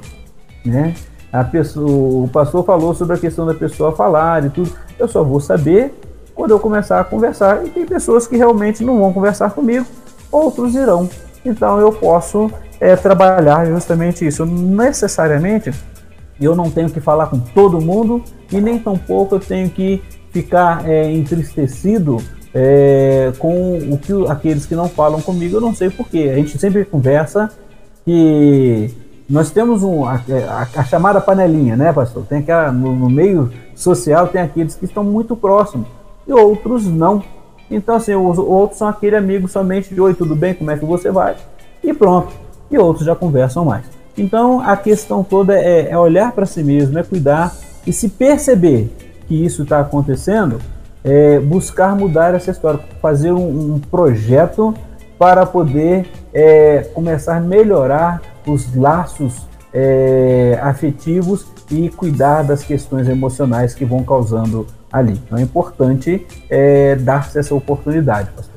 né? 0.64 0.94
A 1.32 1.44
pessoa, 1.44 2.24
o 2.24 2.28
pastor 2.28 2.64
falou 2.64 2.94
sobre 2.94 3.16
a 3.16 3.18
questão 3.18 3.46
da 3.46 3.54
pessoa 3.54 3.92
falar 3.92 4.44
e 4.44 4.50
tudo. 4.50 4.72
Eu 4.98 5.08
só 5.08 5.24
vou 5.24 5.40
saber 5.40 5.94
quando 6.34 6.50
eu 6.50 6.60
começar 6.60 7.00
a 7.00 7.04
conversar. 7.04 7.64
E 7.64 7.70
tem 7.70 7.86
pessoas 7.86 8.26
que 8.26 8.36
realmente 8.36 8.84
não 8.84 8.98
vão 8.98 9.12
conversar 9.12 9.50
comigo, 9.50 9.86
outros 10.30 10.74
irão. 10.74 11.08
Então 11.44 11.80
eu 11.80 11.92
posso 11.92 12.50
é, 12.82 12.96
trabalhar 12.96 13.64
justamente 13.66 14.26
isso. 14.26 14.44
Necessariamente 14.44 15.72
eu 16.40 16.56
não 16.56 16.68
tenho 16.68 16.90
que 16.90 17.00
falar 17.00 17.28
com 17.28 17.38
todo 17.38 17.80
mundo 17.80 18.24
e 18.50 18.60
nem 18.60 18.76
tampouco 18.76 19.36
eu 19.36 19.40
tenho 19.40 19.70
que 19.70 20.02
ficar 20.32 20.88
é, 20.88 21.08
entristecido 21.12 22.16
é, 22.52 23.32
com 23.38 23.78
o 23.78 23.96
que 23.96 24.12
aqueles 24.28 24.66
que 24.66 24.74
não 24.74 24.88
falam 24.88 25.22
comigo. 25.22 25.58
Eu 25.58 25.60
não 25.60 25.72
sei 25.72 25.90
porquê. 25.90 26.28
A 26.32 26.34
gente 26.34 26.58
sempre 26.58 26.84
conversa 26.84 27.50
que 28.04 28.90
nós 29.30 29.52
temos 29.52 29.84
um, 29.84 30.04
a, 30.04 30.14
a, 30.16 30.80
a, 30.80 30.84
chamada 30.84 31.20
panelinha, 31.20 31.76
né, 31.76 31.92
pastor? 31.92 32.26
Tem 32.26 32.38
aquela, 32.38 32.72
no, 32.72 32.96
no, 32.96 33.08
meio 33.08 33.52
social 33.76 34.26
tem 34.26 34.42
aqueles 34.42 34.74
que 34.74 34.86
estão 34.86 35.04
muito 35.04 35.36
próximos 35.36 35.86
e 36.26 36.32
outros 36.32 36.84
não. 36.88 37.22
Então, 37.70 37.94
assim, 37.94 38.16
os 38.16 38.38
outros 38.38 38.78
são 38.78 38.88
aquele 38.88 39.14
amigo 39.14 39.46
somente 39.46 39.94
de 39.94 40.00
oi, 40.00 40.14
tudo 40.14 40.34
bem, 40.34 40.52
como 40.52 40.72
é 40.72 40.76
que 40.76 40.84
você 40.84 41.12
vai? 41.12 41.36
E 41.84 41.94
pronto. 41.94 42.42
E 42.72 42.78
outros 42.78 43.06
já 43.06 43.14
conversam 43.14 43.64
mais. 43.64 43.84
Então, 44.16 44.60
a 44.60 44.76
questão 44.76 45.22
toda 45.22 45.54
é, 45.54 45.90
é 45.90 45.98
olhar 45.98 46.32
para 46.32 46.46
si 46.46 46.62
mesmo, 46.62 46.98
é 46.98 47.02
cuidar 47.02 47.54
e 47.86 47.92
se 47.92 48.08
perceber 48.08 48.90
que 49.26 49.44
isso 49.44 49.62
está 49.62 49.80
acontecendo, 49.80 50.58
é 51.04 51.38
buscar 51.38 51.96
mudar 51.96 52.34
essa 52.34 52.50
história, 52.50 52.80
fazer 53.00 53.32
um, 53.32 53.74
um 53.74 53.78
projeto 53.78 54.74
para 55.18 55.46
poder 55.46 56.08
é, 56.32 56.80
começar 56.94 57.36
a 57.36 57.40
melhorar 57.40 58.20
os 58.46 58.74
laços 58.74 59.46
é, 59.72 60.58
afetivos 60.62 61.46
e 61.70 61.88
cuidar 61.88 62.42
das 62.42 62.62
questões 62.62 63.08
emocionais 63.08 63.74
que 63.74 63.84
vão 63.84 64.02
causando 64.02 64.66
ali. 64.92 65.12
Então 65.24 65.38
é 65.38 65.42
importante 65.42 66.26
é, 66.50 66.96
dar-se 66.96 67.38
essa 67.38 67.54
oportunidade, 67.54 68.30
pastor. 68.30 68.51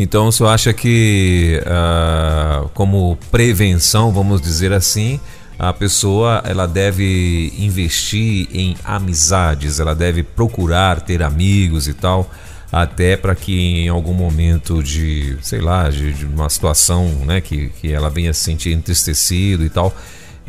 Então, 0.00 0.28
o 0.28 0.32
senhor 0.32 0.50
acha 0.50 0.72
que, 0.72 1.60
uh, 1.66 2.68
como 2.68 3.18
prevenção, 3.32 4.12
vamos 4.12 4.40
dizer 4.40 4.72
assim, 4.72 5.18
a 5.58 5.72
pessoa 5.72 6.40
ela 6.44 6.68
deve 6.68 7.52
investir 7.58 8.46
em 8.52 8.76
amizades, 8.84 9.80
ela 9.80 9.96
deve 9.96 10.22
procurar 10.22 11.00
ter 11.00 11.20
amigos 11.20 11.88
e 11.88 11.94
tal, 11.94 12.30
até 12.70 13.16
para 13.16 13.34
que 13.34 13.80
em 13.80 13.88
algum 13.88 14.14
momento 14.14 14.84
de, 14.84 15.36
sei 15.42 15.60
lá, 15.60 15.90
de, 15.90 16.12
de, 16.12 16.26
uma 16.26 16.48
situação 16.48 17.08
né, 17.26 17.40
que, 17.40 17.70
que 17.80 17.92
ela 17.92 18.08
venha 18.08 18.32
se 18.32 18.44
sentir 18.44 18.72
entristecido 18.72 19.64
e 19.64 19.68
tal, 19.68 19.92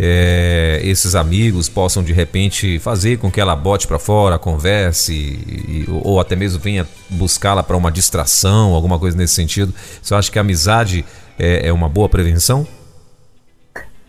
é, 0.02 0.80
esses 0.82 1.14
amigos 1.14 1.68
possam 1.68 2.02
de 2.02 2.14
repente 2.14 2.80
fazer 2.80 3.18
com 3.18 3.30
que 3.30 3.42
ela 3.42 3.54
bote 3.54 3.86
para 3.86 4.00
fora, 4.00 4.40
converse, 4.40 5.14
e, 5.14 5.86
ou 5.90 6.22
até 6.22 6.38
mesmo 6.38 6.58
venha 6.58 6.88
buscá-la 7.10 7.62
para 7.62 7.76
uma 7.76 7.92
distração, 7.92 8.74
alguma 8.74 8.98
coisa 8.98 9.18
nesse 9.18 9.34
sentido. 9.34 9.74
Você 10.02 10.16
acha 10.16 10.32
que 10.32 10.40
a 10.40 10.42
amizade 10.42 11.06
é, 11.38 11.68
é, 11.68 11.74
uma 11.74 11.90
boa 11.90 12.08
prevenção? 12.08 12.66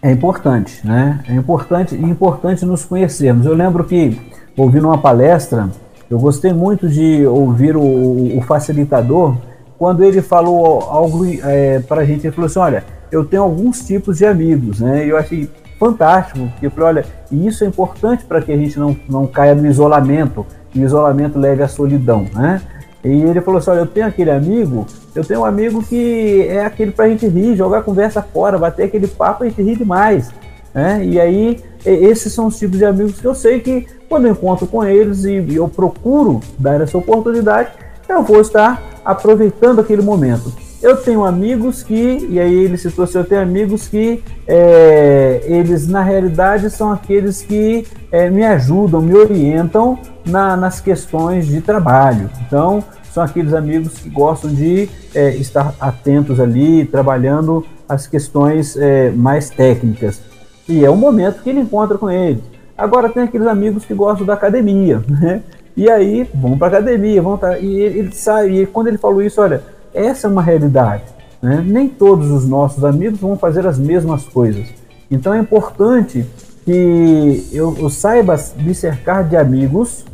É 0.00 0.12
importante, 0.12 0.80
né? 0.86 1.24
É 1.28 1.34
importante 1.34 1.96
e 1.96 2.02
importante 2.04 2.64
nos 2.64 2.84
conhecermos. 2.84 3.44
Eu 3.44 3.54
lembro 3.54 3.82
que, 3.82 4.16
ouvindo 4.56 4.86
uma 4.86 4.98
palestra, 4.98 5.68
eu 6.08 6.20
gostei 6.20 6.52
muito 6.52 6.88
de 6.88 7.26
ouvir 7.26 7.76
o, 7.76 8.38
o 8.38 8.40
facilitador 8.42 9.36
quando 9.76 10.04
ele 10.04 10.22
falou 10.22 10.82
algo 10.82 11.26
é, 11.26 11.80
para 11.80 12.02
a 12.02 12.04
gente. 12.04 12.26
Ele 12.26 12.34
falou 12.34 12.46
assim: 12.46 12.60
Olha, 12.60 12.84
eu 13.10 13.24
tenho 13.24 13.42
alguns 13.42 13.84
tipos 13.84 14.18
de 14.18 14.24
amigos, 14.24 14.80
né? 14.80 15.04
Eu 15.04 15.18
achei 15.18 15.50
fantástico. 15.80 16.46
Porque 16.50 16.66
eu 16.66 16.70
falei, 16.70 16.86
olha, 16.88 17.06
e 17.32 17.46
isso 17.46 17.64
é 17.64 17.66
importante 17.66 18.24
para 18.24 18.42
que 18.42 18.52
a 18.52 18.56
gente 18.56 18.78
não, 18.78 18.94
não 19.08 19.26
caia 19.26 19.54
no 19.54 19.66
isolamento, 19.66 20.46
e 20.74 20.80
o 20.80 20.84
isolamento 20.84 21.38
leve 21.38 21.62
à 21.62 21.68
solidão, 21.68 22.26
né? 22.34 22.60
E 23.02 23.08
ele 23.08 23.40
falou 23.40 23.58
assim, 23.58 23.70
olha, 23.70 23.80
eu 23.80 23.86
tenho 23.86 24.06
aquele 24.06 24.30
amigo, 24.30 24.86
eu 25.14 25.24
tenho 25.24 25.40
um 25.40 25.44
amigo 25.44 25.82
que 25.82 26.46
é 26.46 26.64
aquele 26.66 26.92
para 26.92 27.06
a 27.06 27.08
gente 27.08 27.26
rir, 27.26 27.56
jogar 27.56 27.78
a 27.78 27.82
conversa 27.82 28.20
fora, 28.20 28.58
bater 28.58 28.84
aquele 28.84 29.08
papo, 29.08 29.42
a 29.42 29.48
gente 29.48 29.62
ri 29.62 29.74
demais. 29.74 30.30
Né? 30.74 31.04
E 31.04 31.18
aí, 31.18 31.58
esses 31.84 32.32
são 32.32 32.46
os 32.46 32.58
tipos 32.58 32.78
de 32.78 32.84
amigos 32.84 33.18
que 33.18 33.26
eu 33.26 33.34
sei 33.34 33.58
que 33.58 33.86
quando 34.08 34.26
eu 34.26 34.32
encontro 34.32 34.66
com 34.66 34.84
eles 34.84 35.24
e 35.24 35.54
eu 35.54 35.66
procuro 35.66 36.40
dar 36.58 36.80
essa 36.80 36.98
oportunidade, 36.98 37.70
eu 38.06 38.22
vou 38.22 38.40
estar 38.40 38.82
aproveitando 39.04 39.80
aquele 39.80 40.02
momento. 40.02 40.52
Eu 40.82 40.96
tenho 40.96 41.24
amigos 41.24 41.82
que, 41.82 42.26
e 42.30 42.40
aí 42.40 42.54
ele 42.64 42.78
citou 42.78 43.04
assim, 43.04 43.18
eu 43.18 43.24
tenho 43.24 43.42
amigos 43.42 43.86
que 43.86 44.22
é, 44.48 45.42
eles 45.44 45.86
na 45.86 46.02
realidade 46.02 46.70
são 46.70 46.90
aqueles 46.90 47.42
que 47.42 47.86
é, 48.10 48.30
me 48.30 48.44
ajudam, 48.44 49.02
me 49.02 49.14
orientam 49.14 49.98
na, 50.26 50.56
nas 50.56 50.80
questões 50.80 51.46
de 51.46 51.60
trabalho. 51.60 52.30
Então, 52.46 52.82
são 53.12 53.22
aqueles 53.22 53.52
amigos 53.52 53.98
que 53.98 54.08
gostam 54.08 54.50
de 54.50 54.88
é, 55.14 55.30
estar 55.36 55.74
atentos 55.78 56.40
ali, 56.40 56.86
trabalhando 56.86 57.66
as 57.86 58.06
questões 58.06 58.74
é, 58.76 59.10
mais 59.10 59.50
técnicas. 59.50 60.22
E 60.66 60.82
é 60.82 60.88
o 60.88 60.96
momento 60.96 61.42
que 61.42 61.50
ele 61.50 61.60
encontra 61.60 61.98
com 61.98 62.10
eles. 62.10 62.42
Agora 62.78 63.10
tem 63.10 63.24
aqueles 63.24 63.46
amigos 63.46 63.84
que 63.84 63.92
gostam 63.92 64.24
da 64.24 64.32
academia, 64.32 65.02
né? 65.06 65.42
E 65.76 65.90
aí 65.90 66.28
vão 66.34 66.56
para 66.56 66.78
academia, 66.78 67.20
vão 67.20 67.36
tá, 67.36 67.58
e 67.58 67.80
ele, 67.80 67.98
ele 67.98 68.12
sai. 68.12 68.50
E 68.50 68.66
quando 68.66 68.86
ele 68.86 68.98
falou 68.98 69.22
isso, 69.22 69.40
olha, 69.40 69.62
essa 69.92 70.26
é 70.26 70.30
uma 70.30 70.42
realidade. 70.42 71.04
Né? 71.42 71.64
Nem 71.66 71.88
todos 71.88 72.30
os 72.30 72.46
nossos 72.46 72.84
amigos 72.84 73.20
vão 73.20 73.36
fazer 73.36 73.66
as 73.66 73.78
mesmas 73.78 74.24
coisas. 74.24 74.68
Então 75.10 75.34
é 75.34 75.38
importante 75.38 76.26
que 76.64 77.48
eu, 77.52 77.76
eu 77.78 77.88
saiba 77.88 78.36
me 78.56 78.74
cercar 78.74 79.28
de 79.28 79.36
amigos, 79.36 80.04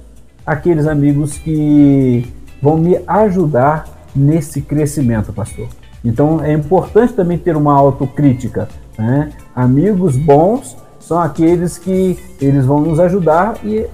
aqueles 0.47 0.87
amigos 0.87 1.37
que 1.37 2.33
vão 2.62 2.77
me 2.77 2.99
ajudar 3.07 3.85
nesse 4.14 4.62
crescimento, 4.62 5.33
pastor. 5.33 5.68
Então 6.05 6.43
é 6.43 6.53
importante 6.53 7.12
também 7.12 7.37
ter 7.37 7.57
uma 7.57 7.74
autocrítica. 7.74 8.68
Né? 8.97 9.33
Amigos 9.55 10.16
bons 10.16 10.77
são 11.01 11.20
aqueles 11.20 11.77
que 11.79 12.18
eles 12.41 12.64
vão 12.64 12.81
nos 12.81 12.99
ajudar 12.99 13.59
e 13.64 13.87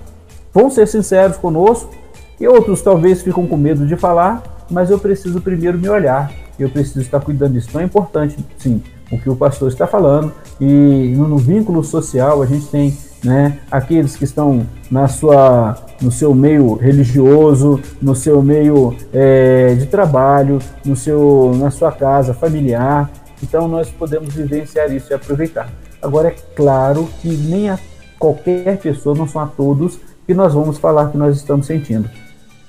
vão 0.53 0.70
ser 0.70 0.87
sinceros 0.87 1.37
conosco. 1.37 1.91
E 2.39 2.47
outros 2.47 2.83
talvez 2.83 3.22
ficam 3.22 3.47
com 3.47 3.57
medo 3.57 3.87
de 3.87 3.97
falar, 3.97 4.43
mas 4.71 4.91
eu 4.91 4.99
preciso 4.99 5.41
primeiro 5.41 5.79
me 5.79 5.89
olhar, 5.89 6.33
eu 6.59 6.69
preciso 6.69 7.01
estar 7.01 7.21
cuidando 7.21 7.53
disso. 7.53 7.69
Então 7.71 7.81
é 7.81 7.85
importante, 7.85 8.37
sim, 8.59 8.83
o 9.11 9.19
que 9.19 9.29
o 9.29 9.37
pastor 9.37 9.69
está 9.69 9.87
falando, 9.87 10.33
e 10.61 11.15
no, 11.17 11.29
no 11.29 11.39
vínculo 11.39 11.83
social 11.85 12.43
a 12.43 12.47
gente 12.47 12.67
tem 12.67 12.97
né, 13.25 13.59
aqueles 13.71 14.17
que 14.17 14.25
estão 14.25 14.67
na 14.91 15.07
sua, 15.07 15.77
no 16.01 16.11
seu 16.11 16.35
meio 16.35 16.75
religioso, 16.75 17.81
no 18.01 18.15
seu 18.15 18.43
meio 18.43 18.97
é, 19.13 19.75
de 19.75 19.87
trabalho, 19.87 20.59
no 20.85 20.97
seu, 20.97 21.53
na 21.57 21.71
sua 21.71 21.93
casa 21.93 22.35
familiar. 22.35 23.11
Então 23.43 23.69
nós 23.69 23.89
podemos 23.91 24.35
vivenciar 24.35 24.93
isso 24.93 25.13
e 25.13 25.15
aproveitar. 25.15 25.69
Agora 26.01 26.29
é 26.29 26.35
claro 26.57 27.09
que 27.21 27.29
nem 27.29 27.71
a 27.71 27.79
qualquer 28.19 28.79
pessoa, 28.79 29.17
não 29.17 29.27
são 29.27 29.41
a 29.41 29.47
todos, 29.47 29.99
que 30.27 30.35
nós 30.35 30.55
vamos 30.55 30.79
falar 30.79 31.11
que 31.11 31.17
nós 31.17 31.37
estamos 31.37 31.67
sentindo. 31.67 32.09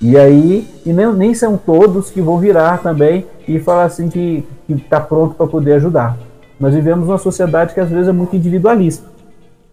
E 0.00 0.16
aí, 0.16 0.68
e 0.84 0.92
nem, 0.92 1.12
nem 1.12 1.34
são 1.34 1.56
todos 1.56 2.10
que 2.10 2.20
vão 2.20 2.38
virar 2.38 2.78
também 2.78 3.26
e 3.46 3.58
falar 3.58 3.84
assim 3.84 4.08
que 4.08 4.44
está 4.68 5.00
pronto 5.00 5.34
para 5.34 5.46
poder 5.46 5.74
ajudar. 5.74 6.16
Nós 6.58 6.74
vivemos 6.74 7.08
uma 7.08 7.18
sociedade 7.18 7.74
que 7.74 7.80
às 7.80 7.88
vezes 7.88 8.08
é 8.08 8.12
muito 8.12 8.36
individualista. 8.36 9.06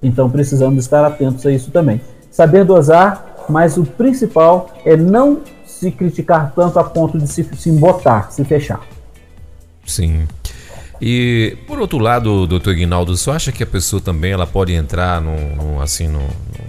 Então 0.02 0.30
precisamos 0.30 0.84
estar 0.84 1.06
atentos 1.06 1.46
a 1.46 1.52
isso 1.52 1.72
também. 1.72 2.02
Saber 2.30 2.66
dosar, 2.66 3.46
mas 3.50 3.78
o 3.78 3.84
principal 3.84 4.70
é 4.86 4.96
não 4.96 5.40
se 5.66 5.92
criticar 5.92 6.54
tanto 6.56 6.80
a 6.80 6.84
ponto 6.84 7.18
de 7.18 7.28
se, 7.28 7.44
se 7.44 7.70
embotar, 7.70 8.32
se 8.32 8.44
fechar. 8.46 8.82
Sim. 9.86 10.28
E 11.02 11.58
por 11.66 11.80
outro 11.80 11.98
lado, 11.98 12.46
doutor 12.46 12.76
Guinaldo, 12.76 13.18
você 13.18 13.32
acha 13.32 13.52
que 13.52 13.64
a 13.64 13.68
pessoa 13.68 14.00
também 14.00 14.32
ela 14.32 14.46
pode 14.46 14.74
entrar 14.74 15.20
num, 15.20 15.82
assim, 15.82 16.08
num, 16.08 16.28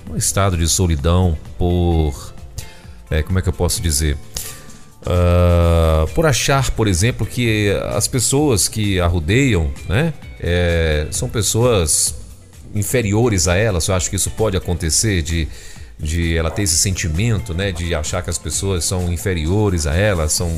num 0.08 0.16
estado 0.16 0.56
de 0.56 0.66
solidão 0.66 1.36
por 1.58 2.31
é, 3.12 3.22
como 3.22 3.38
é 3.38 3.42
que 3.42 3.48
eu 3.48 3.52
posso 3.52 3.80
dizer? 3.82 4.16
Uh, 5.02 6.06
por 6.14 6.26
achar, 6.26 6.70
por 6.70 6.86
exemplo, 6.86 7.26
que 7.26 7.70
as 7.90 8.06
pessoas 8.06 8.68
que 8.68 9.00
a 9.00 9.06
rodeiam, 9.06 9.70
né, 9.88 10.14
é, 10.40 11.08
são 11.10 11.28
pessoas 11.28 12.14
inferiores 12.74 13.48
a 13.48 13.56
ela. 13.56 13.80
Você 13.80 13.92
acha 13.92 14.08
que 14.08 14.16
isso 14.16 14.30
pode 14.30 14.56
acontecer 14.56 15.20
de, 15.22 15.48
de 15.98 16.36
ela 16.36 16.50
ter 16.50 16.62
esse 16.62 16.78
sentimento, 16.78 17.52
né, 17.52 17.72
de 17.72 17.94
achar 17.94 18.22
que 18.22 18.30
as 18.30 18.38
pessoas 18.38 18.84
são 18.84 19.12
inferiores 19.12 19.86
a 19.86 19.94
ela, 19.94 20.28
são, 20.28 20.48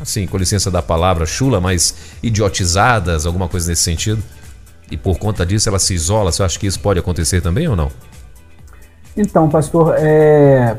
assim, 0.00 0.26
com 0.26 0.38
licença 0.38 0.70
da 0.70 0.80
palavra, 0.80 1.26
chula, 1.26 1.60
mas 1.60 1.94
idiotizadas, 2.22 3.26
alguma 3.26 3.48
coisa 3.48 3.68
nesse 3.68 3.82
sentido? 3.82 4.22
E 4.90 4.96
por 4.96 5.18
conta 5.18 5.46
disso 5.46 5.68
ela 5.68 5.78
se 5.78 5.94
isola. 5.94 6.32
Você 6.32 6.42
acha 6.42 6.58
que 6.58 6.66
isso 6.66 6.80
pode 6.80 6.98
acontecer 6.98 7.40
também 7.40 7.68
ou 7.68 7.76
não? 7.76 7.92
Então, 9.16 9.48
pastor, 9.48 9.94
é, 9.98 10.76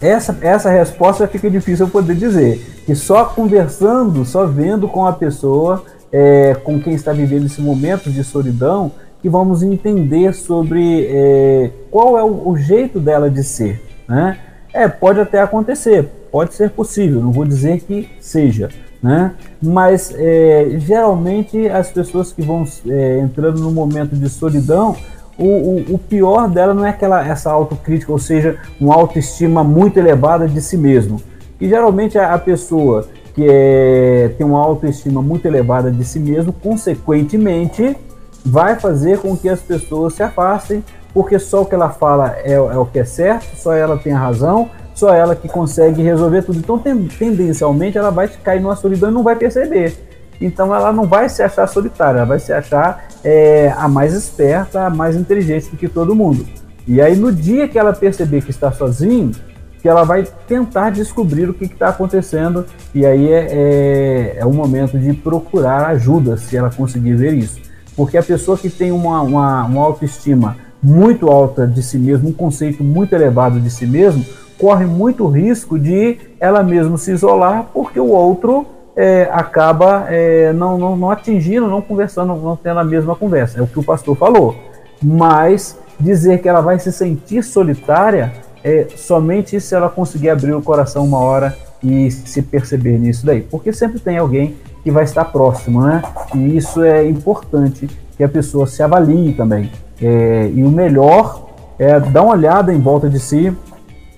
essa, 0.00 0.36
essa 0.40 0.70
resposta 0.70 1.28
fica 1.28 1.50
difícil 1.50 1.86
eu 1.86 1.90
poder 1.90 2.14
dizer. 2.14 2.82
Que 2.86 2.94
só 2.94 3.26
conversando, 3.26 4.24
só 4.24 4.46
vendo 4.46 4.88
com 4.88 5.06
a 5.06 5.12
pessoa, 5.12 5.84
é, 6.10 6.54
com 6.54 6.80
quem 6.80 6.94
está 6.94 7.12
vivendo 7.12 7.46
esse 7.46 7.60
momento 7.60 8.10
de 8.10 8.24
solidão, 8.24 8.92
que 9.20 9.28
vamos 9.28 9.62
entender 9.62 10.32
sobre 10.32 11.06
é, 11.10 11.70
qual 11.90 12.18
é 12.18 12.24
o, 12.24 12.48
o, 12.48 12.56
jeito 12.56 12.98
dela 12.98 13.30
de 13.30 13.44
ser. 13.44 13.82
Né? 14.08 14.38
É, 14.72 14.88
pode 14.88 15.20
até 15.20 15.40
acontecer, 15.40 16.08
pode 16.32 16.54
ser 16.54 16.70
possível, 16.70 17.20
não 17.20 17.30
vou 17.30 17.44
dizer 17.44 17.80
que 17.80 18.08
seja. 18.18 18.70
Né? 19.02 19.34
Mas 19.62 20.14
é, 20.16 20.76
geralmente 20.78 21.68
as 21.68 21.90
pessoas 21.90 22.32
que 22.32 22.42
vão 22.42 22.66
é, 22.88 23.18
entrando 23.18 23.60
no 23.60 23.70
momento 23.70 24.16
de 24.16 24.28
solidão 24.28 24.96
o, 25.40 25.92
o, 25.92 25.94
o, 25.94 25.98
pior 25.98 26.48
dela 26.48 26.74
não 26.74 26.84
é 26.84 26.90
aquela 26.90 27.26
essa 27.26 27.50
autocrítica, 27.50 28.12
ou 28.12 28.18
seja, 28.18 28.58
uma 28.78 28.94
autoestima 28.94 29.64
muito 29.64 29.98
elevada 29.98 30.46
de 30.46 30.60
si 30.60 30.76
mesmo. 30.76 31.20
E 31.60 31.68
geralmente 31.68 32.18
a, 32.18 32.34
a 32.34 32.38
pessoa 32.38 33.08
que 33.34 33.46
é, 33.48 34.34
tem 34.36 34.46
uma 34.46 34.60
autoestima 34.60 35.22
muito 35.22 35.46
elevada 35.46 35.90
de 35.90 36.04
si 36.04 36.20
mesmo, 36.20 36.52
consequentemente, 36.52 37.96
vai 38.44 38.78
fazer 38.78 39.18
com 39.18 39.36
que 39.36 39.48
as 39.48 39.60
pessoas 39.60 40.14
se 40.14 40.22
afastem, 40.22 40.84
porque 41.14 41.38
só 41.38 41.62
o 41.62 41.66
que 41.66 41.74
ela 41.74 41.90
fala 41.90 42.36
é, 42.44 42.52
é 42.52 42.58
o 42.58 42.84
que 42.84 42.98
é 42.98 43.04
certo, 43.04 43.56
só 43.56 43.72
ela 43.72 43.96
tem 43.96 44.12
a 44.12 44.18
razão, 44.18 44.68
só 44.94 45.14
ela 45.14 45.34
que 45.34 45.48
consegue 45.48 46.02
resolver 46.02 46.42
tudo. 46.42 46.58
Então, 46.58 46.78
tem, 46.78 47.06
tendencialmente, 47.06 47.96
ela 47.96 48.10
vai 48.10 48.28
cair 48.28 48.60
numa 48.60 48.76
solidão 48.76 49.10
e 49.10 49.14
não 49.14 49.22
vai 49.22 49.36
perceber. 49.36 50.09
Então 50.40 50.74
ela 50.74 50.92
não 50.92 51.06
vai 51.06 51.28
se 51.28 51.42
achar 51.42 51.66
solitária, 51.66 52.18
ela 52.18 52.26
vai 52.26 52.38
se 52.38 52.52
achar 52.52 53.04
é, 53.22 53.72
a 53.76 53.86
mais 53.88 54.14
esperta, 54.14 54.86
a 54.86 54.90
mais 54.90 55.14
inteligente 55.14 55.70
do 55.70 55.76
que 55.76 55.88
todo 55.88 56.14
mundo. 56.14 56.46
E 56.88 57.00
aí 57.00 57.14
no 57.14 57.30
dia 57.30 57.68
que 57.68 57.78
ela 57.78 57.92
perceber 57.92 58.42
que 58.42 58.50
está 58.50 58.72
sozinho, 58.72 59.32
que 59.80 59.88
ela 59.88 60.04
vai 60.04 60.26
tentar 60.46 60.90
descobrir 60.90 61.48
o 61.48 61.54
que 61.54 61.64
está 61.64 61.88
acontecendo 61.88 62.66
e 62.94 63.04
aí 63.06 63.28
é, 63.28 63.46
é, 63.50 64.36
é, 64.38 64.46
o 64.46 64.52
momento 64.52 64.98
de 64.98 65.12
procurar 65.14 65.86
ajuda 65.86 66.36
se 66.36 66.56
ela 66.56 66.70
conseguir 66.70 67.14
ver 67.14 67.34
isso. 67.34 67.60
Porque 67.96 68.16
a 68.16 68.22
pessoa 68.22 68.56
que 68.56 68.70
tem 68.70 68.92
uma, 68.92 69.22
uma, 69.22 69.64
uma 69.64 69.82
autoestima 69.82 70.56
muito 70.82 71.28
alta 71.28 71.66
de 71.66 71.82
si 71.82 71.98
mesmo, 71.98 72.28
um 72.28 72.32
conceito 72.32 72.82
muito 72.82 73.14
elevado 73.14 73.60
de 73.60 73.70
si 73.70 73.86
mesmo, 73.86 74.24
corre 74.58 74.84
muito 74.84 75.26
risco 75.26 75.78
de 75.78 76.18
ela 76.38 76.62
mesma 76.62 76.96
se 76.98 77.12
isolar 77.12 77.68
porque 77.72 77.98
o 77.98 78.08
outro 78.08 78.66
é, 78.96 79.28
acaba 79.32 80.06
é, 80.08 80.52
não, 80.52 80.76
não, 80.78 80.96
não 80.96 81.10
atingindo, 81.10 81.66
não 81.66 81.80
conversando, 81.80 82.34
não 82.34 82.56
tendo 82.56 82.80
a 82.80 82.84
mesma 82.84 83.14
conversa. 83.14 83.58
É 83.58 83.62
o 83.62 83.66
que 83.66 83.78
o 83.78 83.82
pastor 83.82 84.16
falou. 84.16 84.56
Mas 85.02 85.78
dizer 85.98 86.40
que 86.40 86.48
ela 86.48 86.60
vai 86.60 86.78
se 86.78 86.92
sentir 86.92 87.42
solitária 87.42 88.32
é 88.62 88.86
somente 88.96 89.60
se 89.60 89.74
ela 89.74 89.88
conseguir 89.88 90.30
abrir 90.30 90.52
o 90.52 90.62
coração 90.62 91.04
uma 91.04 91.18
hora 91.18 91.56
e 91.82 92.10
se 92.10 92.42
perceber 92.42 92.98
nisso 92.98 93.24
daí. 93.24 93.40
Porque 93.40 93.72
sempre 93.72 93.98
tem 93.98 94.18
alguém 94.18 94.56
que 94.82 94.90
vai 94.90 95.04
estar 95.04 95.24
próximo, 95.26 95.82
né? 95.82 96.02
E 96.34 96.56
isso 96.56 96.82
é 96.82 97.06
importante 97.08 97.88
que 98.16 98.24
a 98.24 98.28
pessoa 98.28 98.66
se 98.66 98.82
avalie 98.82 99.32
também. 99.32 99.70
É, 100.00 100.50
e 100.54 100.62
o 100.62 100.70
melhor 100.70 101.48
é 101.78 101.98
dar 101.98 102.22
uma 102.22 102.32
olhada 102.32 102.72
em 102.72 102.80
volta 102.80 103.08
de 103.08 103.18
si, 103.18 103.54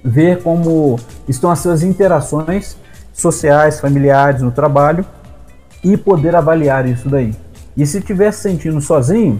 ver 0.05 0.43
como 0.43 0.99
estão 1.29 1.51
as 1.51 1.61
suas 1.61 1.85
interações 1.85 2.77
sociais, 3.13 3.81
familiares, 3.81 4.43
no 4.43 4.51
trabalho 4.51 5.05
e 5.83 5.97
poder 5.97 6.35
avaliar 6.35 6.87
isso 6.87 7.09
daí. 7.09 7.35
E 7.77 7.87
se 7.87 7.99
estiver 7.99 8.33
se 8.33 8.41
sentindo 8.41 8.81
sozinho, 8.81 9.39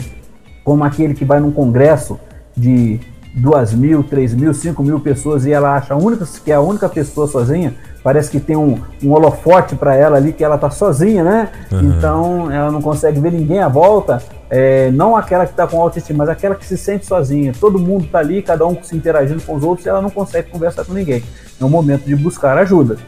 como 0.65 0.85
aquele 0.85 1.15
que 1.15 1.25
vai 1.25 1.41
num 1.41 1.51
congresso 1.51 2.19
de 2.57 3.01
duas 3.35 3.73
mil, 3.73 4.03
três 4.03 4.35
mil, 4.35 4.53
cinco 4.53 4.83
mil 4.83 5.01
pessoas 5.01 5.47
e 5.47 5.53
ela 5.53 5.77
acha 5.77 5.95
única, 5.95 6.27
que 6.45 6.53
é 6.53 6.55
a 6.55 6.61
única 6.61 6.89
pessoa 6.89 7.27
sozinha, 7.27 7.75
parece 8.03 8.31
que 8.31 8.39
tem 8.39 8.57
um, 8.57 8.79
um 9.03 9.13
holofote 9.13 9.75
para 9.75 9.95
ela 9.95 10.17
ali 10.17 10.33
que 10.33 10.45
ela 10.45 10.59
tá 10.59 10.71
sozinha, 10.71 11.25
né? 11.25 11.49
Uhum. 11.71 11.81
Então 11.81 12.51
ela 12.51 12.71
não 12.71 12.83
consegue 12.83 13.21
ver 13.21 13.33
ninguém 13.33 13.61
à 13.61 13.69
volta, 13.69 14.23
é, 14.51 14.91
não 14.91 15.17
aquela 15.17 15.47
que 15.47 15.53
está 15.53 15.67
com 15.67 15.81
autoestima, 15.81 16.19
mas 16.19 16.29
aquela 16.29 16.55
que 16.55 16.67
se 16.67 16.77
sente 16.77 17.07
sozinha. 17.07 17.53
Todo 17.59 17.79
mundo 17.79 18.05
está 18.05 18.19
ali, 18.19 18.43
cada 18.43 18.67
um 18.67 18.77
se 18.83 18.95
interagindo 18.95 19.41
com 19.43 19.55
os 19.55 19.65
outros 19.65 19.87
e 19.87 19.89
ela 19.89 20.03
não 20.03 20.11
consegue 20.11 20.51
conversar 20.51 20.85
com 20.85 20.93
ninguém. 20.93 21.23
É 21.59 21.65
o 21.65 21.71
momento 21.71 22.05
de 22.05 22.15
buscar 22.15 22.59
ajuda. 22.59 22.99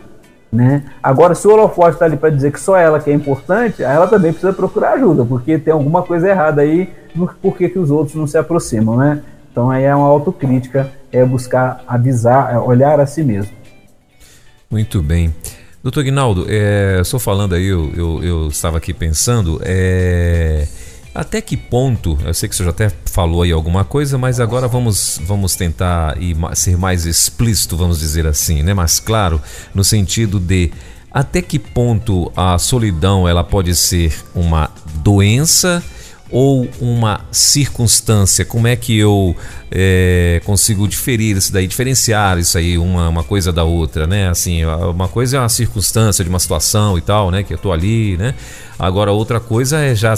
Né? 0.55 0.85
Agora, 1.03 1.35
se 1.35 1.49
o 1.49 1.53
holofote 1.53 1.95
está 1.95 2.05
ali 2.05 2.17
para 2.17 2.31
dizer 2.31 2.53
que 2.53 2.61
só 2.61 2.77
ela 2.77 3.01
que 3.01 3.11
é 3.11 3.13
importante, 3.13 3.83
ela 3.83 4.07
também 4.07 4.31
precisa 4.31 4.53
procurar 4.53 4.93
ajuda, 4.93 5.25
porque 5.25 5.59
tem 5.59 5.73
alguma 5.73 6.05
coisa 6.05 6.29
errada 6.29 6.63
aí 6.63 6.89
porquê 7.43 7.69
que 7.69 7.79
os 7.79 7.91
outros 7.91 8.15
não 8.15 8.27
se 8.27 8.39
aproximam, 8.39 8.97
né? 8.97 9.21
Então 9.51 9.69
aí 9.69 9.83
é 9.83 9.95
uma 9.95 10.07
autocrítica, 10.07 10.93
é 11.11 11.25
buscar 11.25 11.83
avisar, 11.89 12.55
é 12.55 12.59
olhar 12.59 13.01
a 13.01 13.07
si 13.07 13.25
mesmo. 13.25 13.53
Muito 14.71 15.03
bem. 15.03 15.35
Doutor 15.83 16.05
Guinaldo, 16.05 16.47
é, 16.49 17.03
só 17.05 17.19
falando 17.19 17.55
aí, 17.55 17.67
eu, 17.67 17.93
eu, 17.95 18.25
eu, 18.25 18.49
estava 18.49 18.79
aqui 18.79 18.95
pensando, 18.95 19.61
é, 19.63 20.67
até 21.15 21.41
que 21.41 21.57
ponto, 21.57 22.19
eu 22.25 22.35
sei 22.35 22.49
que 22.49 22.57
senhor 22.57 22.67
já 22.67 22.71
até 22.71 22.93
falou 23.07 23.43
aí 23.43 23.53
alguma 23.53 23.85
coisa, 23.85 24.19
mas 24.19 24.41
agora 24.41 24.67
vamos, 24.67 25.21
vamos 25.25 25.55
tentar 25.55 26.21
ir, 26.21 26.37
ser 26.55 26.77
mais 26.77 27.07
explícito, 27.07 27.77
vamos 27.77 28.01
dizer 28.01 28.27
assim, 28.27 28.63
né? 28.65 28.75
mais 28.75 28.99
claro, 28.99 29.41
no 29.73 29.85
sentido 29.85 30.41
de 30.41 30.73
até 31.13 31.41
que 31.41 31.61
ponto 31.61 32.33
a 32.37 32.59
solidão 32.59 33.29
ela 33.29 33.45
pode 33.45 33.77
ser 33.77 34.13
uma 34.35 34.69
doença 34.97 35.81
ou 36.31 36.69
uma 36.81 37.21
circunstância? 37.31 38.45
Como 38.45 38.67
é 38.67 38.75
que 38.75 38.99
eu 38.99 39.37
é, 39.71 40.41
consigo 40.45 40.89
diferir 40.89 41.37
isso 41.37 41.53
daí, 41.53 41.67
diferenciar 41.67 42.39
isso 42.39 42.57
aí, 42.57 42.79
uma, 42.79 43.09
uma 43.09 43.23
coisa 43.23 43.53
da 43.53 43.65
outra, 43.65 44.07
né? 44.07 44.29
Assim, 44.29 44.65
uma 44.65 45.09
coisa 45.09 45.37
é 45.37 45.41
uma 45.41 45.49
circunstância 45.49 46.25
de 46.25 46.31
uma 46.31 46.39
situação 46.39 46.97
e 46.97 47.01
tal, 47.01 47.31
né? 47.31 47.43
Que 47.43 47.55
eu 47.55 47.59
tô 47.59 47.73
ali, 47.73 48.17
né? 48.17 48.35
Agora 48.79 49.13
outra 49.13 49.39
coisa 49.39 49.79
é 49.79 49.95
já 49.95 50.15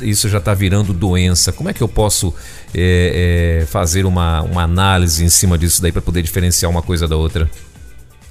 isso 0.00 0.28
já 0.28 0.38
está 0.38 0.54
virando 0.54 0.92
doença. 0.92 1.52
Como 1.52 1.68
é 1.68 1.72
que 1.72 1.82
eu 1.82 1.88
posso 1.88 2.34
é, 2.74 3.60
é, 3.62 3.66
fazer 3.66 4.06
uma, 4.06 4.42
uma 4.42 4.62
análise 4.62 5.24
em 5.24 5.28
cima 5.28 5.58
disso 5.58 5.82
daí 5.82 5.92
para 5.92 6.02
poder 6.02 6.22
diferenciar 6.22 6.70
uma 6.70 6.82
coisa 6.82 7.06
da 7.06 7.16
outra? 7.16 7.48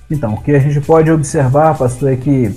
Então, 0.09 0.33
o 0.33 0.41
que 0.41 0.51
a 0.51 0.59
gente 0.59 0.79
pode 0.81 1.11
observar, 1.11 1.77
pastor, 1.77 2.13
é 2.13 2.15
que 2.15 2.55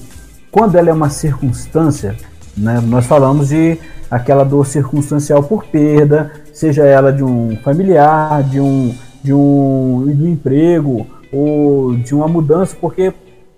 quando 0.50 0.76
ela 0.76 0.90
é 0.90 0.92
uma 0.92 1.10
circunstância, 1.10 2.16
né, 2.60 2.80
nós 2.86 3.06
falamos 3.06 3.48
de 3.48 3.78
aquela 4.10 4.44
dor 4.44 4.66
circunstancial 4.66 5.42
por 5.42 5.64
perda, 5.64 6.30
seja 6.52 6.84
ela 6.84 7.12
de 7.12 7.24
um 7.24 7.56
familiar, 7.64 8.42
de 8.42 8.60
um, 8.60 8.94
de 9.22 9.32
um, 9.32 10.04
de 10.14 10.22
um 10.24 10.28
emprego 10.28 11.06
ou 11.32 11.96
de 11.96 12.14
uma 12.14 12.28
mudança, 12.28 12.76
porque, 12.78 13.12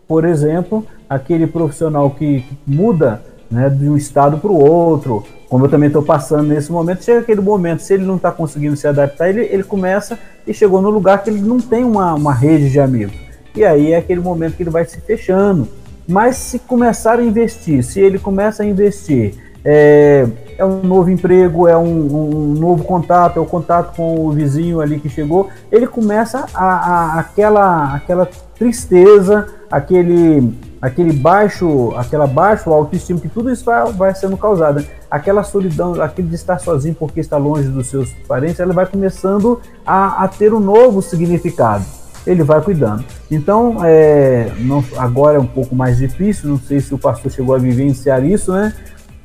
por 0.07 0.24
exemplo, 0.24 0.86
aquele 1.09 1.46
profissional 1.46 2.11
que 2.11 2.44
muda 2.66 3.22
né, 3.50 3.68
de 3.68 3.88
um 3.88 3.96
estado 3.96 4.38
para 4.38 4.50
o 4.50 4.62
outro, 4.62 5.24
como 5.48 5.64
eu 5.64 5.68
também 5.68 5.88
estou 5.88 6.03
passando 6.03 6.44
nesse 6.48 6.70
momento, 6.70 7.05
chega 7.05 7.20
aquele 7.20 7.40
momento, 7.40 7.80
se 7.80 7.94
ele 7.94 8.05
não 8.05 8.16
está 8.16 8.30
conseguindo 8.30 8.76
se 8.76 8.86
adaptar, 8.86 9.28
ele, 9.28 9.42
ele 9.50 9.64
começa 9.64 10.18
e 10.46 10.55
chegou 10.55 10.80
no 10.80 10.90
lugar 10.90 11.22
que 11.22 11.30
ele 11.30 11.40
não 11.40 11.59
tem 11.59 11.84
uma, 11.84 12.14
uma 12.14 12.32
rede 12.32 12.70
de 12.70 12.78
amigos. 12.78 13.14
E 13.55 13.64
aí 13.64 13.92
é 13.92 13.96
aquele 13.96 14.20
momento 14.20 14.57
que 14.57 14.62
ele 14.62 14.70
vai 14.70 14.84
se 14.84 15.00
fechando. 15.00 15.68
Mas 16.09 16.36
se 16.36 16.59
começar 16.59 17.18
a 17.18 17.22
investir, 17.22 17.82
se 17.82 18.00
ele 18.00 18.18
começa 18.18 18.62
a 18.62 18.66
investir 18.66 19.34
é, 19.64 20.26
é 20.59 20.64
um 20.64 20.82
novo 20.82 21.11
emprego, 21.11 21.68
é 21.68 21.76
um, 21.76 21.84
um, 21.84 22.55
novo 22.55 22.84
contato, 22.84 23.36
é 23.36 23.40
o 23.40 23.46
contato 23.46 23.94
com 23.96 24.26
o 24.26 24.32
vizinho 24.32 24.80
ali 24.80 24.98
que 24.98 25.09
chegou, 25.09 25.48
ele 25.70 25.86
começa 25.86 26.46
a, 26.53 26.64
a, 26.64 27.20
aquela, 27.20 27.94
aquela 27.94 28.28
tristeza, 28.59 29.46
aquele, 29.70 30.53
aquele 30.80 31.12
baixo, 31.12 31.92
aquela 31.96 32.26
baixo 32.26 32.70
autoestima, 32.70 33.20
que 33.20 33.28
tudo 33.28 33.50
isso 33.50 33.64
vai, 33.64 33.92
vai 33.92 34.14
sendo 34.14 34.36
causado. 34.36 34.84
Aquela 35.11 35.44
solidão, 35.44 36.00
aquele 36.00 36.28
de 36.28 36.34
estar 36.34 36.59
sozinho 36.59 36.94
porque 36.94 37.20
está 37.20 37.36
longe 37.36 37.68
dos 37.68 37.86
seus 37.86 38.12
parentes, 38.26 38.59
ela 38.59 38.72
vai 38.72 38.86
começando 38.86 39.61
a, 39.86 40.24
a 40.24 40.28
ter 40.28 40.53
um 40.53 40.61
novo 40.61 41.00
significado. 41.03 41.84
Ele 42.27 42.43
vai 42.43 42.61
cuidando. 42.61 43.05
Então, 43.31 43.79
é, 43.83 44.51
não, 44.59 44.85
agora 44.97 45.37
é 45.37 45.41
um 45.41 45.47
pouco 45.47 45.75
mais 45.75 45.99
difícil, 45.99 46.51
não 46.51 46.59
sei 46.59 46.81
se 46.81 46.95
o 46.95 46.99
pastor 46.99 47.31
chegou 47.33 47.55
a 47.55 47.59
vivenciar 47.59 48.25
isso, 48.25 48.53
né? 48.53 48.73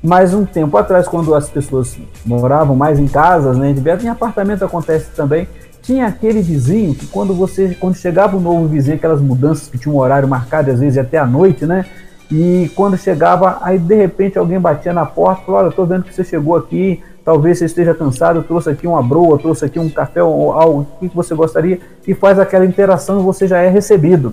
Mas 0.02 0.34
um 0.34 0.46
tempo 0.46 0.78
atrás, 0.78 1.08
quando 1.08 1.34
as 1.34 1.50
pessoas 1.50 1.98
moravam 2.26 2.76
mais 2.76 3.00
em 3.00 3.08
casas, 3.08 3.58
né, 3.58 3.74
em 4.02 4.08
apartamento 4.08 4.64
acontece 4.64 5.10
também, 5.16 5.48
tinha 5.82 6.08
aquele 6.08 6.42
vizinho 6.42 6.94
que 6.94 7.08
quando 7.08 7.34
você, 7.34 7.76
quando 7.80 7.96
chegava 7.96 8.36
um 8.36 8.42
novo 8.42 8.68
vizinho, 8.68 8.98
aquelas 8.98 9.22
mudanças 9.22 9.68
que 9.68 9.78
tinha 9.78 9.94
um 9.94 9.98
horário 9.98 10.28
marcado, 10.28 10.70
às 10.70 10.80
vezes 10.80 10.98
até 10.98 11.18
à 11.18 11.26
noite, 11.26 11.66
né? 11.66 11.86
E 12.30 12.70
quando 12.76 12.98
chegava, 12.98 13.58
aí 13.62 13.80
de 13.80 13.96
repente 13.96 14.38
alguém 14.38 14.60
batia 14.60 14.92
na 14.92 15.06
porta, 15.06 15.44
falou, 15.46 15.62
olha, 15.62 15.68
eu 15.68 15.72
tô 15.72 15.86
vendo 15.86 16.04
que 16.04 16.14
você 16.14 16.26
chegou 16.26 16.58
aqui, 16.58 17.02
talvez 17.28 17.58
você 17.58 17.66
esteja 17.66 17.94
cansado, 17.94 18.42
trouxe 18.42 18.70
aqui 18.70 18.88
uma 18.88 19.04
broa, 19.04 19.38
trouxe 19.38 19.66
aqui 19.66 19.78
um 19.78 19.90
café 19.90 20.24
ou 20.24 20.54
algo, 20.54 20.88
o 21.02 21.10
que 21.10 21.14
você 21.14 21.36
gostaria? 21.36 21.78
E 22.08 22.14
faz 22.14 22.40
aquela 22.40 22.66
interação 22.66 23.20
e 23.20 23.22
você 23.22 23.46
já 23.46 23.58
é 23.58 23.68
recebido, 23.68 24.32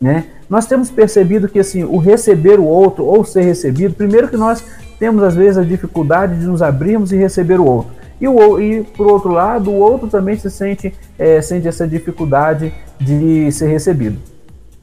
né? 0.00 0.24
Nós 0.50 0.66
temos 0.66 0.90
percebido 0.90 1.48
que 1.48 1.60
assim, 1.60 1.84
o 1.84 1.98
receber 1.98 2.58
o 2.58 2.64
outro 2.64 3.04
ou 3.04 3.24
ser 3.24 3.42
recebido, 3.42 3.94
primeiro 3.94 4.26
que 4.26 4.36
nós 4.36 4.60
temos 4.98 5.22
às 5.22 5.36
vezes 5.36 5.56
a 5.56 5.62
dificuldade 5.62 6.36
de 6.40 6.44
nos 6.46 6.62
abrirmos 6.62 7.12
e 7.12 7.16
receber 7.16 7.60
o 7.60 7.64
outro. 7.64 7.92
E, 8.20 8.26
o, 8.26 8.60
e 8.60 8.82
por 8.82 9.06
outro 9.06 9.30
lado, 9.30 9.70
o 9.70 9.78
outro 9.78 10.08
também 10.08 10.36
se 10.36 10.50
sente, 10.50 10.92
é, 11.16 11.40
sente 11.40 11.68
essa 11.68 11.86
dificuldade 11.86 12.74
de 12.98 13.52
ser 13.52 13.68
recebido. 13.68 14.18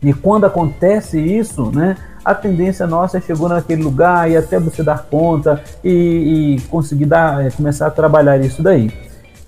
E 0.01 0.13
quando 0.13 0.45
acontece 0.45 1.19
isso, 1.19 1.71
né, 1.71 1.97
a 2.23 2.33
tendência 2.33 2.87
nossa 2.87 3.17
é 3.17 3.21
chegar 3.21 3.49
naquele 3.49 3.83
lugar 3.83 4.29
e 4.29 4.37
até 4.37 4.59
você 4.59 4.81
dar 4.81 5.05
conta 5.09 5.61
e, 5.83 6.55
e 6.55 6.61
conseguir 6.69 7.05
dar, 7.05 7.45
é, 7.45 7.49
começar 7.49 7.87
a 7.87 7.91
trabalhar 7.91 8.37
isso 8.37 8.63
daí. 8.63 8.91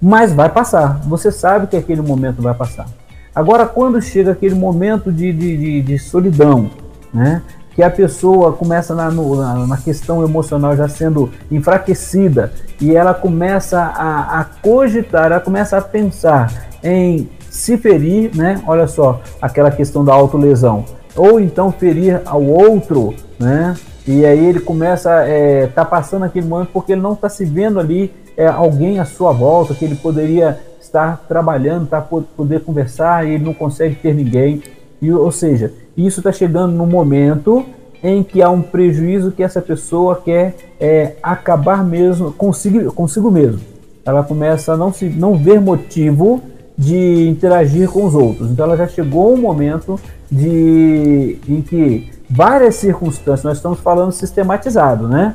Mas 0.01 0.33
vai 0.33 0.49
passar, 0.49 0.99
você 1.05 1.31
sabe 1.31 1.67
que 1.67 1.77
aquele 1.77 2.01
momento 2.01 2.41
vai 2.41 2.53
passar. 2.53 2.87
Agora, 3.33 3.65
quando 3.65 4.01
chega 4.01 4.31
aquele 4.31 4.55
momento 4.55 5.11
de, 5.11 5.31
de, 5.31 5.57
de, 5.57 5.81
de 5.83 5.99
solidão, 5.99 6.69
né, 7.13 7.41
que 7.73 7.81
a 7.81 7.89
pessoa 7.89 8.51
começa 8.51 8.93
na, 8.93 9.09
na, 9.09 9.67
na, 9.67 9.77
questão 9.77 10.23
emocional 10.23 10.75
já 10.75 10.89
sendo 10.89 11.31
enfraquecida 11.49 12.51
e 12.81 12.95
ela 12.95 13.13
começa 13.13 13.79
a, 13.79 14.41
a 14.41 14.43
cogitar, 14.43 15.27
ela 15.27 15.39
começa 15.39 15.77
a 15.77 15.81
pensar 15.81 16.51
em 16.83 17.29
se 17.51 17.77
ferir, 17.77 18.31
né? 18.33 18.61
Olha 18.65 18.87
só, 18.87 19.21
aquela 19.41 19.69
questão 19.69 20.03
da 20.03 20.13
autolesão. 20.13 20.85
Ou 21.15 21.39
então 21.39 21.69
ferir 21.71 22.21
ao 22.25 22.41
outro, 22.41 23.13
né? 23.37 23.75
E 24.07 24.25
aí 24.25 24.43
ele 24.45 24.61
começa 24.61 25.13
a 25.13 25.27
é, 25.27 25.67
tá 25.67 25.83
passando 25.85 26.23
aquele 26.23 26.47
momento 26.47 26.69
porque 26.71 26.93
ele 26.93 27.01
não 27.01 27.13
está 27.13 27.29
se 27.29 27.45
vendo 27.45 27.79
ali 27.79 28.11
é, 28.37 28.47
alguém 28.47 28.99
à 28.99 29.05
sua 29.05 29.33
volta 29.33 29.75
que 29.75 29.83
ele 29.83 29.95
poderia 29.95 30.57
estar 30.79 31.25
trabalhando, 31.27 31.87
tá, 31.87 32.01
poder 32.01 32.61
conversar 32.61 33.27
e 33.27 33.33
ele 33.33 33.43
não 33.43 33.53
consegue 33.53 33.95
ter 33.95 34.15
ninguém. 34.15 34.63
E, 35.01 35.11
ou 35.11 35.31
seja, 35.31 35.73
isso 35.95 36.21
está 36.21 36.31
chegando 36.31 36.73
no 36.73 36.87
momento 36.87 37.65
em 38.01 38.23
que 38.23 38.41
há 38.41 38.49
um 38.49 38.61
prejuízo 38.61 39.31
que 39.31 39.43
essa 39.43 39.61
pessoa 39.61 40.19
quer 40.23 40.55
é, 40.79 41.15
acabar 41.21 41.83
mesmo 41.83 42.31
consigo, 42.31 42.91
consigo 42.93 43.29
mesmo. 43.29 43.59
Ela 44.03 44.23
começa 44.23 44.73
a 44.73 44.77
não, 44.77 44.91
se, 44.91 45.05
não 45.05 45.35
ver 45.35 45.59
motivo 45.59 46.41
de 46.77 47.27
interagir 47.27 47.89
com 47.89 48.05
os 48.05 48.15
outros. 48.15 48.49
Então 48.51 48.65
ela 48.65 48.77
já 48.77 48.87
chegou 48.87 49.33
um 49.33 49.37
momento 49.37 49.99
de, 50.31 51.37
em 51.47 51.61
que 51.61 52.09
várias 52.29 52.75
circunstâncias, 52.75 53.43
nós 53.43 53.57
estamos 53.57 53.79
falando 53.79 54.11
sistematizado, 54.11 55.07
né? 55.07 55.33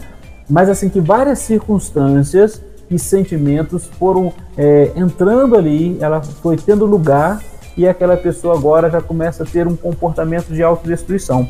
Mas 0.49 0.69
assim 0.69 0.89
que 0.89 1.01
várias 1.01 1.41
circunstâncias 1.41 2.63
e 2.91 2.99
sentimentos 2.99 3.87
foram 3.99 4.33
é, 4.57 4.93
entrando 4.97 5.57
ali, 5.57 5.97
ela 6.01 6.23
foi 6.23 6.57
tendo 6.57 6.87
lugar 6.87 7.43
e 7.77 7.87
aquela 7.87 8.17
pessoa 8.17 8.57
agora 8.57 8.89
já 8.89 9.03
começa 9.03 9.43
a 9.43 9.47
ter 9.47 9.67
um 9.67 9.77
comportamento 9.77 10.49
de 10.49 10.63
autodestruição, 10.63 11.49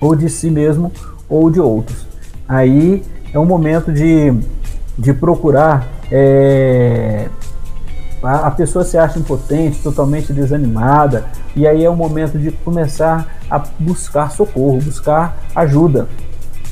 ou 0.00 0.14
de 0.14 0.28
si 0.28 0.50
mesmo, 0.50 0.92
ou 1.28 1.50
de 1.50 1.60
outros. 1.60 2.06
Aí 2.46 3.02
é 3.32 3.38
um 3.38 3.46
momento 3.46 3.92
de, 3.92 4.34
de 4.98 5.14
procurar. 5.14 5.88
É, 6.12 7.28
a 8.22 8.50
pessoa 8.50 8.84
se 8.84 8.96
acha 8.96 9.18
impotente, 9.18 9.78
totalmente 9.82 10.32
desanimada, 10.32 11.24
e 11.54 11.66
aí 11.66 11.84
é 11.84 11.90
o 11.90 11.96
momento 11.96 12.38
de 12.38 12.50
começar 12.50 13.38
a 13.50 13.58
buscar 13.78 14.30
socorro, 14.30 14.78
buscar 14.80 15.36
ajuda. 15.54 16.08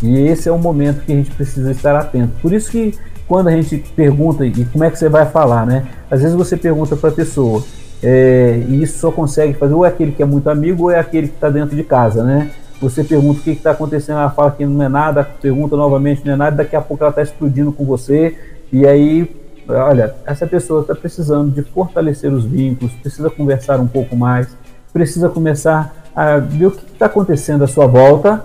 E 0.02 0.26
esse 0.26 0.48
é 0.48 0.52
o 0.52 0.58
momento 0.58 1.04
que 1.04 1.12
a 1.12 1.16
gente 1.16 1.30
precisa 1.30 1.70
estar 1.70 1.94
atento. 1.96 2.32
Por 2.40 2.52
isso 2.52 2.70
que 2.70 2.94
quando 3.26 3.48
a 3.48 3.52
gente 3.52 3.78
pergunta 3.96 4.44
e 4.44 4.64
como 4.66 4.84
é 4.84 4.90
que 4.90 4.98
você 4.98 5.08
vai 5.08 5.26
falar, 5.26 5.66
né? 5.66 5.86
Às 6.10 6.20
vezes 6.20 6.36
você 6.36 6.56
pergunta 6.56 6.96
para 6.96 7.10
a 7.10 7.12
pessoa 7.12 7.62
é, 8.02 8.62
e 8.68 8.82
isso 8.82 8.98
só 8.98 9.10
consegue 9.10 9.54
fazer 9.54 9.72
ou 9.72 9.84
é 9.84 9.88
aquele 9.88 10.12
que 10.12 10.22
é 10.22 10.26
muito 10.26 10.50
amigo 10.50 10.84
ou 10.84 10.90
é 10.90 10.98
aquele 10.98 11.28
que 11.28 11.34
está 11.34 11.48
dentro 11.48 11.74
de 11.74 11.82
casa, 11.82 12.22
né? 12.22 12.50
Você 12.80 13.02
pergunta 13.02 13.40
o 13.40 13.42
que 13.42 13.50
está 13.50 13.70
acontecendo, 13.70 14.18
ela 14.18 14.30
fala 14.30 14.50
que 14.50 14.66
não 14.66 14.84
é 14.84 14.88
nada, 14.88 15.24
pergunta 15.24 15.74
novamente, 15.76 16.22
não 16.26 16.34
é 16.34 16.36
nada, 16.36 16.56
daqui 16.56 16.76
a 16.76 16.82
pouco 16.82 17.02
ela 17.02 17.10
está 17.10 17.22
explodindo 17.22 17.72
com 17.72 17.84
você 17.84 18.36
e 18.74 18.86
aí, 18.86 19.30
olha, 19.68 20.14
essa 20.26 20.46
pessoa 20.46 20.82
está 20.82 20.94
precisando 20.94 21.50
de 21.52 21.62
fortalecer 21.62 22.32
os 22.32 22.44
vínculos, 22.44 22.92
precisa 22.94 23.30
conversar 23.30 23.80
um 23.80 23.86
pouco 23.86 24.16
mais, 24.16 24.48
precisa 24.92 25.28
começar 25.28 26.10
a 26.14 26.38
ver 26.38 26.66
o 26.66 26.70
que 26.70 26.84
está 26.92 27.06
acontecendo 27.06 27.64
à 27.64 27.66
sua 27.66 27.86
volta 27.86 28.44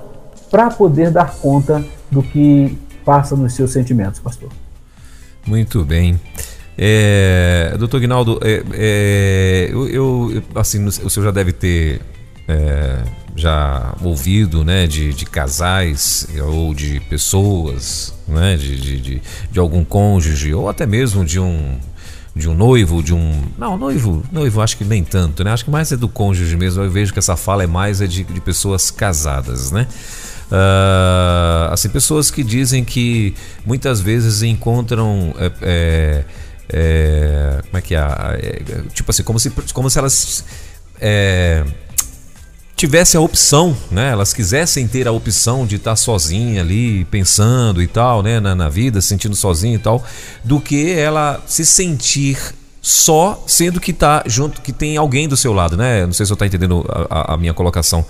para 0.49 0.69
poder 0.69 1.11
dar 1.11 1.35
conta 1.35 1.83
do 2.09 2.23
que 2.23 2.77
passa 3.05 3.35
nos 3.35 3.53
seus 3.53 3.71
sentimentos, 3.71 4.19
pastor. 4.19 4.49
Muito 5.45 5.83
bem. 5.85 6.19
É, 6.77 7.75
doutor 7.77 7.99
Guinaldo, 7.99 8.39
é, 8.41 8.63
é, 8.73 9.69
eu, 9.71 9.89
eu, 9.89 10.43
assim, 10.55 10.85
o 10.85 11.09
senhor 11.09 11.25
já 11.25 11.31
deve 11.31 11.51
ter 11.51 12.01
é, 12.47 13.03
já 13.35 13.95
ouvido, 14.01 14.63
né, 14.63 14.87
de, 14.87 15.13
de, 15.13 15.25
casais 15.25 16.27
ou 16.47 16.73
de 16.73 16.99
pessoas, 17.01 18.13
né, 18.27 18.57
de, 18.57 18.79
de, 18.79 18.99
de, 18.99 19.21
de 19.51 19.59
algum 19.59 19.83
cônjuge 19.83 20.53
ou 20.53 20.67
até 20.67 20.85
mesmo 20.85 21.23
de 21.23 21.39
um 21.39 21.77
de 22.35 22.47
um 22.47 22.55
noivo, 22.55 23.03
de 23.03 23.13
um. 23.13 23.43
Não, 23.57 23.77
noivo, 23.77 24.23
noivo 24.31 24.61
acho 24.61 24.77
que 24.77 24.85
nem 24.85 25.03
tanto, 25.03 25.43
né? 25.43 25.51
Acho 25.51 25.65
que 25.65 25.71
mais 25.71 25.91
é 25.91 25.97
do 25.97 26.07
cônjuge 26.07 26.55
mesmo. 26.55 26.81
Eu 26.81 26.89
vejo 26.89 27.11
que 27.11 27.19
essa 27.19 27.35
fala 27.35 27.63
é 27.63 27.67
mais 27.67 28.01
é 28.01 28.07
de, 28.07 28.23
de 28.23 28.41
pessoas 28.41 28.89
casadas, 28.89 29.71
né? 29.71 29.87
Uh, 30.51 31.71
assim, 31.71 31.89
pessoas 31.89 32.31
que 32.31 32.43
dizem 32.43 32.83
que 32.83 33.35
muitas 33.65 33.99
vezes 33.99 34.41
encontram. 34.41 35.33
É, 35.37 35.51
é, 35.61 36.25
é, 36.71 37.61
como 37.65 37.77
é 37.77 37.81
que 37.81 37.95
é? 37.95 37.99
é? 37.99 38.81
Tipo 38.93 39.11
assim, 39.11 39.23
como 39.23 39.39
se, 39.39 39.51
como 39.73 39.89
se 39.89 39.99
elas 39.99 40.45
tivessem 42.79 43.17
a 43.17 43.21
opção, 43.21 43.75
né? 43.91 44.09
Elas 44.09 44.31
quisessem 44.31 44.87
ter 44.87 45.05
a 45.05 45.11
opção 45.11 45.65
de 45.65 45.75
estar 45.75 45.97
sozinha 45.97 46.61
ali, 46.61 47.03
pensando 47.05 47.81
e 47.81 47.87
tal, 47.87 48.23
né? 48.23 48.39
Na, 48.39 48.55
na 48.55 48.69
vida, 48.69 49.01
se 49.01 49.09
sentindo 49.09 49.35
sozinha 49.35 49.75
e 49.75 49.79
tal, 49.79 50.01
do 50.45 50.61
que 50.61 50.89
ela 50.89 51.43
se 51.45 51.65
sentir 51.65 52.37
só 52.81 53.43
sendo 53.45 53.81
que 53.81 53.91
tá 53.91 54.23
junto, 54.25 54.61
que 54.61 54.71
tem 54.71 54.95
alguém 54.95 55.27
do 55.27 55.35
seu 55.35 55.51
lado, 55.51 55.75
né? 55.75 56.05
Não 56.05 56.13
sei 56.13 56.25
se 56.25 56.29
você 56.29 56.33
está 56.35 56.47
entendendo 56.47 56.85
a, 57.09 57.33
a, 57.33 57.37
minha 57.37 57.53
colocação. 57.53 58.05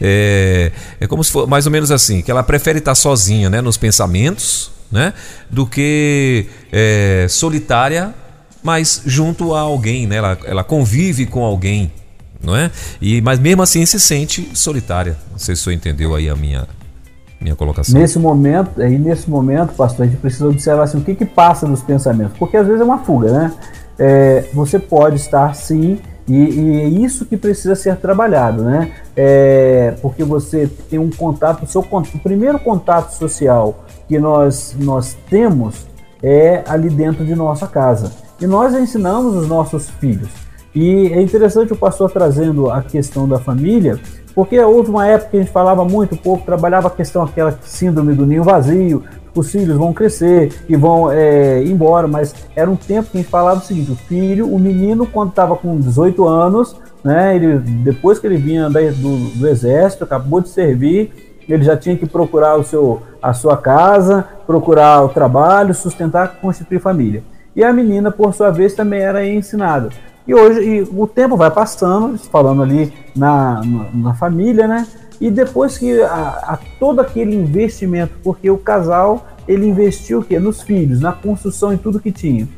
É, 0.00 0.70
é 1.00 1.06
como 1.08 1.24
se 1.24 1.32
fosse 1.32 1.50
mais 1.50 1.66
ou 1.66 1.72
menos 1.72 1.90
assim, 1.90 2.22
que 2.22 2.30
ela 2.30 2.44
prefere 2.44 2.78
estar 2.78 2.94
sozinha, 2.94 3.50
né? 3.50 3.60
Nos 3.60 3.76
pensamentos, 3.76 4.70
né? 4.90 5.14
Do 5.50 5.66
que 5.66 6.46
é, 6.70 7.26
solitária, 7.28 8.14
mas 8.62 9.02
junto 9.04 9.52
a 9.52 9.62
alguém, 9.62 10.06
né? 10.06 10.14
Ela, 10.14 10.38
ela 10.44 10.62
convive 10.62 11.26
com 11.26 11.44
alguém, 11.44 11.90
não 12.42 12.56
é? 12.56 12.70
E, 13.00 13.20
mas 13.20 13.38
mesmo 13.38 13.62
assim 13.62 13.84
se 13.86 14.00
sente 14.00 14.50
solitária. 14.54 15.16
Não 15.30 15.38
sei 15.38 15.54
se 15.54 15.62
você 15.62 15.72
entendeu 15.72 16.14
aí 16.14 16.28
a 16.28 16.34
minha, 16.34 16.66
minha 17.40 17.54
colocação. 17.54 17.98
Nesse 17.98 18.18
momento, 18.18 18.80
aí 18.80 18.98
nesse 18.98 19.28
momento, 19.28 19.74
pastor, 19.74 20.06
a 20.06 20.08
gente 20.08 20.18
precisa 20.20 20.48
observar 20.48 20.84
assim, 20.84 20.98
o 20.98 21.02
que, 21.02 21.14
que 21.14 21.24
passa 21.24 21.66
nos 21.66 21.82
pensamentos, 21.82 22.36
porque 22.38 22.56
às 22.56 22.66
vezes 22.66 22.80
é 22.80 22.84
uma 22.84 22.98
fuga, 22.98 23.32
né? 23.32 23.52
é, 23.98 24.44
você 24.52 24.78
pode 24.78 25.16
estar 25.16 25.54
sim, 25.54 25.98
e, 26.26 26.34
e, 26.34 26.80
é 26.80 26.88
isso 26.88 27.26
que 27.26 27.36
precisa 27.36 27.74
ser 27.74 27.96
trabalhado, 27.96 28.62
né? 28.62 28.92
É, 29.16 29.94
porque 30.00 30.22
você 30.22 30.70
tem 30.88 30.98
um 30.98 31.10
contato, 31.10 31.64
o, 31.64 31.66
seu, 31.66 31.80
o 31.80 32.18
primeiro 32.18 32.58
contato 32.58 33.12
social 33.12 33.84
que 34.08 34.18
nós, 34.18 34.74
nós 34.78 35.16
temos 35.28 35.86
é 36.22 36.62
ali 36.66 36.88
dentro 36.88 37.24
de 37.24 37.34
nossa 37.34 37.66
casa. 37.66 38.12
E 38.40 38.46
nós 38.46 38.74
ensinamos 38.74 39.36
os 39.36 39.48
nossos 39.48 39.90
filhos. 39.90 40.30
E 40.74 41.08
é 41.12 41.20
interessante 41.20 41.72
o 41.72 41.76
pastor 41.76 42.10
trazendo 42.10 42.70
a 42.70 42.82
questão 42.82 43.28
da 43.28 43.38
família, 43.38 43.98
porque 44.34 44.58
houve 44.58 44.90
uma 44.90 45.06
época 45.06 45.30
que 45.30 45.36
a 45.36 45.40
gente 45.40 45.52
falava 45.52 45.84
muito, 45.84 46.14
o 46.14 46.18
povo 46.18 46.42
trabalhava 46.44 46.88
a 46.88 46.90
questão, 46.90 47.22
aquela 47.22 47.52
síndrome 47.62 48.14
do 48.14 48.24
ninho 48.24 48.42
vazio, 48.42 49.04
os 49.34 49.50
filhos 49.50 49.76
vão 49.76 49.92
crescer 49.92 50.52
e 50.68 50.76
vão 50.76 51.10
é, 51.10 51.62
embora, 51.64 52.06
mas 52.06 52.34
era 52.54 52.70
um 52.70 52.76
tempo 52.76 53.10
que 53.10 53.18
a 53.18 53.20
gente 53.20 53.30
falava 53.30 53.60
o 53.60 53.62
seguinte: 53.62 53.92
o 53.92 53.96
filho, 53.96 54.52
o 54.52 54.58
menino, 54.58 55.06
quando 55.06 55.30
estava 55.30 55.56
com 55.56 55.78
18 55.78 56.26
anos, 56.26 56.76
né, 57.02 57.34
ele, 57.36 57.58
depois 57.58 58.18
que 58.18 58.26
ele 58.26 58.36
vinha 58.36 58.68
do, 58.68 59.38
do, 59.38 59.48
exército, 59.48 60.04
acabou 60.04 60.40
de 60.40 60.48
servir, 60.48 61.36
ele 61.48 61.64
já 61.64 61.76
tinha 61.76 61.96
que 61.96 62.06
procurar 62.06 62.56
o 62.56 62.64
seu, 62.64 63.02
a 63.20 63.32
sua 63.32 63.56
casa, 63.56 64.26
procurar 64.46 65.02
o 65.02 65.08
trabalho, 65.08 65.74
sustentar, 65.74 66.38
constituir 66.40 66.80
família. 66.80 67.22
E 67.54 67.62
a 67.62 67.72
menina, 67.72 68.10
por 68.10 68.32
sua 68.32 68.50
vez, 68.50 68.74
também 68.74 69.00
era 69.00 69.26
ensinada. 69.26 69.90
E 70.26 70.34
hoje 70.34 70.60
e 70.60 70.82
o 70.82 71.06
tempo 71.06 71.36
vai 71.36 71.50
passando, 71.50 72.16
falando 72.18 72.62
ali 72.62 72.92
na, 73.14 73.60
na, 73.64 73.86
na 73.92 74.14
família, 74.14 74.68
né? 74.68 74.86
E 75.20 75.30
depois 75.30 75.78
que 75.78 76.00
a, 76.02 76.08
a, 76.08 76.58
todo 76.78 77.00
aquele 77.00 77.34
investimento, 77.34 78.14
porque 78.22 78.50
o 78.50 78.58
casal 78.58 79.26
ele 79.46 79.66
investiu 79.66 80.20
o 80.20 80.24
quê? 80.24 80.38
Nos 80.38 80.62
filhos, 80.62 81.00
na 81.00 81.12
construção 81.12 81.72
e 81.72 81.78
tudo 81.78 82.00
que 82.00 82.12
tinha. 82.12 82.48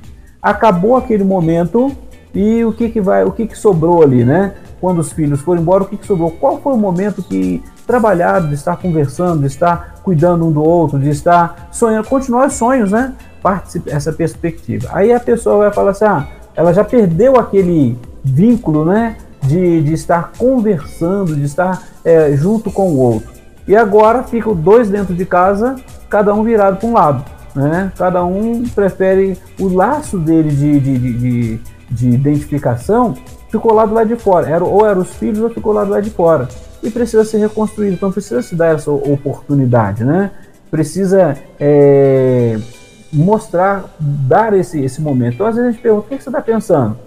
Acabou 0.43 0.97
aquele 0.97 1.25
momento 1.25 1.95
e 2.35 2.65
o 2.65 2.73
que 2.73 2.91
que 2.91 3.01
vai, 3.01 3.25
o 3.25 3.33
que 3.33 3.47
que 3.47 3.57
sobrou 3.57 4.03
ali, 4.03 4.25
né? 4.25 4.55
Quando 4.81 4.99
os 4.99 5.13
filhos 5.13 5.41
foram 5.41 5.63
embora, 5.63 5.85
o 5.85 5.87
que 5.87 5.97
que 5.97 6.07
sobrou? 6.07 6.31
Qual 6.31 6.61
foi 6.61 6.75
o 6.75 6.77
momento 6.77 7.23
que 7.23 7.63
trabalhado, 7.87 8.49
de 8.49 8.55
estar 8.55 8.77
conversando, 8.77 9.41
de 9.41 9.47
estar 9.47 9.97
cuidando 10.03 10.47
um 10.47 10.53
do 10.53 10.63
outro, 10.63 10.99
de 10.99 11.11
estar 11.11 11.69
sonhando, 11.71 12.09
continuar 12.09 12.47
os 12.47 12.55
sonhos, 12.55 12.91
né? 12.91 13.15
Participe, 13.43 13.91
essa 13.91 14.13
perspectiva. 14.13 14.89
Aí 14.93 15.13
a 15.13 15.21
pessoa 15.21 15.59
vai 15.59 15.73
falar 15.73 15.91
assim, 15.91 16.05
ah, 16.05 16.27
ela 16.57 16.73
já 16.73 16.85
perdeu 16.85 17.37
aquele 17.37 17.99
vínculo, 18.25 18.85
né? 18.85 19.17
de, 19.47 19.83
de 19.83 19.93
estar 19.93 20.33
conversando, 20.37 21.37
de 21.37 21.45
estar 21.45 21.83
é, 22.05 22.33
junto 22.37 22.71
com 22.71 22.91
o 22.91 22.99
outro. 22.99 23.33
E 23.67 23.75
agora 23.77 24.23
ficam 24.23 24.55
dois 24.55 24.89
dentro 24.89 25.15
de 25.15 25.25
casa, 25.25 25.77
cada 26.09 26.35
um 26.35 26.43
virado 26.43 26.79
para 26.79 26.89
um 26.89 26.93
lado. 26.93 27.25
Né? 27.55 27.93
Cada 27.97 28.25
um 28.25 28.65
prefere 28.69 29.39
o 29.59 29.69
laço 29.69 30.19
dele 30.19 30.51
de, 30.51 30.81
de, 30.81 30.99
de, 30.99 31.61
de, 31.89 32.09
identificação 32.09 33.15
ficou 33.49 33.73
lá 33.73 33.87
do 33.87 33.95
lado 33.95 34.09
de 34.09 34.17
fora. 34.17 34.49
Era, 34.49 34.65
ou 34.65 34.85
eram 34.85 35.03
os 35.03 35.15
filhos 35.15 35.41
ou 35.41 35.51
ficou 35.51 35.73
lá 35.73 35.85
do 35.85 35.93
lado 35.93 36.03
de 36.03 36.11
fora. 36.11 36.49
E 36.83 36.91
precisa 36.91 37.25
ser 37.25 37.39
reconstruído. 37.39 37.95
Então 37.95 38.11
precisa 38.11 38.43
se 38.43 38.57
dar 38.57 38.75
essa 38.75 38.91
oportunidade. 38.91 40.05
Né? 40.05 40.31
Precisa 40.71 41.37
é, 41.61 42.59
mostrar, 43.15 43.85
dar 43.99 44.53
esse, 44.55 44.83
esse 44.83 45.01
momento. 45.01 45.35
Então 45.35 45.47
às 45.47 45.55
vezes 45.55 45.69
a 45.69 45.73
gente 45.73 45.83
pergunta: 45.83 46.07
o 46.07 46.09
que 46.09 46.23
você 46.23 46.29
está 46.29 46.41
pensando? 46.41 46.99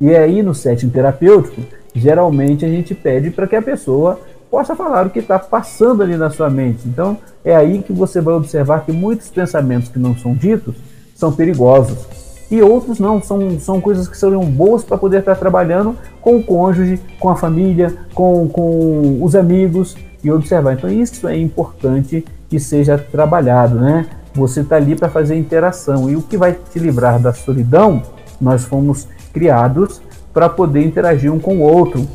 E 0.00 0.14
aí 0.14 0.42
no 0.42 0.54
setting 0.54 0.90
terapêutico 0.90 1.60
geralmente 1.94 2.64
a 2.64 2.68
gente 2.68 2.94
pede 2.94 3.30
para 3.30 3.46
que 3.46 3.56
a 3.56 3.62
pessoa 3.62 4.20
possa 4.50 4.76
falar 4.76 5.06
o 5.06 5.10
que 5.10 5.18
está 5.18 5.38
passando 5.38 6.02
ali 6.02 6.16
na 6.16 6.30
sua 6.30 6.48
mente. 6.48 6.86
Então, 6.86 7.16
é 7.44 7.56
aí 7.56 7.82
que 7.82 7.92
você 7.92 8.20
vai 8.20 8.34
observar 8.34 8.84
que 8.84 8.92
muitos 8.92 9.28
pensamentos 9.28 9.88
que 9.88 9.98
não 9.98 10.16
são 10.16 10.34
ditos 10.34 10.76
são 11.14 11.32
perigosos. 11.32 12.06
E 12.50 12.62
outros 12.62 13.00
não, 13.00 13.20
são, 13.20 13.58
são 13.58 13.80
coisas 13.80 14.06
que 14.06 14.16
seriam 14.16 14.44
boas 14.44 14.84
para 14.84 14.96
poder 14.96 15.18
estar 15.18 15.34
trabalhando 15.34 15.96
com 16.20 16.36
o 16.36 16.42
cônjuge, 16.42 17.00
com 17.18 17.28
a 17.28 17.34
família, 17.34 17.92
com, 18.14 18.48
com 18.48 19.18
os 19.20 19.34
amigos 19.34 19.96
e 20.22 20.30
observar. 20.30 20.74
Então, 20.74 20.88
isso 20.88 21.26
é 21.26 21.36
importante 21.36 22.24
que 22.48 22.60
seja 22.60 22.96
trabalhado, 22.96 23.74
né? 23.74 24.06
Você 24.36 24.60
está 24.60 24.76
ali 24.76 24.94
para 24.94 25.08
fazer 25.08 25.34
interação. 25.34 26.10
E 26.10 26.14
o 26.14 26.20
que 26.20 26.36
vai 26.36 26.52
te 26.52 26.78
livrar 26.78 27.18
da 27.18 27.32
solidão, 27.32 28.02
nós 28.38 28.64
fomos 28.64 29.08
criados 29.32 30.02
para 30.32 30.48
poder 30.48 30.84
interagir 30.84 31.32
um 31.32 31.38
com 31.38 31.56
o 31.56 31.60
outro, 31.62 32.06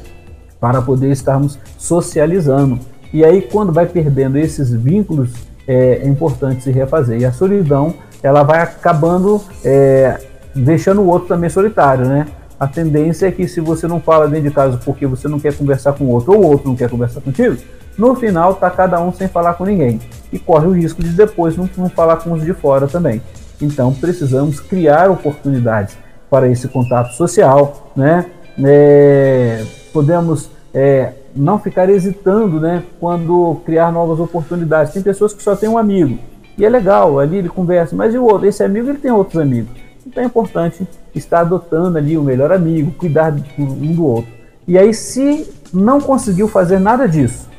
para 0.59 0.81
poder 0.81 1.11
estarmos 1.11 1.57
socializando. 1.79 2.77
E 3.11 3.25
aí, 3.25 3.41
quando 3.41 3.73
vai 3.73 3.87
perdendo 3.87 4.37
esses 4.37 4.71
vínculos, 4.71 5.33
é, 5.67 6.01
é 6.03 6.07
importante 6.07 6.63
se 6.63 6.71
refazer. 6.71 7.19
E 7.19 7.25
a 7.25 7.33
solidão, 7.33 7.95
ela 8.21 8.43
vai 8.43 8.61
acabando 8.61 9.41
é, 9.65 10.19
deixando 10.55 11.01
o 11.01 11.07
outro 11.07 11.27
também 11.27 11.49
solitário, 11.49 12.05
né? 12.05 12.27
A 12.59 12.67
tendência 12.67 13.25
é 13.25 13.31
que 13.31 13.47
se 13.47 13.59
você 13.59 13.87
não 13.87 13.99
fala 13.99 14.27
dentro 14.27 14.49
de 14.49 14.55
casa 14.55 14.79
porque 14.85 15.07
você 15.07 15.27
não 15.27 15.39
quer 15.39 15.55
conversar 15.57 15.93
com 15.93 16.03
o 16.03 16.09
outro 16.09 16.33
ou 16.33 16.43
o 16.43 16.45
outro 16.45 16.69
não 16.69 16.75
quer 16.75 16.87
conversar 16.87 17.19
contigo, 17.19 17.57
no 17.97 18.13
final 18.13 18.53
tá 18.53 18.69
cada 18.69 19.01
um 19.01 19.11
sem 19.11 19.27
falar 19.27 19.55
com 19.55 19.65
ninguém 19.65 19.99
e 20.31 20.39
corre 20.39 20.67
o 20.67 20.71
risco 20.71 21.01
de 21.01 21.09
depois 21.09 21.57
não, 21.57 21.69
não 21.77 21.89
falar 21.89 22.17
com 22.17 22.31
os 22.33 22.43
de 22.43 22.53
fora 22.53 22.87
também. 22.87 23.21
Então 23.61 23.93
precisamos 23.93 24.59
criar 24.59 25.09
oportunidades 25.09 25.97
para 26.29 26.47
esse 26.47 26.67
contato 26.67 27.13
social, 27.13 27.91
né? 27.95 28.25
É, 28.63 29.63
podemos 29.93 30.49
é, 30.73 31.13
não 31.35 31.59
ficar 31.59 31.89
hesitando, 31.89 32.59
né, 32.59 32.83
quando 32.99 33.61
criar 33.65 33.91
novas 33.91 34.19
oportunidades. 34.19 34.93
Tem 34.93 35.01
pessoas 35.01 35.33
que 35.33 35.41
só 35.41 35.55
têm 35.55 35.69
um 35.69 35.77
amigo 35.77 36.17
e 36.57 36.65
é 36.65 36.69
legal, 36.69 37.19
ali 37.19 37.37
ele 37.37 37.49
conversa, 37.49 37.95
mas 37.95 38.13
e 38.13 38.17
o 38.17 38.23
outro? 38.23 38.47
Esse 38.47 38.63
amigo 38.63 38.89
ele 38.89 38.97
tem 38.97 39.11
outros 39.11 39.41
amigos. 39.41 39.71
Então 40.05 40.21
é 40.21 40.25
importante 40.25 40.85
estar 41.15 41.41
adotando 41.41 41.97
ali 41.97 42.17
o 42.17 42.23
melhor 42.23 42.51
amigo, 42.51 42.91
cuidar 42.91 43.33
um 43.57 43.93
do 43.93 44.05
outro. 44.05 44.31
E 44.67 44.77
aí, 44.77 44.93
se 44.93 45.49
não 45.73 45.99
conseguiu 45.99 46.47
fazer 46.47 46.79
nada 46.79 47.07
disso, 47.07 47.49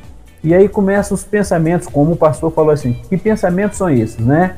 e 0.43 0.53
aí 0.53 0.67
começam 0.67 1.15
os 1.15 1.23
pensamentos, 1.23 1.87
como 1.87 2.11
o 2.11 2.17
pastor 2.17 2.51
falou 2.51 2.71
assim, 2.71 2.93
que 3.07 3.17
pensamentos 3.17 3.77
são 3.77 3.89
esses, 3.89 4.17
né? 4.17 4.57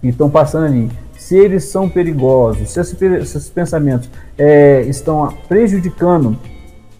Que 0.00 0.08
estão 0.08 0.28
passando 0.28 0.66
ali. 0.66 0.90
Se 1.16 1.36
eles 1.36 1.64
são 1.64 1.88
perigosos, 1.88 2.70
se 2.70 2.80
esses, 2.80 3.48
pensamentos 3.50 4.10
é, 4.36 4.82
estão 4.82 5.32
prejudicando 5.46 6.36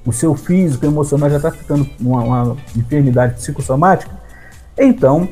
o 0.07 0.13
seu 0.13 0.35
físico, 0.35 0.87
emocional, 0.87 1.29
já 1.29 1.39
está 1.39 1.51
ficando 1.51 1.89
uma, 1.99 2.23
uma 2.23 2.57
enfermidade 2.77 3.35
psicossomática, 3.35 4.13
então 4.79 5.29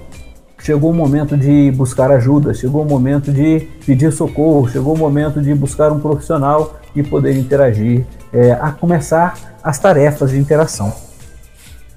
chegou 0.61 0.91
o 0.91 0.95
momento 0.95 1.37
de 1.37 1.71
buscar 1.71 2.11
ajuda, 2.11 2.53
chegou 2.53 2.83
o 2.83 2.89
momento 2.89 3.33
de 3.33 3.61
pedir 3.87 4.13
socorro, 4.13 4.69
chegou 4.69 4.95
o 4.95 4.99
momento 4.99 5.41
de 5.41 5.55
buscar 5.55 5.93
um 5.93 6.01
profissional 6.01 6.81
e 6.97 7.03
poder 7.03 7.37
interagir, 7.37 8.05
é, 8.33 8.53
a 8.53 8.73
começar 8.73 9.57
as 9.63 9.79
tarefas 9.79 10.31
de 10.31 10.39
interação. 10.39 10.93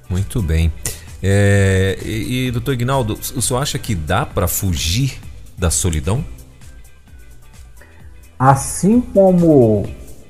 Muito 0.10 0.42
bem. 0.42 0.72
É, 1.24 1.98
e, 2.04 2.48
e, 2.48 2.52
doutor 2.52 2.74
Ignaldo, 2.74 3.14
o 3.14 3.42
senhor 3.42 3.60
acha 3.60 3.78
que 3.78 3.94
dá 3.94 4.26
para 4.26 4.48
fugir 4.48 5.20
da 5.58 5.70
solidão? 5.70 6.24
Assim 8.40 9.00
como 9.00 9.86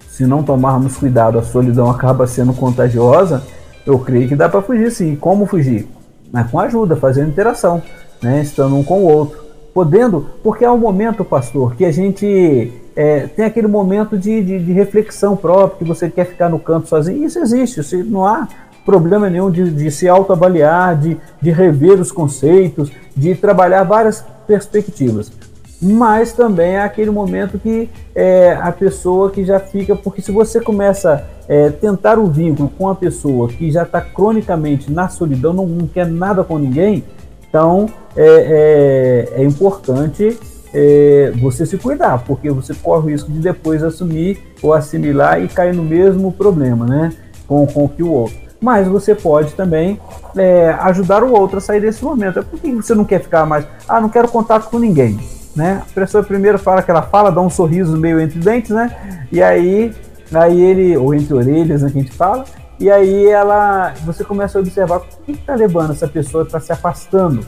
se 0.10 0.26
não 0.26 0.44
tomarmos 0.44 0.98
cuidado, 0.98 1.40
a 1.40 1.44
solidão 1.44 1.90
acaba 1.90 2.28
sendo 2.28 2.54
contagiosa, 2.54 3.42
eu 3.86 3.98
creio 3.98 4.28
que 4.28 4.36
dá 4.36 4.50
para 4.50 4.62
fugir 4.62 4.92
sim. 4.92 5.16
Como 5.16 5.46
fugir? 5.46 5.88
Mas 6.32 6.52
com 6.52 6.60
ajuda, 6.60 6.96
fazendo 6.96 7.30
interação, 7.30 7.82
né? 8.22 8.42
estando 8.42 8.76
um 8.76 8.84
com 8.84 9.00
o 9.00 9.06
outro. 9.06 9.42
Podendo, 9.74 10.30
porque 10.44 10.66
é 10.66 10.70
um 10.70 10.78
momento, 10.78 11.24
pastor, 11.24 11.76
que 11.76 11.86
a 11.86 11.92
gente 11.92 12.74
é, 12.96 13.28
tem 13.28 13.46
aquele 13.46 13.68
momento 13.68 14.18
de, 14.18 14.44
de, 14.44 14.60
de, 14.60 14.74
reflexão 14.74 15.36
própria, 15.38 15.80
que 15.80 15.86
você 15.86 16.10
quer 16.10 16.26
ficar 16.26 16.50
no 16.50 16.60
canto 16.60 16.90
sozinho. 16.90 17.26
Isso 17.26 17.40
existe, 17.40 17.96
não 18.04 18.26
há 18.26 18.48
problema 18.86 19.30
nenhum 19.30 19.50
de, 19.50 19.70
de 19.70 19.92
se 19.92 20.08
autoavaliar, 20.08 20.98
de, 20.98 21.18
de 21.42 21.52
rever 21.52 22.00
os 22.00 22.12
conceitos, 22.12 22.92
de 23.16 23.36
trabalhar 23.36 23.84
várias 23.84 24.26
perspectivas. 24.48 25.32
Mas 25.82 26.32
também 26.32 26.76
é 26.76 26.84
aquele 26.84 27.10
momento 27.10 27.58
que 27.58 27.90
é, 28.14 28.54
a 28.62 28.72
pessoa 28.72 29.32
que 29.32 29.44
já 29.44 29.60
fica, 29.60 29.96
porque 29.96 30.22
se 30.22 30.32
você 30.32 30.62
começa 30.62 31.28
a 31.50 31.54
é, 31.54 31.70
tentar 31.72 32.20
o 32.20 32.28
vínculo 32.28 32.70
com 32.78 32.88
a 32.88 32.94
pessoa 32.94 33.48
que 33.48 33.72
já 33.72 33.82
está 33.82 34.00
cronicamente 34.00 34.92
na 34.92 35.10
solidão, 35.10 35.54
não, 35.54 35.66
não, 35.66 35.88
quer 35.88 36.06
nada 36.06 36.44
com 36.44 36.60
ninguém, 36.60 37.04
então 37.50 37.88
é, 38.16 39.34
é, 39.36 39.42
é 39.42 39.44
importante 39.44 40.38
é, 40.72 41.34
você 41.42 41.66
se 41.66 41.78
cuidar, 41.78 42.24
porque 42.26 42.52
você 42.52 42.76
corre 42.76 43.08
o 43.08 43.10
risco 43.10 43.32
de 43.32 43.40
depois 43.40 43.84
assumir 43.84 44.40
ou 44.62 44.74
assimilar 44.74 45.44
e 45.44 45.48
cair 45.48 45.74
no 45.74 45.84
mesmo 45.84 46.32
problema, 46.32 46.86
né? 46.86 47.12
Com, 47.48 47.66
com 47.66 47.90
que 47.90 48.04
o 48.04 48.12
outro. 48.12 48.51
Mas 48.62 48.88
você 48.88 49.16
pode 49.16 49.54
também 49.56 50.00
é, 50.38 50.70
ajudar 50.82 51.24
o 51.24 51.34
outro 51.34 51.58
a 51.58 51.62
sair 51.62 51.82
desse 51.82 52.04
momento. 52.04 52.40
É 52.40 52.42
por 52.44 52.60
que 52.60 52.72
você 52.72 52.94
não 52.94 53.04
quer 53.04 53.20
ficar 53.20 53.46
mais? 53.46 53.66
Ah, 53.88 54.00
não 54.00 54.08
quero 54.08 54.28
contato 54.28 54.70
com 54.70 54.78
ninguém. 54.78 55.20
Né? 55.56 55.82
A 55.90 55.94
pessoa 55.94 56.24
primeiro 56.24 56.60
fala 56.60 56.84
que 56.84 56.92
ela 56.92 57.02
fala, 57.02 57.32
dá 57.32 57.42
um 57.42 57.50
sorriso 57.50 57.98
meio 57.98 58.20
entre 58.22 58.40
dentes, 58.40 58.70
né? 58.70 59.28
E 59.32 59.42
aí, 59.42 59.94
aí 60.32 60.62
ele, 60.62 60.96
ou 60.96 61.14
entre 61.14 61.34
orelhas, 61.34 61.82
né, 61.82 61.90
que 61.90 62.00
a 62.00 62.02
gente 62.02 62.14
fala, 62.14 62.46
e 62.80 62.90
aí 62.90 63.28
ela, 63.28 63.94
você 64.06 64.24
começa 64.24 64.58
a 64.58 64.62
observar 64.62 64.98
o 64.98 65.02
que 65.26 65.34
está 65.34 65.56
levando 65.56 65.92
essa 65.92 66.08
pessoa 66.08 66.46
para 66.46 66.60
se 66.60 66.72
afastando 66.72 67.46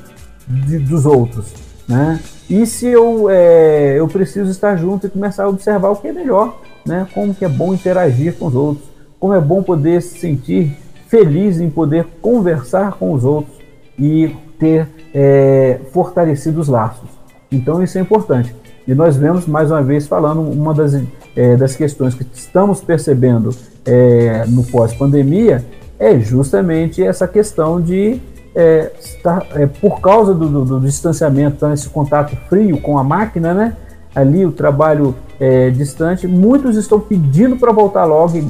de, 0.47 0.79
dos 0.79 1.05
outros, 1.05 1.53
né? 1.87 2.19
E 2.49 2.65
se 2.65 2.87
eu, 2.87 3.29
é, 3.29 3.97
eu 3.97 4.07
preciso 4.07 4.51
estar 4.51 4.75
junto 4.75 5.07
e 5.07 5.09
começar 5.09 5.45
a 5.45 5.47
observar 5.47 5.89
o 5.89 5.95
que 5.95 6.09
é 6.09 6.11
melhor, 6.11 6.59
né? 6.85 7.07
Como 7.13 7.33
que 7.33 7.45
é 7.45 7.49
bom 7.49 7.73
interagir 7.73 8.35
com 8.37 8.47
os 8.47 8.53
outros, 8.53 8.85
como 9.19 9.33
é 9.33 9.39
bom 9.39 9.63
poder 9.63 10.01
se 10.01 10.19
sentir 10.19 10.77
feliz 11.13 11.61
em 11.61 11.69
poder 11.69 12.07
conversar 12.19 12.93
com 12.93 13.13
os 13.13 13.23
outros 13.23 13.55
e 13.99 14.35
ter 14.57 14.87
é, 15.13 15.79
fortalecido 15.91 16.59
os 16.59 16.67
laços. 16.67 17.07
Então 17.51 17.83
isso 17.83 17.99
é 17.99 18.01
importante. 18.01 18.55
E 18.87 18.95
nós 18.95 19.15
vemos, 19.15 19.45
mais 19.45 19.69
uma 19.69 19.83
vez, 19.83 20.07
falando, 20.07 20.41
uma 20.41 20.73
das, 20.73 20.99
é, 21.35 21.55
das 21.55 21.75
questões 21.75 22.15
que 22.15 22.25
estamos 22.33 22.81
percebendo 22.81 23.51
é, 23.85 24.43
no 24.47 24.63
pós-pandemia 24.63 25.63
é 25.99 26.19
justamente 26.19 27.03
essa 27.03 27.27
questão 27.27 27.79
de 27.79 28.19
é, 28.55 28.91
está, 28.99 29.45
é, 29.53 29.67
por 29.67 30.01
causa 30.01 30.33
do, 30.33 30.49
do, 30.49 30.65
do 30.65 30.79
distanciamento, 30.79 31.57
tá, 31.57 31.71
esse 31.75 31.89
contato 31.89 32.35
frio 32.49 32.81
com 32.81 32.97
a 32.97 33.03
máquina, 33.03 33.53
né? 33.53 33.77
Ali 34.15 34.47
o 34.47 34.51
trabalho 34.51 35.15
é, 35.39 35.69
distante, 35.69 36.27
muitos 36.27 36.75
estão 36.75 36.99
pedindo 36.99 37.55
para 37.55 37.71
voltar 37.71 38.03
logo, 38.05 38.35
e 38.35 38.47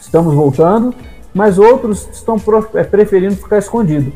estamos 0.00 0.34
voltando, 0.34 0.94
mas 1.34 1.58
outros 1.58 2.08
estão 2.12 2.36
é, 2.74 2.84
preferindo 2.84 3.36
ficar 3.36 3.58
escondido. 3.58 4.12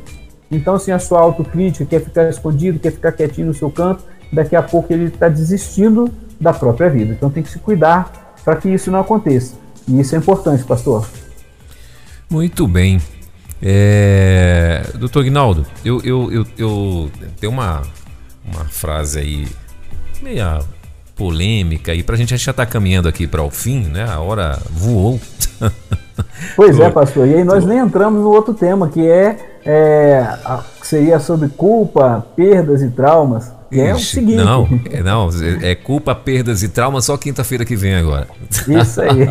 Então, 0.51 0.75
assim, 0.75 0.93
a 0.93 0.99
sua 0.99 1.21
autocrítica 1.21 1.85
quer 1.85 2.01
ficar 2.01 2.29
escondido, 2.29 2.79
quer 2.79 2.93
ficar 2.93 3.13
quietinho 3.13 3.49
no 3.49 3.55
seu 3.55 3.71
canto, 3.71 4.05
daqui 4.33 4.55
a 4.55 4.63
pouco 4.63 4.93
ele 4.93 5.05
está 5.05 5.29
desistindo 5.29 6.11
da 6.41 6.53
própria 6.53 6.91
vida. 6.91 7.13
Então 7.13 7.31
tem 7.31 7.43
que 7.43 7.51
se 7.51 7.59
cuidar 7.59 8.37
para 8.45 8.57
que 8.57 8.69
isso 8.69 8.91
não 8.91 9.01
aconteça. 9.01 9.55
E 9.89 10.01
isso 10.01 10.15
é 10.15 10.19
importante, 10.19 10.65
pastor. 10.65 11.09
Muito 12.29 12.67
bem. 12.67 13.01
É, 13.63 14.85
doutor 14.99 15.25
Guinaldo, 15.25 15.65
eu, 15.85 16.01
eu, 16.05 16.33
eu, 16.33 16.47
eu 16.59 17.11
tenho 17.41 17.53
uma, 17.53 17.83
uma 18.45 18.65
frase 18.67 19.19
aí 19.21 19.49
meia 20.23 20.61
polêmica 21.17 21.93
pra 22.05 22.17
gente, 22.17 22.35
a 22.35 22.37
gente 22.37 22.45
já 22.45 22.53
tá 22.53 22.67
caminhando 22.67 23.09
aqui 23.09 23.27
para 23.27 23.43
o 23.43 23.51
fim, 23.51 23.85
né? 23.85 24.05
A 24.05 24.21
hora 24.21 24.61
voou. 24.71 25.21
Pois 26.57 26.79
é, 26.79 26.91
pastor. 26.91 27.27
E 27.27 27.35
aí 27.35 27.45
nós 27.45 27.65
nem 27.65 27.79
entramos 27.79 28.23
no 28.23 28.31
outro 28.31 28.55
tema, 28.55 28.89
que 28.89 29.07
é, 29.09 29.59
é 29.65 30.19
a, 30.45 30.63
seria 30.83 31.19
sobre 31.19 31.49
culpa, 31.49 32.25
perdas 32.37 32.83
e 32.83 32.91
traumas. 32.91 33.53
É 33.73 33.93
o 33.93 33.99
seguinte. 33.99 34.37
Não, 34.37 34.69
é, 34.91 35.03
não, 35.03 35.29
é 35.63 35.75
culpa, 35.75 36.15
perdas 36.15 36.63
e 36.63 36.69
traumas 36.69 37.07
só 37.07 37.17
quinta-feira 37.17 37.65
que 37.65 37.75
vem 37.75 37.97
agora. 37.97 38.29
Isso 38.69 39.01
aí. 39.01 39.29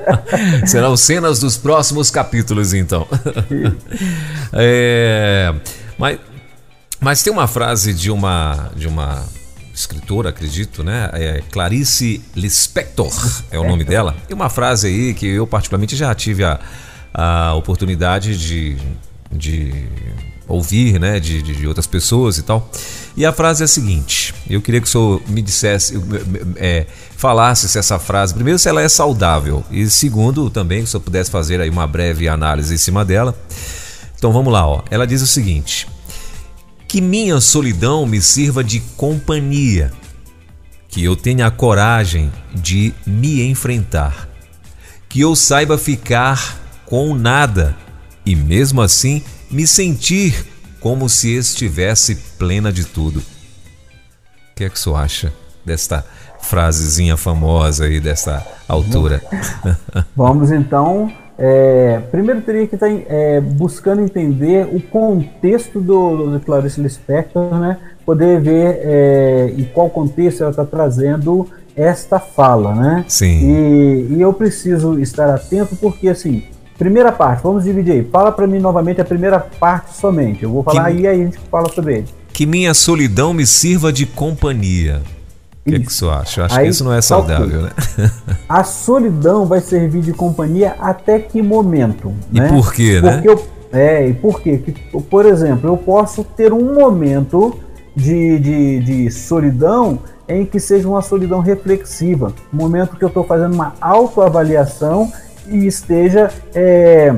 Serão 0.66 0.96
cenas 0.96 1.40
dos 1.40 1.56
próximos 1.56 2.10
capítulos, 2.10 2.72
então. 2.74 3.06
É, 4.54 5.52
mas, 5.98 6.18
mas 7.00 7.22
tem 7.22 7.32
uma 7.32 7.46
frase 7.46 7.94
de 7.94 8.10
uma 8.10 8.70
de 8.76 8.86
uma 8.86 9.24
escritora, 9.74 10.28
acredito, 10.28 10.84
né? 10.84 11.10
É 11.12 11.42
Clarice 11.50 12.22
Lispector 12.34 13.12
é 13.50 13.58
o 13.58 13.64
nome 13.64 13.84
dela. 13.84 14.16
E 14.28 14.34
uma 14.34 14.50
frase 14.50 14.88
aí 14.88 15.14
que 15.14 15.26
eu 15.26 15.46
particularmente 15.46 15.96
já 15.96 16.14
tive 16.14 16.44
a, 16.44 16.60
a 17.12 17.54
oportunidade 17.54 18.36
de, 18.36 18.76
de 19.30 19.72
ouvir, 20.46 21.00
né? 21.00 21.18
De, 21.18 21.42
de, 21.42 21.66
outras 21.66 21.86
pessoas 21.86 22.38
e 22.38 22.42
tal. 22.42 22.70
E 23.16 23.24
a 23.24 23.32
frase 23.32 23.62
é 23.62 23.64
a 23.64 23.68
seguinte: 23.68 24.34
eu 24.48 24.60
queria 24.60 24.80
que 24.80 24.86
o 24.86 24.90
senhor 24.90 25.22
me 25.28 25.40
dissesse, 25.40 25.94
é, 26.56 26.86
falasse 27.16 27.68
se 27.68 27.78
essa 27.78 27.98
frase, 27.98 28.34
primeiro, 28.34 28.58
se 28.58 28.68
ela 28.68 28.82
é 28.82 28.88
saudável, 28.88 29.64
e 29.70 29.88
segundo, 29.88 30.50
também, 30.50 30.78
que 30.78 30.84
o 30.84 30.88
senhor 30.88 31.02
pudesse 31.02 31.30
fazer 31.30 31.60
aí 31.60 31.70
uma 31.70 31.86
breve 31.86 32.28
análise 32.28 32.74
em 32.74 32.78
cima 32.78 33.04
dela. 33.04 33.34
Então 34.16 34.32
vamos 34.32 34.52
lá, 34.52 34.66
ó. 34.66 34.82
Ela 34.90 35.06
diz 35.06 35.22
o 35.22 35.26
seguinte: 35.26 35.88
que 36.92 37.00
minha 37.00 37.40
solidão 37.40 38.04
me 38.04 38.20
sirva 38.20 38.62
de 38.62 38.78
companhia, 38.98 39.90
que 40.90 41.02
eu 41.02 41.16
tenha 41.16 41.46
a 41.46 41.50
coragem 41.50 42.30
de 42.52 42.92
me 43.06 43.42
enfrentar, 43.48 44.28
que 45.08 45.22
eu 45.22 45.34
saiba 45.34 45.78
ficar 45.78 46.60
com 46.84 47.14
nada 47.14 47.74
e 48.26 48.36
mesmo 48.36 48.82
assim 48.82 49.22
me 49.50 49.66
sentir 49.66 50.46
como 50.80 51.08
se 51.08 51.34
estivesse 51.34 52.14
plena 52.38 52.70
de 52.70 52.84
tudo. 52.84 53.20
O 53.20 54.54
que 54.54 54.64
é 54.64 54.68
que 54.68 54.78
você 54.78 54.90
acha 54.90 55.32
desta 55.64 56.04
frasezinha 56.42 57.16
famosa 57.16 57.86
aí 57.86 58.00
dessa 58.00 58.46
altura? 58.68 59.22
Vamos 60.14 60.50
então 60.50 61.10
é, 61.44 62.00
primeiro 62.08 62.40
teria 62.40 62.68
que 62.68 62.76
estar 62.76 62.86
tá, 62.86 62.94
é, 63.08 63.40
buscando 63.40 64.00
entender 64.00 64.64
o 64.72 64.80
contexto 64.80 65.80
do, 65.80 66.30
do 66.30 66.38
Clarice 66.38 66.80
Lispector, 66.80 67.58
né? 67.58 67.78
Poder 68.06 68.40
ver 68.40 68.78
é, 68.80 69.52
em 69.58 69.64
qual 69.64 69.90
contexto 69.90 70.42
ela 70.42 70.50
está 70.50 70.64
trazendo 70.64 71.48
esta 71.74 72.20
fala, 72.20 72.76
né? 72.76 73.04
Sim. 73.08 73.40
E, 73.50 74.14
e, 74.14 74.20
eu 74.20 74.32
preciso 74.32 75.00
estar 75.00 75.34
atento 75.34 75.74
porque, 75.74 76.08
assim, 76.08 76.44
primeira 76.78 77.10
parte, 77.10 77.42
vamos 77.42 77.64
dividir 77.64 77.94
aí. 77.94 78.04
Fala 78.04 78.30
para 78.30 78.46
mim 78.46 78.60
novamente 78.60 79.00
a 79.00 79.04
primeira 79.04 79.40
parte 79.40 79.96
somente. 79.96 80.44
Eu 80.44 80.50
vou 80.52 80.62
falar 80.62 80.92
que, 80.92 81.00
e 81.00 81.06
aí 81.08 81.22
a 81.22 81.24
gente 81.24 81.38
fala 81.50 81.68
sobre 81.72 81.96
ele. 81.98 82.06
Que 82.32 82.46
minha 82.46 82.72
solidão 82.72 83.34
me 83.34 83.44
sirva 83.44 83.92
de 83.92 84.06
companhia. 84.06 85.02
O 85.64 85.70
que, 85.70 85.78
que 85.78 85.92
você 85.92 86.04
acha? 86.06 86.40
Eu 86.40 86.44
acho 86.44 86.58
Aí, 86.58 86.64
que 86.64 86.70
isso 86.70 86.84
não 86.84 86.92
é 86.92 87.00
saudável, 87.00 87.62
né? 87.62 87.70
A 88.48 88.64
solidão 88.64 89.46
vai 89.46 89.60
servir 89.60 90.02
de 90.02 90.12
companhia 90.12 90.74
até 90.80 91.20
que 91.20 91.40
momento? 91.40 92.12
E 92.32 92.40
né? 92.40 92.48
por 92.48 92.72
quê, 92.72 93.00
né? 93.00 93.12
Porque 93.12 93.28
eu, 93.28 93.46
é, 93.72 94.08
e 94.08 94.12
por 94.12 94.40
quê? 94.40 94.60
Por 95.08 95.24
exemplo, 95.24 95.70
eu 95.70 95.76
posso 95.76 96.24
ter 96.24 96.52
um 96.52 96.74
momento 96.74 97.58
de, 97.94 98.38
de, 98.40 98.80
de 98.80 99.10
solidão 99.10 100.00
em 100.28 100.44
que 100.44 100.58
seja 100.58 100.88
uma 100.88 101.02
solidão 101.02 101.40
reflexiva, 101.40 102.32
momento 102.52 102.96
que 102.96 103.04
eu 103.04 103.08
estou 103.08 103.24
fazendo 103.24 103.54
uma 103.54 103.74
autoavaliação 103.80 105.12
e 105.48 105.66
esteja 105.66 106.30
é, 106.54 107.14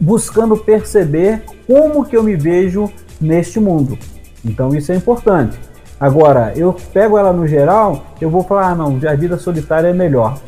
buscando 0.00 0.56
perceber 0.56 1.42
como 1.66 2.04
que 2.04 2.16
eu 2.16 2.22
me 2.22 2.36
vejo 2.36 2.90
neste 3.20 3.58
mundo. 3.58 3.98
Então 4.44 4.74
isso 4.74 4.92
é 4.92 4.96
importante. 4.96 5.58
Agora, 6.00 6.54
eu 6.56 6.74
pego 6.94 7.18
ela 7.18 7.30
no 7.30 7.46
geral, 7.46 8.06
eu 8.18 8.30
vou 8.30 8.42
falar, 8.42 8.70
ah, 8.70 8.74
não, 8.74 8.98
a 9.06 9.14
vida 9.14 9.36
solitária 9.36 9.88
é 9.88 9.92
melhor. 9.92 10.38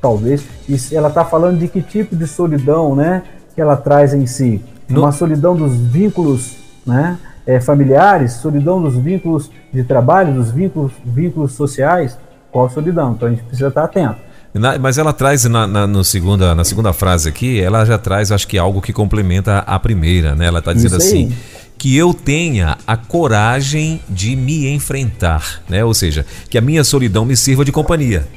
Talvez. 0.00 0.44
E 0.68 0.78
ela 0.94 1.08
está 1.08 1.24
falando 1.24 1.58
de 1.58 1.66
que 1.66 1.82
tipo 1.82 2.14
de 2.14 2.28
solidão, 2.28 2.94
né, 2.94 3.24
que 3.52 3.60
ela 3.60 3.76
traz 3.76 4.14
em 4.14 4.24
si? 4.24 4.62
No... 4.88 5.00
Uma 5.00 5.10
solidão 5.10 5.56
dos 5.56 5.74
vínculos, 5.74 6.56
né, 6.86 7.18
é, 7.44 7.60
familiares, 7.60 8.34
solidão 8.34 8.80
dos 8.80 8.96
vínculos 8.96 9.50
de 9.72 9.82
trabalho, 9.82 10.32
dos 10.32 10.52
vínculos, 10.52 10.92
vínculos 11.04 11.52
sociais. 11.52 12.16
Qual 12.52 12.70
solidão? 12.70 13.12
Então 13.12 13.26
a 13.26 13.30
gente 13.32 13.42
precisa 13.42 13.68
estar 13.68 13.84
atento. 13.84 14.16
Na, 14.54 14.78
mas 14.78 14.96
ela 14.96 15.12
traz 15.12 15.44
na, 15.44 15.66
na, 15.66 15.86
no 15.86 16.02
segunda, 16.04 16.54
na 16.54 16.64
segunda 16.64 16.92
frase 16.92 17.28
aqui, 17.28 17.60
ela 17.60 17.84
já 17.84 17.98
traz, 17.98 18.32
acho 18.32 18.46
que 18.48 18.58
algo 18.58 18.80
que 18.80 18.92
complementa 18.92 19.58
a 19.58 19.78
primeira, 19.78 20.34
né? 20.34 20.46
Ela 20.46 20.58
está 20.60 20.72
dizendo 20.72 20.96
assim 20.96 21.32
que 21.80 21.96
eu 21.96 22.12
tenha 22.12 22.76
a 22.86 22.94
coragem 22.94 24.02
de 24.06 24.36
me 24.36 24.70
enfrentar, 24.70 25.62
né? 25.66 25.82
Ou 25.82 25.94
seja, 25.94 26.26
que 26.50 26.58
a 26.58 26.60
minha 26.60 26.84
solidão 26.84 27.24
me 27.24 27.34
sirva 27.34 27.64
de 27.64 27.72
companhia, 27.72 28.28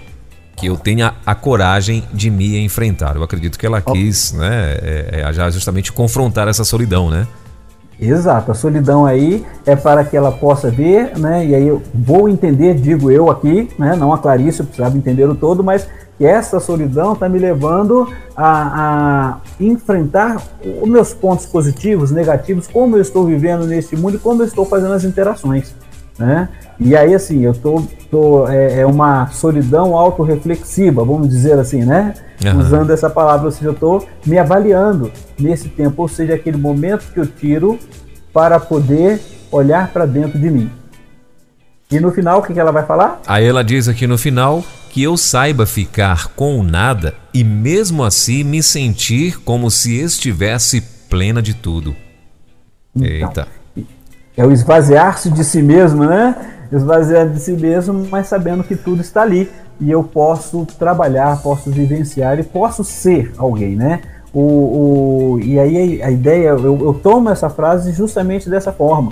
que 0.56 0.66
eu 0.66 0.78
tenha 0.78 1.16
a 1.26 1.36
coragem 1.36 2.06
de 2.14 2.30
me 2.30 2.58
enfrentar. 2.64 3.18
Eu 3.18 3.22
acredito 3.22 3.60
que 3.60 3.66
ela 3.66 3.82
quis, 3.82 4.32
né, 4.32 4.78
é, 4.82 5.26
é, 5.30 5.52
justamente 5.52 5.92
confrontar 5.92 6.48
essa 6.48 6.64
solidão, 6.64 7.10
né? 7.10 7.28
Exato, 8.00 8.50
a 8.50 8.56
solidão 8.56 9.06
aí 9.06 9.46
é 9.66 9.76
para 9.76 10.06
que 10.06 10.16
ela 10.16 10.32
possa 10.32 10.72
ver, 10.72 11.18
né? 11.18 11.46
E 11.46 11.54
aí 11.54 11.68
eu 11.68 11.84
vou 11.94 12.30
entender, 12.30 12.76
digo 12.76 13.12
eu 13.12 13.30
aqui, 13.30 13.70
né? 13.78 13.94
Não 13.98 14.14
a 14.14 14.20
Clarice, 14.20 14.62
eu 14.62 14.66
precisava 14.66 14.98
entender 14.98 15.26
o 15.26 15.36
todo, 15.36 15.62
mas 15.62 15.86
que 16.24 16.28
essa 16.28 16.58
solidão 16.58 17.12
está 17.12 17.28
me 17.28 17.38
levando 17.38 18.08
a, 18.34 18.46
a, 18.80 19.38
enfrentar 19.60 20.42
os 20.82 20.90
meus 20.90 21.14
pontos 21.14 21.46
positivos, 21.46 22.12
negativos, 22.12 22.66
como 22.66 22.96
eu 22.96 23.02
estou 23.02 23.26
vivendo 23.26 23.68
neste 23.68 23.98
mundo 23.98 24.16
e 24.16 24.20
como 24.20 24.42
eu 24.42 24.46
estou 24.46 24.66
fazendo 24.66 24.94
as 24.94 25.04
interações, 25.04 25.76
né? 26.18 26.48
E 26.80 26.96
aí, 26.96 27.14
assim, 27.14 27.42
eu 27.42 27.54
tô, 27.54 27.84
tô 28.10 28.48
é, 28.48 28.80
é 28.80 28.86
uma 28.86 29.28
solidão 29.32 29.98
autorreflexiva, 29.98 31.04
vamos 31.04 31.28
dizer 31.28 31.60
assim, 31.60 31.84
né? 31.84 32.14
Uhum. 32.46 32.60
Usando 32.60 32.92
essa 32.92 33.10
palavra, 33.10 33.48
ou 33.48 33.52
seja, 33.52 33.68
eu 33.68 33.74
estou 33.74 34.08
me 34.26 34.40
avaliando 34.40 35.12
nesse 35.38 35.68
tempo, 35.68 36.04
ou 36.04 36.08
seja, 36.08 36.36
aquele 36.36 36.58
momento 36.58 37.12
que 37.14 37.20
eu 37.20 37.28
tiro 37.28 37.78
para 38.32 38.62
poder 38.62 39.20
olhar 39.52 39.92
para 39.92 40.06
dentro 40.06 40.40
de 40.40 40.50
mim. 40.50 40.72
E 41.92 42.00
no 42.00 42.12
final, 42.12 42.40
o 42.40 42.42
que, 42.42 42.54
que 42.54 42.60
ela 42.60 42.72
vai 42.72 42.86
falar? 42.86 43.22
Aí 43.28 43.46
ela 43.46 43.64
diz 43.64 43.88
aqui 43.88 44.08
no 44.08 44.18
final 44.18 44.64
que 44.90 45.02
eu 45.04 45.18
saiba 45.18 45.66
ficar 45.66 46.28
com 46.30 46.60
o 46.60 46.64
nada 46.64 47.14
e 47.34 47.44
mesmo 47.44 48.04
assim 48.04 48.44
me 48.44 48.62
sentir 48.62 49.40
como 49.42 49.70
se 49.72 50.00
estivesse 50.00 50.82
plena 51.10 51.42
de 51.42 51.54
tudo. 51.54 51.96
Então, 52.96 53.08
Eita. 53.08 53.48
É 54.36 54.46
o 54.46 54.52
esvaziar-se 54.52 55.30
de 55.30 55.44
si 55.44 55.62
mesmo, 55.62 56.06
né? 56.06 56.36
Esvaziar 56.72 57.30
de 57.30 57.40
si 57.40 57.54
mesmo, 57.54 58.08
mas 58.10 58.28
sabendo 58.28 58.64
que 58.64 58.76
tudo 58.76 59.02
está 59.02 59.22
ali 59.22 59.50
e 59.80 59.92
eu 59.92 60.04
posso 60.04 60.66
trabalhar, 60.78 61.42
posso 61.42 61.70
vivenciar 61.70 62.40
e 62.40 62.44
posso 62.44 62.84
ser 62.84 63.32
alguém, 63.38 63.76
né? 63.76 64.02
O, 64.34 64.42
o, 64.42 65.40
e 65.40 65.60
aí 65.60 66.02
a, 66.02 66.10
ideia, 66.10 66.50
eu, 66.50 66.80
eu 66.84 66.94
tomo 67.04 67.30
essa 67.30 67.50
frase 67.50 67.92
justamente 67.92 68.50
dessa 68.50 68.72
forma 68.72 69.12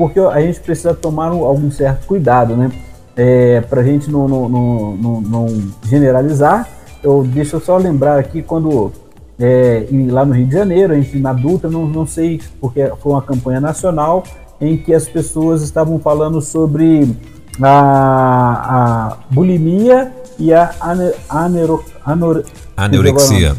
porque 0.00 0.18
a 0.18 0.40
gente 0.40 0.58
precisa 0.60 0.94
tomar 0.94 1.30
um, 1.30 1.44
algum 1.44 1.70
certo 1.70 2.06
cuidado, 2.06 2.56
né? 2.56 2.72
É, 3.14 3.60
para 3.60 3.82
a 3.82 3.84
gente 3.84 4.10
não, 4.10 4.26
não, 4.26 4.48
não, 4.48 5.20
não, 5.20 5.46
generalizar, 5.84 6.66
eu 7.02 7.22
deixa 7.22 7.56
eu 7.56 7.60
só 7.60 7.76
lembrar 7.76 8.18
aqui 8.18 8.40
quando 8.40 8.90
é, 9.38 9.86
lá 10.08 10.24
no 10.24 10.32
Rio 10.32 10.46
de 10.46 10.54
Janeiro, 10.54 10.94
a 10.94 10.96
gente 10.96 11.18
na 11.18 11.30
adulta, 11.30 11.68
não, 11.68 11.84
não 11.84 12.06
sei, 12.06 12.40
porque 12.58 12.90
foi 12.98 13.12
uma 13.12 13.20
campanha 13.20 13.60
nacional 13.60 14.24
em 14.58 14.78
que 14.78 14.94
as 14.94 15.06
pessoas 15.06 15.60
estavam 15.60 15.98
falando 15.98 16.40
sobre 16.40 17.14
a, 17.60 19.10
a 19.10 19.16
bulimia 19.30 20.10
e 20.38 20.50
a 20.54 20.70
ane, 20.80 21.12
anero, 21.28 21.84
anor, 22.06 22.42
anorexia. 22.74 23.54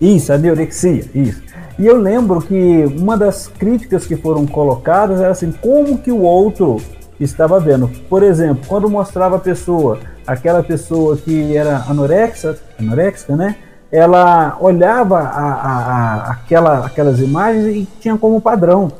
Isso, 0.00 0.32
anorexia, 0.32 1.04
isso. 1.14 1.42
E 1.82 1.86
eu 1.88 1.98
lembro 1.98 2.40
que 2.40 2.84
uma 2.96 3.16
das 3.16 3.48
críticas 3.48 4.06
que 4.06 4.14
foram 4.14 4.46
colocadas 4.46 5.20
era 5.20 5.32
assim, 5.32 5.50
como 5.50 5.98
que 5.98 6.12
o 6.12 6.20
outro 6.20 6.76
estava 7.18 7.58
vendo. 7.58 7.90
Por 8.08 8.22
exemplo, 8.22 8.64
quando 8.68 8.88
mostrava 8.88 9.34
a 9.34 9.40
pessoa, 9.40 9.98
aquela 10.24 10.62
pessoa 10.62 11.16
que 11.16 11.56
era 11.56 11.78
anorexa, 11.88 12.56
anorexica, 12.78 13.34
né? 13.34 13.56
Ela 13.90 14.56
olhava 14.60 15.18
a, 15.18 15.52
a, 15.52 15.72
a, 15.72 16.30
aquela, 16.30 16.86
aquelas 16.86 17.18
imagens 17.18 17.66
e 17.74 17.88
tinha 17.98 18.16
como 18.16 18.40
padrão. 18.40 18.92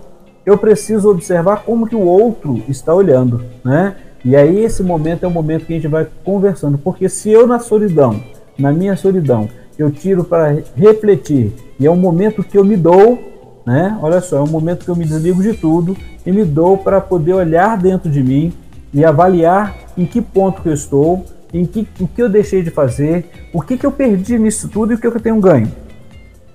Eu 0.45 0.59
preciso 0.59 1.09
observar 1.09 1.62
como 1.62 1.87
que 1.87 1.95
o 1.95 2.05
outro 2.05 2.64
está 2.68 2.93
olhando, 2.93 3.45
né? 3.64 3.95
E 4.24 4.35
aí 4.35 4.59
esse 4.59 4.83
momento 4.83 5.22
é 5.22 5.28
o 5.28 5.30
momento 5.30 5.66
que 5.66 5.72
a 5.72 5.76
gente 5.76 5.87
vai 5.87 6.09
conversando, 6.24 6.76
porque 6.78 7.09
se 7.09 7.30
eu 7.30 7.47
na 7.47 7.61
solidão, 7.61 8.20
na 8.59 8.72
minha 8.72 8.97
solidão, 8.97 9.49
eu 9.83 9.91
tiro 9.91 10.24
para 10.24 10.57
refletir 10.76 11.53
e 11.78 11.87
é 11.87 11.91
um 11.91 11.97
momento 11.97 12.43
que 12.43 12.57
eu 12.57 12.64
me 12.64 12.76
dou, 12.76 13.62
né? 13.66 13.99
Olha 14.01 14.20
só, 14.20 14.39
é 14.39 14.41
um 14.41 14.47
momento 14.47 14.85
que 14.85 14.91
eu 14.91 14.97
me 14.97 15.05
desligo 15.05 15.43
de 15.43 15.55
tudo 15.55 15.97
e 16.24 16.33
me 16.33 16.45
dou 16.45 16.78
para 16.78 17.01
poder 17.01 17.35
olhar 17.35 17.76
dentro 17.76 18.11
de 18.11 18.22
mim 18.22 18.53
e 18.95 19.05
avaliar 19.05 19.76
em 19.97 20.07
que 20.07 20.20
ponto 20.20 20.62
que 20.62 20.68
eu 20.68 20.74
estou, 20.74 21.24
em 21.53 21.64
que, 21.64 21.87
o 22.01 22.07
que 22.07 22.22
eu 22.22 22.28
deixei 22.28 22.62
de 22.62 22.70
fazer, 22.70 23.26
o 23.53 23.61
que, 23.61 23.76
que 23.76 23.85
eu 23.85 23.93
perdi 23.93 24.39
nisso 24.39 24.68
tudo 24.68 24.93
e 24.93 24.95
o 24.95 24.99
que 24.99 25.07
eu 25.07 25.20
tenho 25.20 25.41
ganho. 25.41 25.70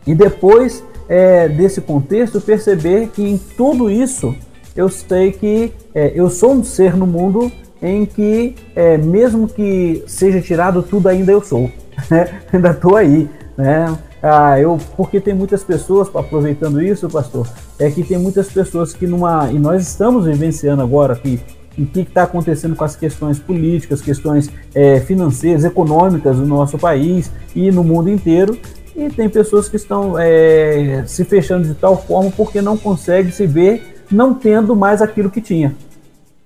E 0.05 0.15
depois 0.15 0.83
é, 1.09 1.47
desse 1.47 1.81
contexto, 1.81 2.39
perceber 2.39 3.09
que 3.09 3.23
em 3.23 3.37
tudo 3.37 3.89
isso 3.89 4.35
eu 4.75 4.89
sei 4.89 5.31
que 5.31 5.73
é, 5.93 6.11
eu 6.15 6.29
sou 6.29 6.53
um 6.53 6.63
ser 6.63 6.95
no 6.95 7.07
mundo 7.07 7.51
em 7.81 8.05
que, 8.05 8.55
é, 8.75 8.97
mesmo 8.97 9.47
que 9.47 10.03
seja 10.07 10.41
tirado 10.41 10.81
tudo, 10.81 11.07
ainda 11.07 11.31
eu 11.31 11.41
sou. 11.41 11.69
Né? 12.09 12.41
ainda 12.51 12.71
estou 12.71 12.95
aí. 12.95 13.29
Né? 13.57 13.97
Ah, 14.21 14.59
eu, 14.59 14.77
porque 14.95 15.19
tem 15.19 15.33
muitas 15.33 15.63
pessoas, 15.63 16.09
aproveitando 16.13 16.81
isso, 16.81 17.07
pastor, 17.09 17.47
é 17.79 17.89
que 17.89 18.03
tem 18.03 18.17
muitas 18.17 18.49
pessoas 18.51 18.93
que 18.93 19.05
numa. 19.05 19.51
E 19.51 19.59
nós 19.59 19.83
estamos 19.87 20.25
vivenciando 20.25 20.81
agora 20.81 21.13
aqui 21.13 21.39
o 21.77 21.85
que 21.85 21.99
está 21.99 22.23
acontecendo 22.23 22.75
com 22.75 22.83
as 22.83 22.95
questões 22.95 23.37
políticas, 23.37 24.01
questões 24.01 24.49
é, 24.73 24.99
financeiras, 24.99 25.63
econômicas 25.63 26.37
do 26.37 26.45
nosso 26.45 26.77
país 26.77 27.31
e 27.55 27.71
no 27.71 27.83
mundo 27.83 28.09
inteiro. 28.09 28.57
E 28.95 29.09
tem 29.09 29.29
pessoas 29.29 29.69
que 29.69 29.75
estão 29.75 30.17
é, 30.17 31.03
se 31.05 31.23
fechando 31.23 31.67
de 31.67 31.75
tal 31.75 32.01
forma 32.01 32.31
porque 32.35 32.61
não 32.61 32.75
consegue 32.75 33.31
se 33.31 33.45
ver 33.45 33.95
não 34.09 34.33
tendo 34.33 34.75
mais 34.75 35.01
aquilo 35.01 35.29
que 35.29 35.39
tinha. 35.39 35.75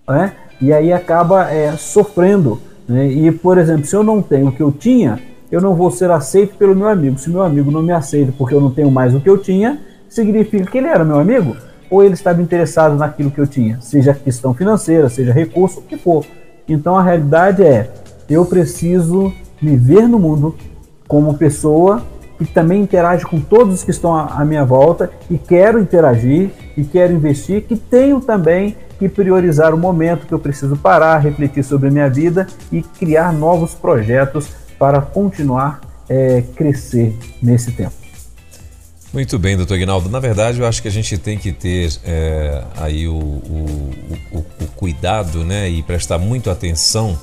Né? 0.08 0.34
E 0.60 0.74
aí 0.74 0.92
acaba 0.92 1.50
é, 1.50 1.72
sofrendo. 1.78 2.60
Né? 2.88 3.08
E, 3.08 3.32
por 3.32 3.58
exemplo, 3.58 3.86
se 3.86 3.96
eu 3.96 4.04
não 4.04 4.22
tenho 4.22 4.50
o 4.50 4.52
que 4.52 4.62
eu 4.62 4.72
tinha, 4.72 5.18
eu 5.52 5.60
não 5.60 5.76
vou 5.76 5.92
ser 5.92 6.10
aceito 6.10 6.56
pelo 6.56 6.76
meu 6.76 6.88
amigo. 6.88 7.18
Se 7.18 7.30
meu 7.30 7.44
amigo 7.44 7.70
não 7.70 7.84
me 7.84 7.92
aceita 7.92 8.34
porque 8.38 8.56
eu 8.56 8.62
não 8.62 8.72
tenho 8.72 8.90
mais 8.90 9.14
o 9.14 9.20
que 9.20 9.30
eu 9.30 9.38
tinha, 9.38 9.80
significa 10.08 10.66
que 10.66 10.78
ele 10.78 10.88
era 10.88 11.04
meu 11.04 11.20
amigo 11.20 11.56
ou 11.90 12.04
ele 12.04 12.14
estava 12.14 12.42
interessado 12.42 12.96
naquilo 12.96 13.30
que 13.30 13.40
eu 13.40 13.46
tinha, 13.46 13.80
seja 13.82 14.14
questão 14.14 14.54
financeira, 14.54 15.10
seja 15.10 15.34
recurso, 15.34 15.80
o 15.80 15.84
que 15.84 15.98
for. 15.98 16.26
Então 16.68 16.96
a 16.96 17.04
realidade 17.04 17.64
é, 17.64 17.92
eu 18.30 18.46
preciso 18.46 19.34
me 19.62 19.76
ver 19.76 20.08
no 20.08 20.18
mundo 20.18 20.56
como 21.06 21.34
pessoa 21.34 22.02
que 22.38 22.46
também 22.46 22.82
interage 22.82 23.26
com 23.26 23.40
todos 23.40 23.76
os 23.76 23.84
que 23.84 23.92
estão 23.92 24.16
à 24.16 24.44
minha 24.46 24.66
volta 24.66 25.12
e 25.30 25.38
quero 25.38 25.80
interagir 25.80 26.50
e 26.76 26.84
quero 26.84 27.14
investir, 27.14 27.64
que 27.64 27.76
tenho 27.76 28.20
também 28.20 28.76
que 28.98 29.10
priorizar 29.10 29.74
o 29.74 29.78
momento 29.78 30.26
que 30.26 30.34
eu 30.34 30.40
preciso 30.40 30.76
parar, 30.76 31.18
refletir 31.20 31.64
sobre 31.64 31.90
a 31.90 31.92
minha 31.92 32.10
vida 32.10 32.48
e 32.72 32.82
criar 32.82 33.34
novos 33.34 33.74
projetos 33.76 34.50
para 34.82 35.00
continuar 35.00 35.80
é, 36.10 36.44
crescer 36.56 37.16
nesse 37.40 37.72
tempo. 37.72 37.94
Muito 39.14 39.38
bem, 39.38 39.56
doutor 39.56 39.78
Guinaldo. 39.78 40.10
Na 40.10 40.20
verdade, 40.20 40.60
eu 40.60 40.66
acho 40.66 40.82
que 40.82 40.88
a 40.88 40.92
gente 40.92 41.20
tem 41.20 41.38
que 41.38 41.52
ter 41.52 42.00
é, 42.04 42.64
aí 42.78 43.08
o, 43.08 43.14
o, 43.14 43.92
o, 44.32 44.38
o, 44.40 44.68
cuidado 44.76 45.46
né, 45.46 45.70
e 45.70 45.84
prestar 45.84 46.18
muito 46.18 46.50
atenção 46.50 47.16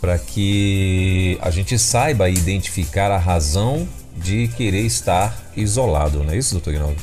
para 0.00 0.16
que 0.16 1.36
a 1.42 1.50
gente 1.50 1.78
saiba 1.78 2.30
identificar 2.30 3.10
a 3.10 3.18
razão 3.18 3.86
de 4.16 4.48
querer 4.48 4.86
estar 4.86 5.36
isolado, 5.54 6.24
não 6.24 6.32
é 6.32 6.38
isso, 6.38 6.54
doutor 6.54 6.72
Guinaldo? 6.72 6.96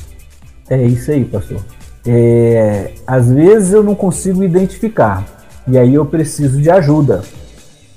É 0.68 0.82
isso 0.82 1.12
aí, 1.12 1.24
pastor. 1.24 1.64
É, 2.04 2.90
às 3.06 3.30
vezes 3.30 3.72
eu 3.72 3.84
não 3.84 3.94
consigo 3.94 4.42
identificar 4.42 5.24
e 5.68 5.78
aí 5.78 5.94
eu 5.94 6.04
preciso 6.04 6.60
de 6.60 6.70
ajuda. 6.70 7.22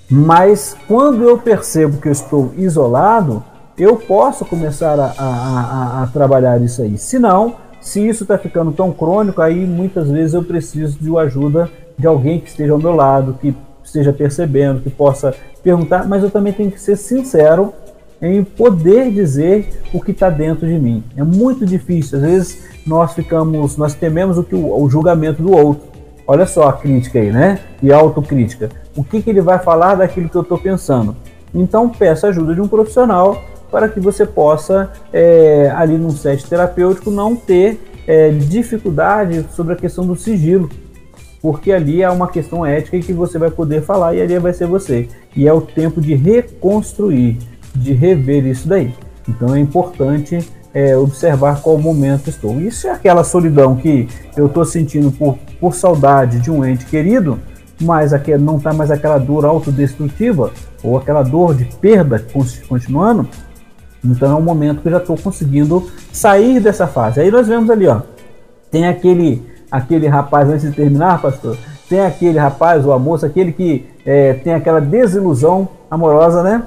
Mas 0.10 0.76
quando 0.88 1.24
eu 1.24 1.38
percebo 1.38 1.97
que 1.97 2.08
eu 2.08 2.12
estou 2.12 2.53
isolado, 2.58 3.43
eu 3.78 3.97
posso 3.97 4.45
começar 4.45 4.99
a, 4.99 5.14
a, 5.18 5.99
a, 5.99 6.03
a 6.03 6.08
trabalhar 6.08 6.62
isso 6.62 6.82
aí. 6.82 6.97
Se 6.97 7.20
não, 7.20 7.56
se 7.82 8.08
isso 8.08 8.24
está 8.24 8.38
ficando 8.38 8.72
tão 8.72 8.91
crônico, 8.91 9.41
aí 9.41 9.66
muitas 9.66 10.10
vezes 10.10 10.34
eu 10.34 10.43
preciso 10.43 10.97
de 10.99 11.18
ajuda 11.18 11.70
de 11.97 12.08
alguém 12.08 12.39
que 12.39 12.49
esteja 12.49 12.74
ao 12.74 12.80
meu 12.80 12.93
lado, 12.95 13.38
que 13.39 13.56
esteja 13.84 14.12
percebendo, 14.12 14.82
que 14.82 14.89
possa 14.89 15.34
perguntar, 15.64 16.08
mas 16.08 16.24
eu 16.24 16.30
também 16.30 16.53
tenho 16.53 16.72
que 16.72 16.82
ser 16.82 16.95
sincero 16.95 17.74
em 18.22 18.43
poder 18.43 19.12
dizer 19.12 19.84
o 19.93 20.01
que 20.01 20.12
está 20.12 20.30
dentro 20.30 20.68
de 20.68 20.80
mim. 20.80 21.03
É 21.16 21.24
muito 21.24 21.66
difícil, 21.66 22.18
às 22.18 22.24
vezes 22.24 22.64
nós 22.86 23.14
ficamos, 23.14 23.78
nós 23.78 23.93
tememos 23.93 24.38
o, 24.38 24.43
que, 24.43 24.56
o, 24.56 24.82
o 24.82 24.89
julgamento 24.89 25.41
do 25.41 25.51
outro. 25.51 25.95
Olha 26.28 26.46
só 26.46 26.68
a 26.68 26.74
crítica 26.74 27.20
aí, 27.20 27.32
né? 27.32 27.60
E 27.84 27.94
a 27.94 27.98
autocrítica. 27.98 28.70
O 28.96 29.04
que, 29.04 29.22
que 29.22 29.30
ele 29.30 29.42
vai 29.42 29.60
falar 29.60 29.96
daquilo 29.96 30.28
que 30.28 30.36
eu 30.36 30.42
estou 30.42 30.58
pensando? 30.58 31.16
Então 31.54 31.88
peça 31.90 32.28
ajuda 32.28 32.56
de 32.56 32.62
um 32.62 32.68
profissional 32.68 33.42
para 33.72 33.88
que 33.88 34.00
você 34.00 34.26
possa, 34.26 34.92
é, 35.14 35.72
ali 35.76 35.98
num 35.98 36.12
set 36.12 36.48
terapêutico, 36.48 37.12
não 37.12 37.36
ter 37.36 37.80
é, 38.08 38.30
dificuldade 38.30 39.46
sobre 39.52 39.74
a 39.74 39.76
questão 39.76 40.06
do 40.06 40.16
sigilo. 40.16 40.70
Porque 41.42 41.72
ali 41.72 42.02
é 42.02 42.10
uma 42.10 42.28
questão 42.28 42.66
ética 42.66 43.00
que 43.00 43.14
você 43.14 43.38
vai 43.38 43.52
poder 43.52 43.84
falar 43.84 44.16
e 44.16 44.22
ali 44.22 44.40
vai 44.40 44.54
ser 44.54 44.66
você. 44.66 45.08
E 45.36 45.48
é 45.48 45.54
o 45.54 45.62
tempo 45.62 46.02
de 46.02 46.16
reconstruir, 46.16 47.38
de 47.76 47.94
rever 47.94 48.48
isso 48.48 48.68
daí. 48.68 48.92
Então 49.30 49.54
é 49.54 49.60
importante 49.60 50.40
é, 50.76 50.98
observar 50.98 51.62
qual 51.62 51.78
momento 51.78 52.30
estou. 52.30 52.60
Isso 52.60 52.86
é 52.86 52.92
aquela 52.92 53.24
solidão 53.24 53.78
que 53.78 54.10
eu 54.36 54.48
estou 54.48 54.66
sentindo 54.66 55.10
por, 55.10 55.38
por 55.58 55.74
saudade 55.74 56.42
de 56.42 56.52
um 56.52 56.66
ente 56.66 56.86
querido, 56.86 57.40
mas 57.82 58.12
aqui 58.14 58.38
não 58.38 58.58
está 58.58 58.74
mais 58.74 58.92
aquela 58.92 59.18
dor 59.18 59.46
autodestrutiva 59.46 60.52
ou 60.84 60.98
aquela 60.98 61.24
dor 61.24 61.56
de 61.56 61.64
perda 61.64 62.24
continuando. 62.68 63.26
Então 64.04 64.30
é 64.30 64.36
um 64.36 64.42
momento 64.42 64.82
que 64.82 64.90
eu 64.90 64.92
já 64.92 64.98
estou 64.98 65.18
conseguindo 65.18 65.90
sair 66.12 66.60
dessa 66.60 66.86
fase. 66.86 67.22
Aí 67.22 67.32
nós 67.32 67.48
vemos 67.48 67.70
ali, 67.70 67.88
ó, 67.88 68.02
tem 68.70 68.86
aquele 68.86 69.42
aquele 69.72 70.08
rapaz 70.08 70.50
antes 70.50 70.70
de 70.70 70.76
terminar, 70.76 71.22
pastor. 71.22 71.58
Tem 71.90 72.02
aquele 72.02 72.38
rapaz 72.38 72.86
ou 72.86 72.92
a 72.92 73.00
moça, 73.00 73.28
aquele 73.28 73.52
que 73.52 73.86
é, 74.06 74.34
tem 74.34 74.54
aquela 74.54 74.82
desilusão 74.82 75.68
amorosa, 75.90 76.44
né? 76.44 76.64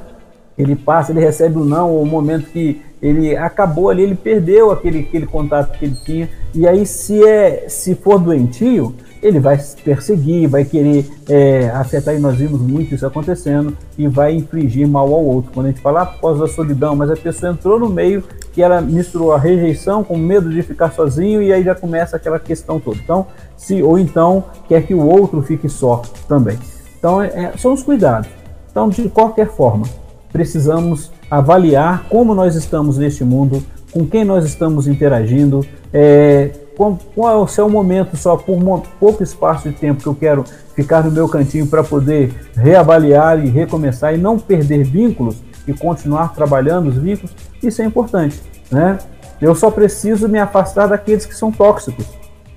Ele 0.59 0.75
passa, 0.75 1.13
ele 1.13 1.21
recebe 1.21 1.57
o 1.57 1.65
não, 1.65 1.91
ou 1.91 2.03
o 2.03 2.07
momento 2.07 2.51
que 2.51 2.83
ele 3.01 3.37
acabou 3.37 3.91
ali, 3.91 4.03
ele 4.03 4.17
perdeu 4.17 4.73
aquele, 4.73 5.01
aquele 5.01 5.27
contato 5.27 5.79
que 5.79 5.85
ele 5.85 5.97
tinha. 6.05 6.29
E 6.53 6.67
aí, 6.67 6.85
se, 6.85 7.23
é, 7.25 7.67
se 7.69 7.95
for 7.95 8.19
doentio, 8.19 8.95
ele 9.23 9.39
vai 9.39 9.59
perseguir, 9.85 10.49
vai 10.49 10.65
querer 10.65 11.07
é, 11.29 11.71
afetar, 11.71 12.15
e 12.15 12.19
nós 12.19 12.37
vimos 12.37 12.61
muito 12.61 12.95
isso 12.95 13.07
acontecendo, 13.07 13.77
e 13.97 14.07
vai 14.09 14.35
infligir 14.35 14.87
mal 14.87 15.13
ao 15.13 15.25
outro. 15.25 15.53
Quando 15.53 15.67
a 15.67 15.69
gente 15.71 15.81
fala 15.81 16.03
ah, 16.03 16.45
a 16.45 16.49
solidão, 16.49 16.97
mas 16.97 17.11
a 17.11 17.17
pessoa 17.17 17.53
entrou 17.53 17.79
no 17.79 17.89
meio 17.89 18.23
que 18.53 18.63
ela 18.63 18.81
misturou 18.81 19.33
a 19.33 19.39
rejeição 19.39 20.03
com 20.03 20.17
medo 20.17 20.51
de 20.51 20.63
ficar 20.63 20.93
sozinho, 20.93 21.43
e 21.43 21.53
aí 21.53 21.63
já 21.63 21.75
começa 21.75 22.17
aquela 22.17 22.39
questão 22.39 22.81
toda. 22.81 22.99
Então, 22.99 23.27
se, 23.57 23.83
ou 23.83 23.99
então 23.99 24.45
quer 24.69 24.85
que 24.85 24.95
o 24.95 25.07
outro 25.07 25.43
fique 25.43 25.69
só 25.69 26.03
também. 26.27 26.59
Então, 26.99 27.23
é 27.23 27.53
são 27.57 27.73
os 27.73 27.83
cuidados. 27.83 28.29
Então, 28.71 28.89
de 28.89 29.09
qualquer 29.09 29.49
forma, 29.49 29.87
precisamos 30.33 31.11
avaliar 31.31 32.05
como 32.09 32.35
nós 32.35 32.55
estamos 32.55 32.99
neste 32.99 33.24
mundo, 33.24 33.62
com 33.93 34.07
quem 34.07 34.24
nós 34.24 34.45
estamos 34.45 34.87
interagindo, 34.87 35.64
é, 35.93 36.51
qual, 36.76 36.99
qual 37.14 37.33
é 37.33 37.37
o 37.37 37.47
seu 37.47 37.68
momento 37.68 38.16
só 38.16 38.37
por 38.37 38.57
um 38.57 38.81
pouco 39.01 39.22
espaço 39.22 39.68
de 39.68 39.74
tempo 39.74 40.03
que 40.03 40.07
eu 40.07 40.14
quero 40.14 40.45
ficar 40.74 41.03
no 41.03 41.11
meu 41.11 41.29
cantinho 41.29 41.66
para 41.66 41.83
poder 41.83 42.33
reavaliar 42.55 43.45
e 43.45 43.49
recomeçar 43.49 44.14
e 44.14 44.18
não 44.18 44.39
perder 44.39 44.85
vínculos 44.85 45.43
e 45.66 45.72
continuar 45.72 46.35
trabalhando 46.35 46.89
os 46.89 46.97
vínculos, 46.97 47.35
isso 47.62 47.83
é 47.83 47.85
importante, 47.85 48.41
né? 48.70 48.99
Eu 49.41 49.55
só 49.55 49.70
preciso 49.70 50.29
me 50.29 50.39
afastar 50.39 50.89
daqueles 50.89 51.24
que 51.26 51.35
são 51.35 51.53
tóxicos, 51.53 52.07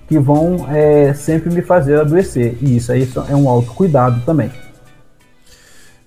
que 0.08 0.18
vão 0.18 0.68
é, 0.70 1.14
sempre 1.14 1.54
me 1.54 1.62
fazer 1.62 2.00
adoecer, 2.00 2.58
e 2.62 2.78
isso 2.78 2.92
aí 2.92 3.08
é 3.30 3.36
um 3.36 3.48
autocuidado 3.48 4.22
também. 4.26 4.52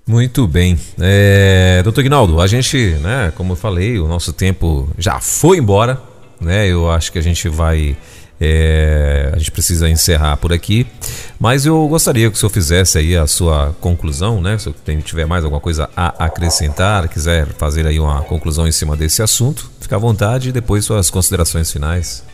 Muito 0.07 0.47
bem. 0.47 0.79
É, 1.01 1.81
doutor 1.83 2.03
Guinaldo, 2.03 2.39
a 2.41 2.47
gente, 2.47 2.77
né, 3.01 3.33
como 3.37 3.53
eu 3.53 3.57
falei, 3.57 3.99
o 3.99 4.07
nosso 4.07 4.35
tempo 4.35 4.89
já 4.99 5.19
foi 5.19 5.57
embora, 5.57 5.99
né? 6.39 6.69
Eu 6.69 6.91
acho 6.91 7.11
que 7.11 7.19
a 7.19 7.23
gente 7.23 7.49
vai. 7.49 7.97
É, 8.39 9.31
a 9.33 9.39
gente 9.39 9.51
precisa 9.51 9.89
encerrar 9.89 10.37
por 10.37 10.53
aqui, 10.53 10.87
mas 11.39 11.65
eu 11.65 11.87
gostaria 11.89 12.29
que 12.29 12.37
o 12.37 12.39
senhor 12.39 12.51
fizesse 12.51 12.99
aí 12.99 13.17
a 13.17 13.27
sua 13.27 13.75
conclusão, 13.81 14.43
né? 14.43 14.59
Se 14.59 14.75
tiver 15.03 15.25
mais 15.25 15.45
alguma 15.45 15.61
coisa 15.61 15.89
a 15.97 16.27
acrescentar, 16.27 17.09
quiser 17.09 17.47
fazer 17.57 17.87
aí 17.87 17.99
uma 17.99 18.23
conclusão 18.23 18.67
em 18.67 18.73
cima 18.73 18.97
desse 18.97 19.23
assunto, 19.23 19.71
fica 19.81 19.97
à 19.97 19.99
vontade 19.99 20.49
e 20.51 20.53
depois 20.53 20.85
suas 20.85 21.11
considerações 21.11 21.71
finais. 21.71 22.25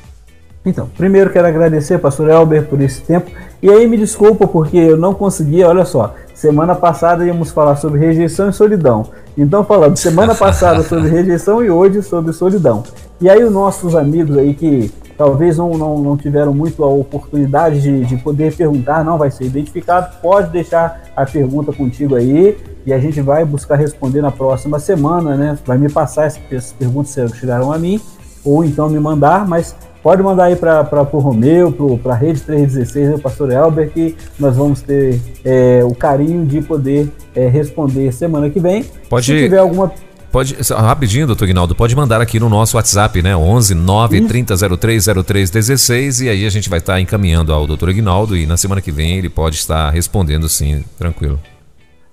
Então, 0.64 0.88
primeiro 0.94 1.30
quero 1.30 1.48
agradecer, 1.48 1.98
pastor 1.98 2.28
Elber, 2.28 2.66
por 2.66 2.80
esse 2.82 3.00
tempo. 3.00 3.30
E 3.62 3.70
aí 3.70 3.86
me 3.86 3.96
desculpa 3.96 4.46
porque 4.46 4.76
eu 4.76 4.96
não 4.96 5.14
conseguia, 5.14 5.68
olha 5.68 5.86
só, 5.86 6.14
semana 6.34 6.74
passada 6.74 7.24
íamos 7.24 7.50
falar 7.50 7.76
sobre 7.76 7.98
rejeição 7.98 8.50
e 8.50 8.52
solidão. 8.52 9.06
Então 9.36 9.64
falando 9.64 9.96
semana 9.96 10.34
passada 10.36 10.82
sobre 10.82 11.08
rejeição 11.08 11.64
e 11.64 11.70
hoje 11.70 12.02
sobre 12.02 12.32
solidão. 12.32 12.82
E 13.20 13.28
aí 13.28 13.42
os 13.42 13.52
nossos 13.52 13.96
amigos 13.96 14.36
aí 14.36 14.52
que 14.52 14.92
talvez 15.16 15.56
não, 15.56 15.76
não, 15.76 15.98
não 15.98 16.16
tiveram 16.16 16.52
muito 16.52 16.82
a 16.82 16.86
oportunidade 16.86 17.80
de, 17.80 18.04
de 18.04 18.16
poder 18.16 18.54
perguntar, 18.54 19.04
não 19.04 19.18
vai 19.18 19.30
ser 19.30 19.44
identificado, 19.44 20.16
pode 20.20 20.50
deixar 20.50 21.02
a 21.14 21.26
pergunta 21.26 21.72
contigo 21.72 22.16
aí 22.16 22.56
e 22.86 22.92
a 22.92 22.98
gente 22.98 23.20
vai 23.20 23.44
buscar 23.44 23.76
responder 23.76 24.22
na 24.22 24.30
próxima 24.30 24.78
semana, 24.78 25.36
né? 25.36 25.58
Vai 25.66 25.76
me 25.76 25.90
passar 25.90 26.24
essas 26.24 26.72
perguntas 26.72 27.14
que 27.14 27.38
chegaram 27.38 27.72
a 27.72 27.78
mim 27.78 28.00
ou 28.42 28.64
então 28.64 28.88
me 28.88 28.98
mandar, 28.98 29.46
mas 29.46 29.76
Pode 30.02 30.22
mandar 30.22 30.44
aí 30.44 30.56
para 30.56 31.06
o 31.12 31.18
Romeu, 31.18 31.98
para 32.02 32.14
a 32.14 32.16
Rede 32.16 32.40
316, 32.40 33.16
o 33.16 33.18
pastor 33.18 33.52
Elber, 33.52 33.90
que 33.90 34.16
nós 34.38 34.56
vamos 34.56 34.80
ter 34.80 35.20
é, 35.44 35.82
o 35.84 35.94
carinho 35.94 36.46
de 36.46 36.62
poder 36.62 37.10
é, 37.34 37.46
responder 37.48 38.10
semana 38.12 38.48
que 38.48 38.58
vem. 38.58 38.84
Pode, 39.10 39.26
Se 39.26 39.42
tiver 39.42 39.58
alguma. 39.58 39.92
Pode, 40.32 40.56
rapidinho, 40.72 41.26
doutor 41.26 41.46
Guinaldo, 41.46 41.74
pode 41.74 41.94
mandar 41.94 42.20
aqui 42.20 42.38
no 42.38 42.48
nosso 42.48 42.76
WhatsApp, 42.76 43.20
né? 43.20 43.36
11 43.36 43.74
9 43.74 44.26
30 44.26 44.78
03 44.78 45.06
03 45.26 45.50
16 45.50 46.20
e 46.20 46.28
aí 46.28 46.46
a 46.46 46.50
gente 46.50 46.70
vai 46.70 46.78
estar 46.78 46.94
tá 46.94 47.00
encaminhando 47.00 47.52
ao 47.52 47.66
doutor 47.66 47.92
Guinaldo 47.92 48.36
e 48.36 48.46
na 48.46 48.56
semana 48.56 48.80
que 48.80 48.92
vem 48.92 49.18
ele 49.18 49.28
pode 49.28 49.56
estar 49.56 49.90
respondendo 49.90 50.48
sim, 50.48 50.84
tranquilo. 50.96 51.38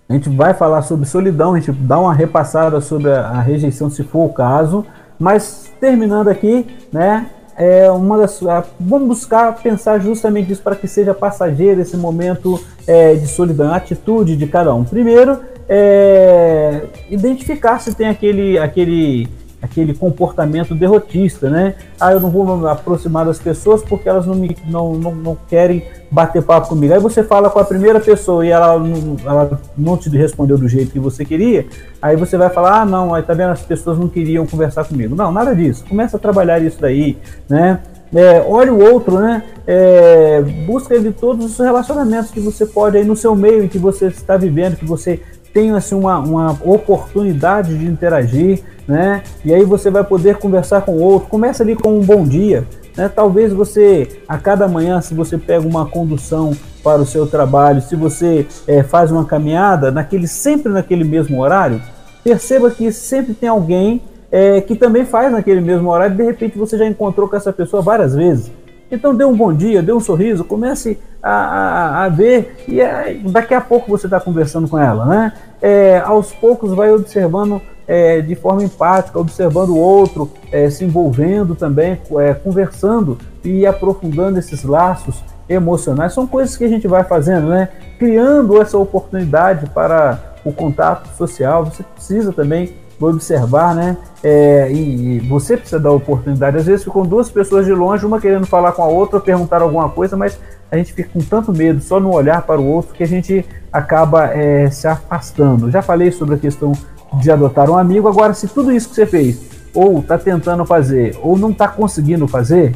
A 0.10 0.14
gente 0.14 0.30
vai 0.30 0.54
falar 0.54 0.82
sobre 0.82 1.06
solidão, 1.06 1.54
a 1.54 1.60
gente 1.60 1.72
dá 1.72 2.00
uma 2.00 2.14
repassada 2.14 2.82
sobre 2.82 3.12
a, 3.12 3.28
a 3.28 3.42
rejeição 3.42 3.90
se 3.90 4.04
for 4.04 4.26
o 4.26 4.34
caso, 4.34 4.84
mas 5.20 5.72
terminando 5.80 6.28
aqui, 6.28 6.66
né? 6.92 7.30
É 7.58 7.90
uma 7.90 8.18
das. 8.20 8.40
vamos 8.80 9.08
buscar 9.08 9.56
pensar 9.56 10.00
justamente 10.00 10.52
isso 10.52 10.62
para 10.62 10.76
que 10.76 10.88
seja 10.88 11.14
passageiro 11.14 11.82
esse 11.82 11.98
momento 11.98 12.64
é, 12.86 13.16
de 13.16 13.28
solidão, 13.28 13.74
a 13.74 13.78
atitude 13.78 14.38
de 14.38 14.46
cada 14.46 14.74
um. 14.74 14.84
Primeiro, 14.84 15.40
é, 15.68 16.84
identificar 17.10 17.80
se 17.80 17.96
tem 17.96 18.08
aquele, 18.08 18.60
aquele 18.60 19.28
aquele 19.62 19.94
comportamento 19.94 20.76
derrotista, 20.76 21.50
né? 21.50 21.76
Ah, 22.00 22.14
eu 22.14 22.20
não 22.20 22.30
vou 22.30 22.58
me 22.58 22.68
aproximar 22.68 23.26
das 23.26 23.40
pessoas 23.40 23.82
porque 23.82 24.08
elas 24.08 24.26
não, 24.26 24.36
me, 24.36 24.56
não, 24.68 24.94
não, 24.94 25.16
não 25.16 25.38
querem 25.48 25.84
bater 26.12 26.44
papo 26.44 26.70
comigo. 26.70 26.94
Aí 26.94 27.00
você 27.00 27.24
fala 27.24 27.50
com 27.50 27.60
a 27.60 27.66
primeira 27.66 28.00
pessoa 28.00 28.46
e 28.46 28.50
ela 28.50 28.78
não, 28.78 29.18
ela 29.26 29.60
não 29.78 29.98
te 29.98 30.10
respondeu 30.10 30.58
do 30.58 30.68
jeito 30.68 30.92
que 30.92 31.00
você 31.00 31.26
queria, 31.26 31.66
aí 32.02 32.16
você 32.16 32.38
vai 32.38 32.50
falar, 32.50 32.82
ah, 32.82 32.86
não, 32.86 33.14
aí 33.14 33.24
tá 33.24 33.34
vendo, 33.34 33.52
as 33.52 33.62
pessoas 33.62 33.98
não 33.98 34.08
queriam 34.08 34.46
conversar 34.46 34.86
comigo. 34.86 35.16
Não, 35.16 35.32
nada 35.32 35.56
disso. 35.56 35.84
Começa 35.88 36.18
a 36.18 36.20
trabalhar 36.20 36.62
isso 36.62 36.80
daí, 36.80 37.18
né? 37.50 37.80
É, 38.14 38.40
olhe 38.48 38.70
o 38.70 38.80
outro, 38.80 39.20
né? 39.20 39.44
É, 39.66 40.42
busca 40.66 40.96
ele 40.96 41.12
todos 41.12 41.46
os 41.46 41.58
relacionamentos 41.58 42.32
que 42.32 42.40
você 42.40 42.66
pode 42.66 42.98
aí 42.98 43.04
no 43.04 43.18
seu 43.18 43.36
meio 43.36 43.68
que 43.68 43.78
você 43.78 44.08
está 44.08 44.38
vivendo, 44.38 44.78
que 44.78 44.86
você 44.86 45.22
tem 45.58 45.72
assim, 45.72 45.96
uma, 45.96 46.20
uma 46.20 46.52
oportunidade 46.64 47.76
de 47.76 47.88
interagir, 47.88 48.62
né? 48.88 49.24
E 49.44 49.52
aí 49.52 49.66
você 49.66 49.90
vai 49.90 50.04
poder 50.04 50.38
conversar 50.38 50.82
com 50.82 50.92
o 50.92 51.02
outro. 51.02 51.30
Começa 51.30 51.64
ali 51.64 51.76
com 51.76 51.98
um 51.98 52.02
bom 52.02 52.24
dia, 52.24 52.64
né? 52.96 53.10
Talvez 53.10 53.52
você 53.52 54.22
a 54.28 54.38
cada 54.38 54.68
manhã, 54.68 55.02
se 55.02 55.16
você 55.16 55.36
pega 55.36 55.68
uma 55.68 55.88
condução 55.88 56.56
para 56.84 57.02
o 57.02 57.08
seu 57.08 57.26
trabalho, 57.26 57.82
se 57.82 57.96
você 57.96 58.46
é, 58.68 58.84
faz 58.84 59.12
uma 59.12 59.26
caminhada, 59.26 59.90
naquele 59.90 60.28
sempre 60.28 60.72
naquele 60.72 61.04
mesmo 61.04 61.42
horário, 61.42 61.82
perceba 62.24 62.70
que 62.70 62.92
sempre 62.92 63.34
tem 63.34 63.50
alguém 63.50 64.04
é, 64.32 64.62
que 64.62 64.76
também 64.76 65.06
faz 65.06 65.32
naquele 65.32 65.60
mesmo 65.60 65.90
horário. 65.90 66.16
De 66.16 66.24
repente 66.24 66.56
você 66.56 66.78
já 66.78 66.86
encontrou 66.86 67.28
com 67.28 67.36
essa 67.36 67.52
pessoa 67.52 67.82
várias 67.82 68.14
vezes. 68.14 68.52
Então 68.92 69.14
dê 69.14 69.26
um 69.26 69.36
bom 69.36 69.54
dia, 69.54 69.84
dê 69.84 69.92
um 69.92 70.00
sorriso, 70.00 70.44
comece 70.44 70.98
a, 71.22 71.32
a, 71.32 72.06
a 72.06 72.10
ver 72.10 72.64
e 72.68 72.80
é, 72.80 73.20
daqui 73.26 73.54
a 73.54 73.62
pouco 73.62 73.90
você 73.90 74.08
está 74.08 74.20
conversando 74.20 74.68
com 74.68 74.80
ela, 74.80 75.06
né? 75.06 75.34
É, 75.62 76.00
aos 76.00 76.32
poucos 76.32 76.74
vai 76.74 76.92
observando 76.92 77.62
é, 77.88 78.22
de 78.22 78.36
forma 78.36 78.64
empática, 78.64 79.20
observando 79.20 79.70
o 79.70 79.78
outro, 79.78 80.30
é, 80.52 80.70
se 80.70 80.86
envolvendo 80.86 81.56
também, 81.56 82.00
é, 82.20 82.34
conversando 82.34 83.18
e 83.44 83.66
aprofundando 83.66 84.38
esses 84.38 84.64
laços 84.64 85.24
emocionais, 85.50 86.14
são 86.14 86.28
coisas 86.28 86.58
que 86.58 86.66
a 86.66 86.68
gente 86.68 86.88
vai 86.88 87.04
fazendo, 87.04 87.48
né? 87.48 87.70
Criando 87.98 88.62
essa 88.62 88.78
oportunidade 88.78 89.70
para 89.70 90.36
o 90.44 90.52
contato 90.52 91.08
social. 91.16 91.66
Você 91.66 91.84
precisa 91.84 92.34
também 92.34 92.74
observar, 93.00 93.76
né? 93.76 93.98
É, 94.24 94.72
e, 94.72 95.18
e, 95.18 95.20
você 95.20 95.56
precisa 95.56 95.80
dar 95.80 95.92
oportunidade. 95.92 96.58
Às 96.58 96.66
vezes 96.66 96.84
ficam 96.84 97.04
duas 97.04 97.30
pessoas 97.30 97.66
de 97.66 97.72
longe, 97.72 98.06
uma 98.06 98.20
querendo 98.20 98.46
falar 98.46 98.72
com 98.72 98.82
a 98.82 98.88
outra, 98.88 99.20
perguntar 99.20 99.62
alguma 99.62 99.90
coisa, 99.90 100.18
mas 100.18 100.40
a 100.72 100.78
gente 100.78 100.94
fica 100.94 101.10
com 101.14 101.20
tanto 101.20 101.52
medo 101.54 101.82
só 101.82 102.00
no 102.00 102.14
olhar 102.14 102.42
para 102.42 102.60
o 102.60 102.66
outro 102.66 102.94
que 102.94 103.04
a 103.04 103.08
gente 103.08 103.46
acaba 103.72 104.26
é, 104.34 104.70
se 104.70 104.88
afastando. 104.88 105.70
Já 105.70 105.82
falei 105.82 106.12
sobre 106.12 106.36
a 106.36 106.38
questão 106.38 106.72
de 107.14 107.32
adotar 107.32 107.70
um 107.70 107.78
amigo. 107.78 108.08
Agora, 108.08 108.34
se 108.34 108.48
tudo 108.48 108.72
isso 108.72 108.90
que 108.90 108.96
você 108.96 109.06
fez, 109.06 109.42
ou 109.74 110.00
está 110.00 110.18
tentando 110.18 110.66
fazer, 110.66 111.18
ou 111.22 111.38
não 111.38 111.52
está 111.52 111.68
conseguindo 111.68 112.28
fazer, 112.28 112.74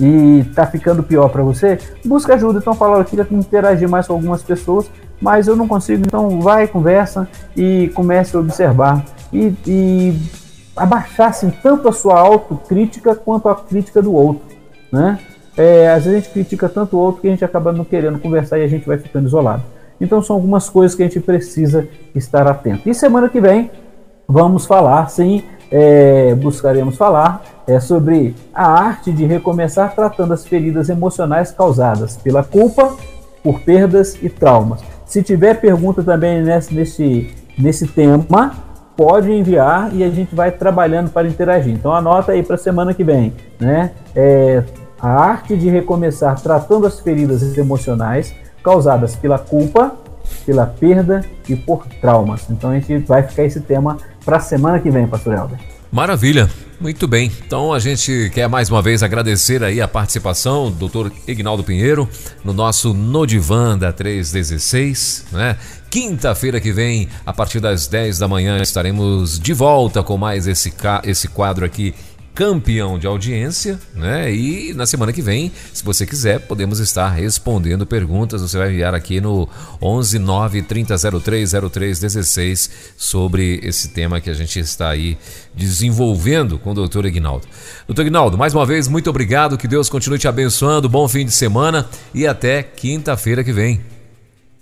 e 0.00 0.40
está 0.40 0.66
ficando 0.66 1.02
pior 1.02 1.28
para 1.28 1.42
você, 1.42 1.78
busca 2.04 2.34
ajuda. 2.34 2.58
Então, 2.58 2.74
fala, 2.74 2.98
eu 2.98 3.04
queria 3.04 3.26
interagir 3.30 3.88
mais 3.88 4.06
com 4.06 4.14
algumas 4.14 4.42
pessoas, 4.42 4.90
mas 5.20 5.46
eu 5.46 5.56
não 5.56 5.68
consigo. 5.68 6.02
Então, 6.06 6.40
vai, 6.40 6.66
conversa 6.66 7.28
e 7.56 7.90
comece 7.94 8.36
a 8.36 8.40
observar. 8.40 9.04
E, 9.32 9.54
e 9.66 10.14
abaixar 10.76 11.28
assim, 11.28 11.50
tanto 11.62 11.88
a 11.88 11.92
sua 11.92 12.18
autocrítica 12.18 13.14
quanto 13.14 13.48
a 13.48 13.54
crítica 13.54 14.02
do 14.02 14.12
outro. 14.12 14.44
Né? 14.90 15.18
É, 15.56 15.90
às 15.90 16.04
vezes 16.04 16.18
a 16.18 16.20
gente 16.20 16.32
critica 16.32 16.68
tanto 16.68 16.96
o 16.96 17.00
outro 17.00 17.20
que 17.20 17.28
a 17.28 17.30
gente 17.30 17.44
acaba 17.44 17.72
não 17.72 17.84
querendo 17.84 18.18
conversar 18.18 18.58
e 18.58 18.64
a 18.64 18.68
gente 18.68 18.86
vai 18.86 18.98
ficando 18.98 19.26
isolado. 19.26 19.62
Então 20.00 20.22
são 20.22 20.36
algumas 20.36 20.68
coisas 20.68 20.96
que 20.96 21.02
a 21.02 21.06
gente 21.06 21.20
precisa 21.20 21.88
estar 22.14 22.46
atento. 22.46 22.88
E 22.88 22.94
semana 22.94 23.28
que 23.28 23.40
vem 23.40 23.70
vamos 24.26 24.66
falar, 24.66 25.08
sim, 25.08 25.44
é, 25.70 26.34
buscaremos 26.34 26.96
falar 26.96 27.42
é, 27.66 27.78
sobre 27.80 28.34
a 28.54 28.66
arte 28.66 29.12
de 29.12 29.24
recomeçar 29.24 29.94
tratando 29.94 30.32
as 30.32 30.44
feridas 30.44 30.88
emocionais 30.88 31.50
causadas 31.50 32.16
pela 32.16 32.42
culpa, 32.42 32.96
por 33.42 33.60
perdas 33.60 34.16
e 34.22 34.28
traumas. 34.28 34.80
Se 35.06 35.22
tiver 35.22 35.60
pergunta 35.60 36.02
também 36.02 36.42
nesse, 36.42 36.74
nesse, 36.74 37.30
nesse 37.58 37.86
tema, 37.86 38.52
pode 38.96 39.30
enviar 39.30 39.94
e 39.94 40.04
a 40.04 40.10
gente 40.10 40.34
vai 40.34 40.50
trabalhando 40.50 41.10
para 41.10 41.26
interagir. 41.26 41.72
Então 41.72 41.92
anota 41.92 42.32
aí 42.32 42.42
para 42.42 42.56
semana 42.56 42.94
que 42.94 43.04
vem, 43.04 43.32
né? 43.58 43.92
É, 44.14 44.62
a 45.00 45.08
arte 45.08 45.56
de 45.56 45.68
recomeçar 45.68 46.40
tratando 46.40 46.86
as 46.86 47.00
feridas 47.00 47.56
emocionais 47.58 48.34
causadas 48.62 49.16
pela 49.16 49.38
culpa, 49.38 49.96
pela 50.46 50.66
perda 50.66 51.24
e 51.48 51.56
por 51.56 51.86
traumas. 52.00 52.48
Então 52.48 52.70
a 52.70 52.74
gente 52.78 52.98
vai 53.00 53.22
ficar 53.22 53.44
esse 53.44 53.60
tema 53.60 53.96
para 54.24 54.38
semana 54.38 54.78
que 54.78 54.90
vem, 54.90 55.06
Pastor 55.06 55.34
Helder. 55.34 55.58
Maravilha, 55.90 56.48
muito 56.80 57.06
bem. 57.06 57.30
Então 57.46 57.72
a 57.72 57.78
gente 57.78 58.30
quer 58.32 58.48
mais 58.48 58.70
uma 58.70 58.80
vez 58.80 59.02
agradecer 59.02 59.62
aí 59.62 59.80
a 59.80 59.86
participação 59.86 60.70
do 60.70 60.88
Dr. 60.88 61.12
Ignaldo 61.26 61.62
Pinheiro 61.62 62.08
no 62.42 62.52
nosso 62.52 62.94
Nodivan 62.94 63.76
da 63.76 63.92
316, 63.92 65.26
né? 65.32 65.56
Quinta-feira 65.92 66.58
que 66.58 66.72
vem, 66.72 67.06
a 67.26 67.34
partir 67.34 67.60
das 67.60 67.86
10 67.86 68.18
da 68.18 68.26
manhã, 68.26 68.62
estaremos 68.62 69.38
de 69.38 69.52
volta 69.52 70.02
com 70.02 70.16
mais 70.16 70.46
esse, 70.46 70.72
esse 71.04 71.28
quadro 71.28 71.66
aqui 71.66 71.94
campeão 72.34 72.98
de 72.98 73.06
audiência, 73.06 73.78
né? 73.94 74.34
E 74.34 74.72
na 74.72 74.86
semana 74.86 75.12
que 75.12 75.20
vem, 75.20 75.52
se 75.70 75.84
você 75.84 76.06
quiser, 76.06 76.40
podemos 76.40 76.80
estar 76.80 77.10
respondendo 77.10 77.84
perguntas. 77.84 78.40
Você 78.40 78.56
vai 78.56 78.70
enviar 78.70 78.94
aqui 78.94 79.20
no 79.20 79.46
11 79.82 80.18
9 80.18 80.62
3003 80.62 81.52
0316 81.70 82.70
sobre 82.96 83.60
esse 83.62 83.88
tema 83.88 84.18
que 84.18 84.30
a 84.30 84.34
gente 84.34 84.60
está 84.60 84.88
aí 84.88 85.18
desenvolvendo 85.54 86.58
com 86.58 86.70
o 86.70 86.74
doutor 86.74 87.04
Ignaldo. 87.04 87.46
Doutor 87.86 88.06
Ignaldo, 88.06 88.38
mais 88.38 88.54
uma 88.54 88.64
vez, 88.64 88.88
muito 88.88 89.10
obrigado. 89.10 89.58
Que 89.58 89.68
Deus 89.68 89.90
continue 89.90 90.18
te 90.18 90.26
abençoando. 90.26 90.88
Bom 90.88 91.06
fim 91.06 91.26
de 91.26 91.32
semana 91.32 91.86
e 92.14 92.26
até 92.26 92.62
quinta-feira 92.62 93.44
que 93.44 93.52
vem. 93.52 93.91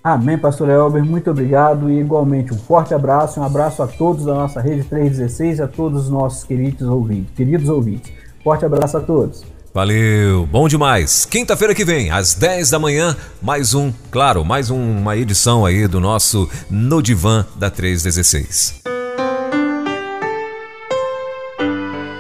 Amém, 0.03 0.39
pastor 0.39 0.71
Elber, 0.71 1.05
muito 1.05 1.31
obrigado 1.31 1.91
e 1.91 2.01
igualmente 2.01 2.55
um 2.55 2.59
forte 2.59 2.95
abraço, 2.95 3.39
um 3.39 3.45
abraço 3.45 3.83
a 3.83 3.87
todos 3.87 4.25
da 4.25 4.33
nossa 4.33 4.59
rede 4.59 4.83
316 4.85 5.59
e 5.59 5.63
a 5.63 5.69
todos 5.69 6.05
os 6.05 6.11
nossos 6.11 6.43
queridos 6.43 6.89
ouvintes, 6.89 7.35
queridos 7.37 7.69
ouvintes. 7.69 8.11
Forte 8.43 8.65
abraço 8.65 8.97
a 8.97 9.01
todos. 9.01 9.45
Valeu, 9.75 10.47
bom 10.47 10.67
demais. 10.67 11.27
Quinta-feira 11.27 11.75
que 11.75 11.85
vem, 11.85 12.11
às 12.11 12.35
10 12.35 12.71
da 12.71 12.79
manhã, 12.79 13.15
mais 13.43 13.75
um, 13.75 13.93
claro, 14.11 14.43
mais 14.43 14.71
uma 14.71 15.17
edição 15.17 15.67
aí 15.67 15.87
do 15.87 16.01
nosso 16.01 16.49
No 16.71 17.03
Divã 17.03 17.45
da 17.57 17.71
316. 17.71 19.00